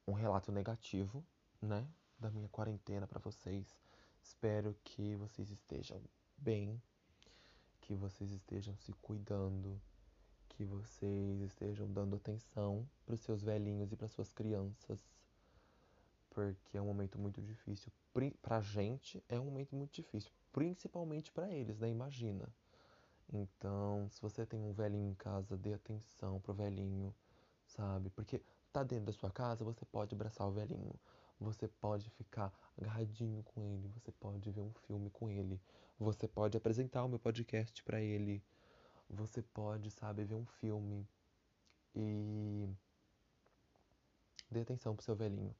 um 0.07 0.13
relato 0.13 0.53
negativo, 0.53 1.25
né? 1.61 1.85
da 2.21 2.31
minha 2.31 2.49
quarentena 2.49 3.05
para 3.05 3.19
vocês. 3.19 3.77
Espero 4.23 4.77
que 4.85 5.17
vocês 5.17 5.51
estejam 5.51 6.01
bem, 6.39 6.81
que 7.81 7.97
vocês 7.97 8.31
estejam 8.31 8.77
se 8.77 8.93
cuidando, 8.95 9.81
que 10.51 10.65
vocês 10.65 11.41
estejam 11.41 11.93
dando 11.93 12.15
atenção 12.15 12.89
para 13.05 13.15
os 13.15 13.21
seus 13.21 13.43
velhinhos 13.43 13.91
e 13.91 13.97
para 13.97 14.07
suas 14.07 14.33
crianças, 14.33 15.05
porque 16.31 16.79
é 16.79 16.81
um 16.81 16.87
momento 16.87 17.19
muito 17.19 17.43
difícil. 17.43 17.93
Pra 18.41 18.61
gente 18.61 19.23
é 19.29 19.39
um 19.39 19.47
momento 19.47 19.75
muito 19.75 19.93
difícil, 19.93 20.31
principalmente 20.53 21.33
para 21.33 21.51
eles, 21.51 21.79
né? 21.81 21.91
Imagina. 21.91 22.49
Então, 23.33 24.09
se 24.11 24.21
você 24.23 24.47
tem 24.47 24.61
um 24.61 24.73
velhinho 24.73 25.11
em 25.11 25.15
casa, 25.15 25.57
dê 25.57 25.75
atenção 25.75 26.41
pro 26.41 26.55
velhinho, 26.55 27.15
sabe? 27.67 28.11
Porque 28.11 28.41
tá 28.73 28.83
dentro 28.83 29.07
da 29.07 29.13
sua 29.13 29.31
casa, 29.31 29.65
você 29.65 29.85
pode 29.85 30.15
abraçar 30.15 30.47
o 30.47 30.53
velhinho. 30.53 30.95
Você 31.39 31.69
pode 31.69 32.09
ficar 32.11 32.53
agarradinho 32.79 33.43
com 33.43 33.63
ele, 33.63 33.89
você 33.89 34.11
pode 34.13 34.51
ver 34.51 34.63
um 34.63 34.73
filme 34.87 35.11
com 35.11 35.29
ele, 35.29 35.61
você 35.99 36.27
pode 36.27 36.57
apresentar 36.57 37.05
o 37.05 37.09
meu 37.09 37.19
podcast 37.19 37.83
para 37.83 38.01
ele, 38.01 38.43
você 39.09 39.43
pode, 39.43 39.91
sabe, 39.91 40.25
ver 40.25 40.35
um 40.35 40.47
filme 40.47 41.07
e 41.95 42.69
dê 44.51 44.61
atenção 44.61 44.97
pro 44.97 45.05
seu 45.05 45.15
velhinho. 45.15 45.55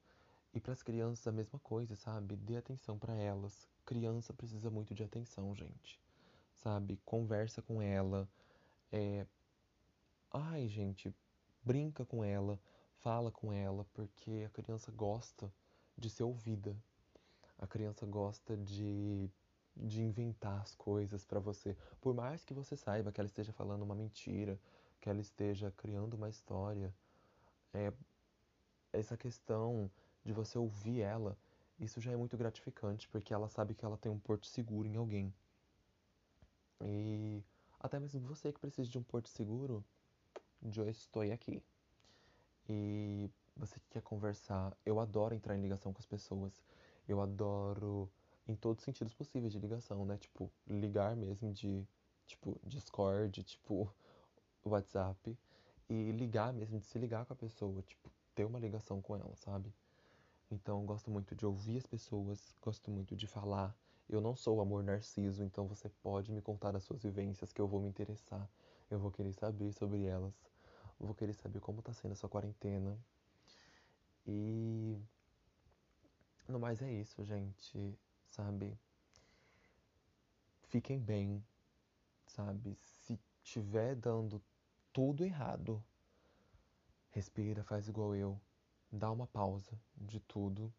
E 0.53 0.59
para 0.59 0.73
as 0.73 0.81
crianças 0.81 1.27
a 1.27 1.31
mesma 1.31 1.59
coisa, 1.59 1.95
sabe? 1.95 2.35
Dê 2.35 2.57
atenção 2.57 2.97
para 2.97 3.13
elas. 3.15 3.67
Criança 3.85 4.33
precisa 4.33 4.71
muito 4.71 4.95
de 4.95 5.03
atenção, 5.03 5.53
gente. 5.53 5.99
Sabe? 6.67 6.99
Conversa 7.05 7.61
com 7.61 7.81
ela. 7.81 8.27
É... 8.91 9.25
Ai, 10.29 10.67
gente, 10.67 11.15
brinca 11.63 12.05
com 12.05 12.25
ela, 12.25 12.59
fala 12.97 13.31
com 13.31 13.53
ela, 13.53 13.85
porque 13.93 14.43
a 14.45 14.49
criança 14.49 14.91
gosta 14.91 15.49
de 15.97 16.09
ser 16.09 16.23
ouvida. 16.23 16.75
A 17.57 17.65
criança 17.65 18.05
gosta 18.05 18.57
de 18.57 19.31
de 19.77 20.01
inventar 20.01 20.59
as 20.61 20.75
coisas 20.75 21.23
para 21.23 21.39
você. 21.39 21.77
Por 22.01 22.13
mais 22.13 22.43
que 22.43 22.53
você 22.53 22.75
saiba 22.75 23.13
que 23.13 23.21
ela 23.21 23.27
esteja 23.27 23.53
falando 23.53 23.83
uma 23.83 23.95
mentira, 23.95 24.59
que 24.99 25.09
ela 25.09 25.21
esteja 25.21 25.71
criando 25.71 26.15
uma 26.15 26.27
história, 26.27 26.93
é, 27.73 27.93
essa 28.91 29.15
questão 29.15 29.89
de 30.25 30.33
você 30.33 30.57
ouvir 30.57 30.99
ela, 30.99 31.37
isso 31.79 32.01
já 32.01 32.11
é 32.11 32.17
muito 32.17 32.35
gratificante, 32.35 33.07
porque 33.07 33.33
ela 33.33 33.47
sabe 33.47 33.73
que 33.73 33.85
ela 33.85 33.97
tem 33.97 34.11
um 34.11 34.19
porto 34.19 34.47
seguro 34.47 34.85
em 34.85 34.97
alguém. 34.97 35.33
E 36.81 37.43
até 37.79 37.99
mesmo 37.99 38.21
você 38.21 38.51
que 38.51 38.59
precisa 38.59 38.89
de 38.89 38.97
um 38.97 39.03
porto 39.03 39.29
seguro, 39.29 39.83
eu 40.61 40.89
estou 40.89 41.21
aqui. 41.21 41.61
E 42.69 43.29
você 43.55 43.79
que 43.79 43.89
quer 43.89 44.01
conversar, 44.01 44.75
eu 44.85 44.99
adoro 44.99 45.33
entrar 45.33 45.55
em 45.55 45.61
ligação 45.61 45.93
com 45.93 45.99
as 45.99 46.05
pessoas. 46.05 46.61
Eu 47.07 47.21
adoro 47.21 48.09
em 48.47 48.55
todos 48.55 48.81
os 48.81 48.85
sentidos 48.85 49.13
possíveis 49.13 49.51
de 49.51 49.59
ligação, 49.59 50.05
né? 50.05 50.17
Tipo, 50.17 50.51
ligar 50.67 51.15
mesmo 51.15 51.51
de, 51.51 51.85
tipo, 52.25 52.59
Discord, 52.63 53.43
tipo, 53.43 53.91
WhatsApp. 54.63 55.37
E 55.89 56.11
ligar 56.11 56.51
mesmo, 56.53 56.79
de 56.79 56.85
se 56.85 56.99
ligar 56.99 57.25
com 57.25 57.33
a 57.33 57.35
pessoa, 57.35 57.81
tipo, 57.83 58.11
ter 58.35 58.45
uma 58.45 58.59
ligação 58.59 59.01
com 59.01 59.15
ela, 59.15 59.35
sabe? 59.35 59.73
Então, 60.51 60.85
gosto 60.85 61.09
muito 61.09 61.35
de 61.35 61.45
ouvir 61.45 61.77
as 61.77 61.85
pessoas, 61.85 62.55
gosto 62.61 62.91
muito 62.91 63.15
de 63.15 63.25
falar. 63.27 63.75
Eu 64.09 64.21
não 64.21 64.35
sou 64.35 64.57
o 64.57 64.61
amor 64.61 64.83
narciso, 64.83 65.43
então 65.43 65.67
você 65.67 65.89
pode 66.01 66.31
me 66.31 66.41
contar 66.41 66.75
as 66.75 66.83
suas 66.83 67.03
vivências 67.03 67.51
que 67.51 67.61
eu 67.61 67.67
vou 67.67 67.81
me 67.81 67.89
interessar. 67.89 68.49
Eu 68.89 68.99
vou 68.99 69.11
querer 69.11 69.33
saber 69.33 69.73
sobre 69.73 70.05
elas. 70.05 70.33
Vou 70.99 71.13
querer 71.13 71.33
saber 71.33 71.59
como 71.59 71.81
tá 71.81 71.93
sendo 71.93 72.13
a 72.13 72.15
sua 72.15 72.29
quarentena. 72.29 72.97
E 74.25 74.97
no 76.47 76.59
mais 76.59 76.81
é 76.81 76.91
isso, 76.91 77.23
gente 77.23 77.97
sabe? 78.37 78.77
Fiquem 80.63 80.99
bem, 80.99 81.43
sabe? 82.27 82.75
Se 82.75 83.19
tiver 83.41 83.95
dando 83.95 84.41
tudo 84.93 85.23
errado, 85.23 85.83
respira, 87.09 87.63
faz 87.63 87.87
igual 87.87 88.15
eu, 88.15 88.39
dá 88.91 89.11
uma 89.11 89.25
pausa 89.27 89.79
de 89.95 90.19
tudo, 90.19 90.71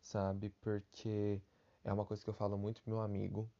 sabe? 0.00 0.50
Porque 0.60 1.40
é 1.84 1.92
uma 1.92 2.04
coisa 2.04 2.22
que 2.22 2.28
eu 2.30 2.34
falo 2.34 2.56
muito 2.58 2.82
pro 2.82 2.92
meu 2.92 3.00
amigo 3.00 3.50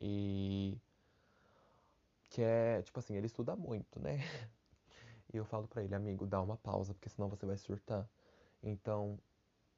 e 0.00 0.78
que 2.30 2.42
é, 2.42 2.80
tipo 2.82 2.98
assim, 2.98 3.14
ele 3.16 3.26
estuda 3.26 3.54
muito, 3.56 4.00
né? 4.00 4.18
E 5.32 5.36
eu 5.38 5.46
falo 5.46 5.66
para 5.66 5.82
ele, 5.82 5.94
amigo, 5.94 6.26
dá 6.26 6.42
uma 6.42 6.58
pausa, 6.58 6.92
porque 6.92 7.08
senão 7.08 7.26
você 7.26 7.46
vai 7.46 7.56
surtar. 7.56 8.06
Então, 8.62 9.18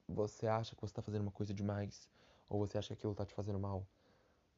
você 0.09 0.49
acha 0.49 0.75
que 0.75 0.83
você 0.83 0.93
tá 0.93 1.01
fazendo 1.01 1.23
uma 1.23 1.31
coisa 1.31 1.55
demais, 1.55 2.11
ou 2.49 2.59
você 2.59 2.77
acha 2.77 2.89
que 2.89 2.95
aquilo 2.95 3.15
tá 3.15 3.25
te 3.25 3.33
fazendo 3.35 3.59
mal, 3.61 3.87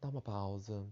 dá 0.01 0.09
uma 0.09 0.23
pausa, 0.23 0.87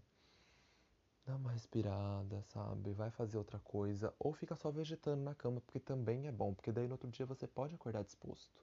dá 1.25 1.37
uma 1.37 1.53
respirada, 1.53 2.43
sabe? 2.43 2.93
Vai 2.93 3.11
fazer 3.11 3.39
outra 3.39 3.59
coisa, 3.61 4.15
ou 4.19 4.33
fica 4.33 4.55
só 4.57 4.71
vegetando 4.71 5.23
na 5.23 5.35
cama, 5.35 5.61
porque 5.63 5.81
também 5.81 6.27
é 6.27 6.33
bom, 6.33 6.53
porque 6.53 6.71
daí 6.71 6.87
no 6.87 6.95
outro 6.95 7.11
dia 7.11 7.25
você 7.25 7.47
pode 7.47 7.75
acordar 7.75 8.05
disposto. 8.05 8.61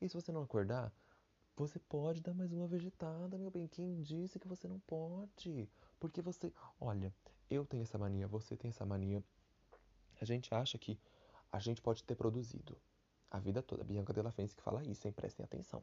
E 0.00 0.08
se 0.08 0.14
você 0.14 0.32
não 0.32 0.42
acordar, 0.42 0.92
você 1.60 1.78
pode 1.78 2.20
dar 2.20 2.34
mais 2.34 2.52
uma 2.52 2.66
vegetada, 2.66 3.38
meu 3.38 3.50
bem. 3.50 3.68
Quem 3.68 4.02
disse 4.02 4.38
que 4.38 4.48
você 4.48 4.66
não 4.66 4.78
pode? 4.80 5.68
Porque 5.98 6.22
você. 6.22 6.52
Olha, 6.80 7.14
eu 7.48 7.64
tenho 7.64 7.82
essa 7.82 7.98
mania, 7.98 8.26
você 8.26 8.56
tem 8.56 8.70
essa 8.70 8.84
mania. 8.84 9.22
A 10.20 10.24
gente 10.24 10.54
acha 10.54 10.76
que 10.78 10.98
a 11.52 11.58
gente 11.58 11.80
pode 11.80 12.02
ter 12.04 12.14
produzido 12.14 12.76
a 13.30 13.38
vida 13.38 13.62
toda. 13.62 13.84
Bianca 13.84 14.12
Della 14.12 14.30
Fence 14.30 14.56
que 14.56 14.62
fala 14.62 14.82
isso, 14.84 15.06
hein? 15.06 15.12
Prestem 15.12 15.44
atenção 15.44 15.82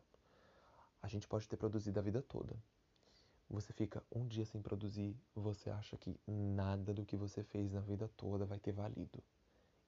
a 1.01 1.07
gente 1.07 1.28
pode 1.28 1.47
ter 1.47 1.57
produzido 1.57 1.99
a 1.99 2.03
vida 2.03 2.21
toda. 2.21 2.55
Você 3.49 3.71
fica 3.71 4.03
um 4.11 4.28
dia 4.28 4.45
sem 4.45 4.61
produzir, 4.61 5.15
você 5.34 5.69
acha 5.69 5.95
que 5.95 6.19
nada 6.28 6.93
do 6.93 7.05
que 7.05 7.15
você 7.15 7.43
fez 7.43 7.71
na 7.71 7.80
vida 7.80 8.09
toda 8.17 8.45
vai 8.45 8.59
ter 8.59 8.73
valido. 8.73 9.23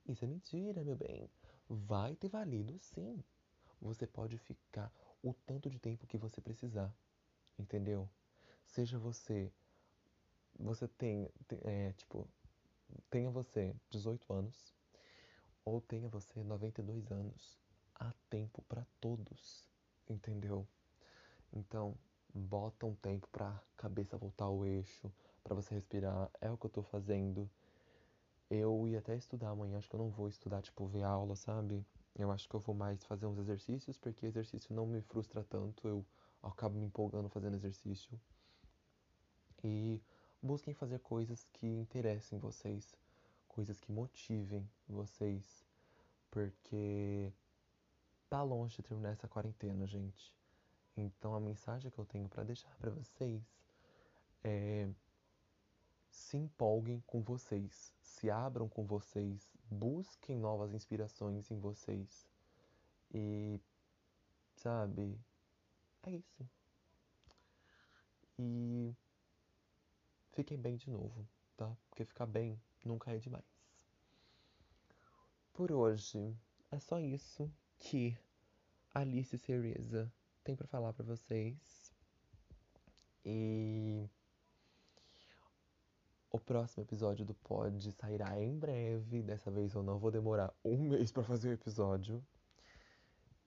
Isso 0.07 0.23
é 0.23 0.27
mentira, 0.27 0.83
meu 0.83 0.95
bem. 0.95 1.29
Vai 1.67 2.15
ter 2.15 2.29
valido 2.29 2.77
sim. 2.79 3.21
Você 3.81 4.07
pode 4.07 4.37
ficar 4.37 4.91
o 5.23 5.33
tanto 5.33 5.69
de 5.69 5.79
tempo 5.79 6.07
que 6.07 6.17
você 6.17 6.41
precisar. 6.41 6.93
Entendeu? 7.57 8.09
Seja 8.65 8.97
você. 8.97 9.51
Você 10.59 10.87
tem. 10.87 11.29
É, 11.63 11.93
tipo. 11.93 12.27
Tenha 13.09 13.29
você 13.29 13.75
18 13.89 14.31
anos. 14.33 14.73
Ou 15.63 15.81
tenha 15.81 16.07
você 16.09 16.43
92 16.43 17.11
anos. 17.11 17.59
Há 17.95 18.13
tempo 18.29 18.61
para 18.63 18.85
todos. 18.99 19.67
Entendeu? 20.09 20.67
Então, 21.53 21.95
bota 22.33 22.85
um 22.85 22.95
tempo 22.95 23.27
pra 23.31 23.61
cabeça 23.77 24.17
voltar 24.17 24.45
ao 24.45 24.65
eixo, 24.65 25.11
para 25.43 25.55
você 25.55 25.75
respirar. 25.75 26.29
É 26.39 26.49
o 26.49 26.57
que 26.57 26.65
eu 26.65 26.69
tô 26.69 26.81
fazendo. 26.83 27.49
Eu 28.49 28.87
ia 28.87 28.99
até 28.99 29.15
estudar 29.15 29.49
amanhã, 29.49 29.77
acho 29.77 29.89
que 29.89 29.95
eu 29.95 29.99
não 29.99 30.09
vou 30.09 30.27
estudar, 30.27 30.61
tipo, 30.61 30.87
ver 30.87 31.03
aula, 31.03 31.35
sabe? 31.35 31.85
Eu 32.15 32.31
acho 32.31 32.47
que 32.49 32.55
eu 32.55 32.59
vou 32.59 32.75
mais 32.75 33.03
fazer 33.03 33.25
uns 33.25 33.37
exercícios, 33.37 33.97
porque 33.97 34.25
exercício 34.25 34.75
não 34.75 34.85
me 34.85 35.01
frustra 35.01 35.43
tanto, 35.43 35.87
eu 35.87 36.05
acabo 36.43 36.77
me 36.77 36.85
empolgando 36.85 37.29
fazendo 37.29 37.55
exercício. 37.55 38.19
E 39.63 40.01
busquem 40.41 40.73
fazer 40.73 40.99
coisas 40.99 41.45
que 41.53 41.67
interessem 41.67 42.39
vocês, 42.39 42.95
coisas 43.47 43.79
que 43.79 43.91
motivem 43.91 44.69
vocês, 44.87 45.65
porque 46.31 47.31
tá 48.29 48.41
longe 48.43 48.77
de 48.77 48.83
terminar 48.83 49.11
essa 49.11 49.27
quarentena, 49.27 49.85
gente. 49.85 50.33
Então 50.95 51.33
a 51.33 51.39
mensagem 51.39 51.91
que 51.91 51.99
eu 51.99 52.05
tenho 52.05 52.27
para 52.27 52.43
deixar 52.43 52.73
para 52.77 52.91
vocês 52.91 53.41
é 54.43 54.89
se 56.29 56.37
empolguem 56.37 57.01
com 57.07 57.23
vocês, 57.23 57.91
se 58.03 58.29
abram 58.29 58.69
com 58.69 58.85
vocês, 58.85 59.51
busquem 59.65 60.37
novas 60.37 60.75
inspirações 60.75 61.49
em 61.49 61.57
vocês. 61.57 62.29
E 63.11 63.59
sabe, 64.55 65.19
é 66.03 66.11
isso. 66.11 66.47
E 68.37 68.95
fiquem 70.33 70.55
bem 70.55 70.75
de 70.75 70.91
novo, 70.91 71.27
tá? 71.57 71.75
Porque 71.89 72.05
ficar 72.05 72.27
bem 72.27 72.61
nunca 72.85 73.11
é 73.11 73.17
demais. 73.17 73.43
Por 75.51 75.71
hoje 75.71 76.37
é 76.69 76.79
só 76.79 76.99
isso 76.99 77.51
que 77.79 78.15
Alice 78.93 79.35
Cereza 79.35 80.13
tem 80.43 80.55
para 80.55 80.67
falar 80.67 80.93
para 80.93 81.05
vocês. 81.05 81.91
E 83.25 84.07
o 86.31 86.39
próximo 86.39 86.83
episódio 86.83 87.25
do 87.25 87.33
Pod 87.33 87.91
sairá 87.93 88.41
em 88.41 88.57
breve. 88.57 89.21
Dessa 89.21 89.49
vez 89.49 89.73
eu 89.73 89.83
não 89.83 89.97
vou 89.97 90.11
demorar 90.11 90.53
um 90.63 90.77
mês 90.89 91.11
para 91.11 91.23
fazer 91.23 91.49
o 91.49 91.53
episódio. 91.53 92.23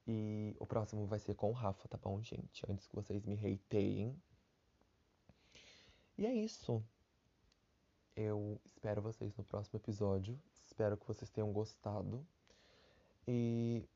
E 0.06 0.56
o 0.58 0.66
próximo 0.66 1.06
vai 1.06 1.18
ser 1.18 1.34
com 1.34 1.50
o 1.50 1.52
Rafa, 1.52 1.86
tá 1.88 1.96
bom, 1.96 2.20
gente? 2.20 2.64
Antes 2.68 2.86
que 2.88 2.94
vocês 2.94 3.24
me 3.24 3.34
hateiem. 3.34 4.20
E 6.18 6.26
é 6.26 6.34
isso. 6.34 6.82
Eu 8.16 8.60
espero 8.64 9.00
vocês 9.00 9.34
no 9.36 9.44
próximo 9.44 9.78
episódio. 9.78 10.38
Espero 10.66 10.96
que 10.96 11.06
vocês 11.06 11.30
tenham 11.30 11.52
gostado. 11.52 12.26
E 13.26 13.88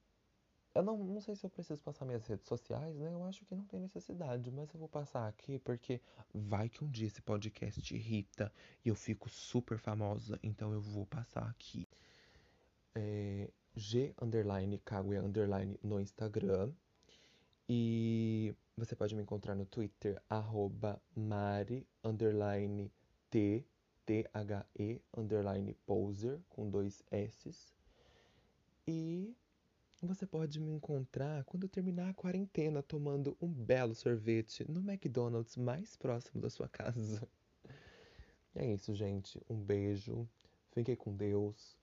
Eu 0.76 0.82
não, 0.82 0.98
não 0.98 1.20
sei 1.22 1.34
se 1.34 1.46
eu 1.46 1.48
preciso 1.48 1.82
passar 1.82 2.04
minhas 2.04 2.26
redes 2.26 2.46
sociais, 2.46 2.94
né? 2.96 3.10
Eu 3.10 3.24
acho 3.24 3.46
que 3.46 3.54
não 3.54 3.64
tem 3.64 3.80
necessidade, 3.80 4.50
mas 4.50 4.70
eu 4.74 4.78
vou 4.78 4.88
passar 4.88 5.26
aqui 5.26 5.58
porque 5.58 6.02
vai 6.34 6.68
que 6.68 6.84
um 6.84 6.90
dia 6.90 7.06
esse 7.06 7.22
podcast 7.22 7.94
irrita 7.94 8.52
e 8.84 8.90
eu 8.90 8.94
fico 8.94 9.30
super 9.30 9.78
famosa, 9.78 10.38
então 10.42 10.74
eu 10.74 10.80
vou 10.80 11.06
passar 11.06 11.48
aqui. 11.48 11.88
É, 12.94 13.50
G 13.74 14.14
underline 14.20 14.78
Kaguya 14.84 15.22
underline 15.22 15.78
no 15.82 15.98
Instagram. 15.98 16.70
E 17.66 18.54
você 18.76 18.94
pode 18.94 19.14
me 19.14 19.22
encontrar 19.22 19.54
no 19.54 19.64
Twitter, 19.64 20.22
arroba 20.28 21.00
Mari 21.16 21.86
underline 22.04 22.92
T, 23.30 23.64
T-H-E 24.04 25.00
underline 25.16 25.74
poser, 25.86 26.38
com 26.50 26.68
dois 26.68 27.02
S's. 27.10 27.74
E 28.86 29.34
você 30.04 30.26
pode 30.26 30.60
me 30.60 30.70
encontrar 30.72 31.42
quando 31.44 31.68
terminar 31.68 32.10
a 32.10 32.14
quarentena 32.14 32.82
tomando 32.82 33.36
um 33.40 33.48
belo 33.48 33.94
sorvete 33.94 34.70
no 34.70 34.80
McDonald's 34.80 35.56
mais 35.56 35.96
próximo 35.96 36.40
da 36.40 36.50
sua 36.50 36.68
casa. 36.68 37.26
É 38.54 38.72
isso, 38.72 38.94
gente. 38.94 39.40
Um 39.48 39.56
beijo. 39.56 40.28
Fiquem 40.72 40.96
com 40.96 41.14
Deus. 41.14 41.78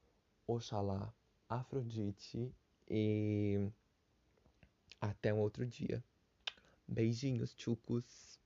Oxalá. 0.45 1.13
Afrodite. 1.47 2.51
E 2.89 3.67
até 5.01 5.33
um 5.33 5.39
outro 5.39 5.65
dia. 5.65 6.03
Beijinhos, 6.87 7.53
tchucos. 7.55 8.39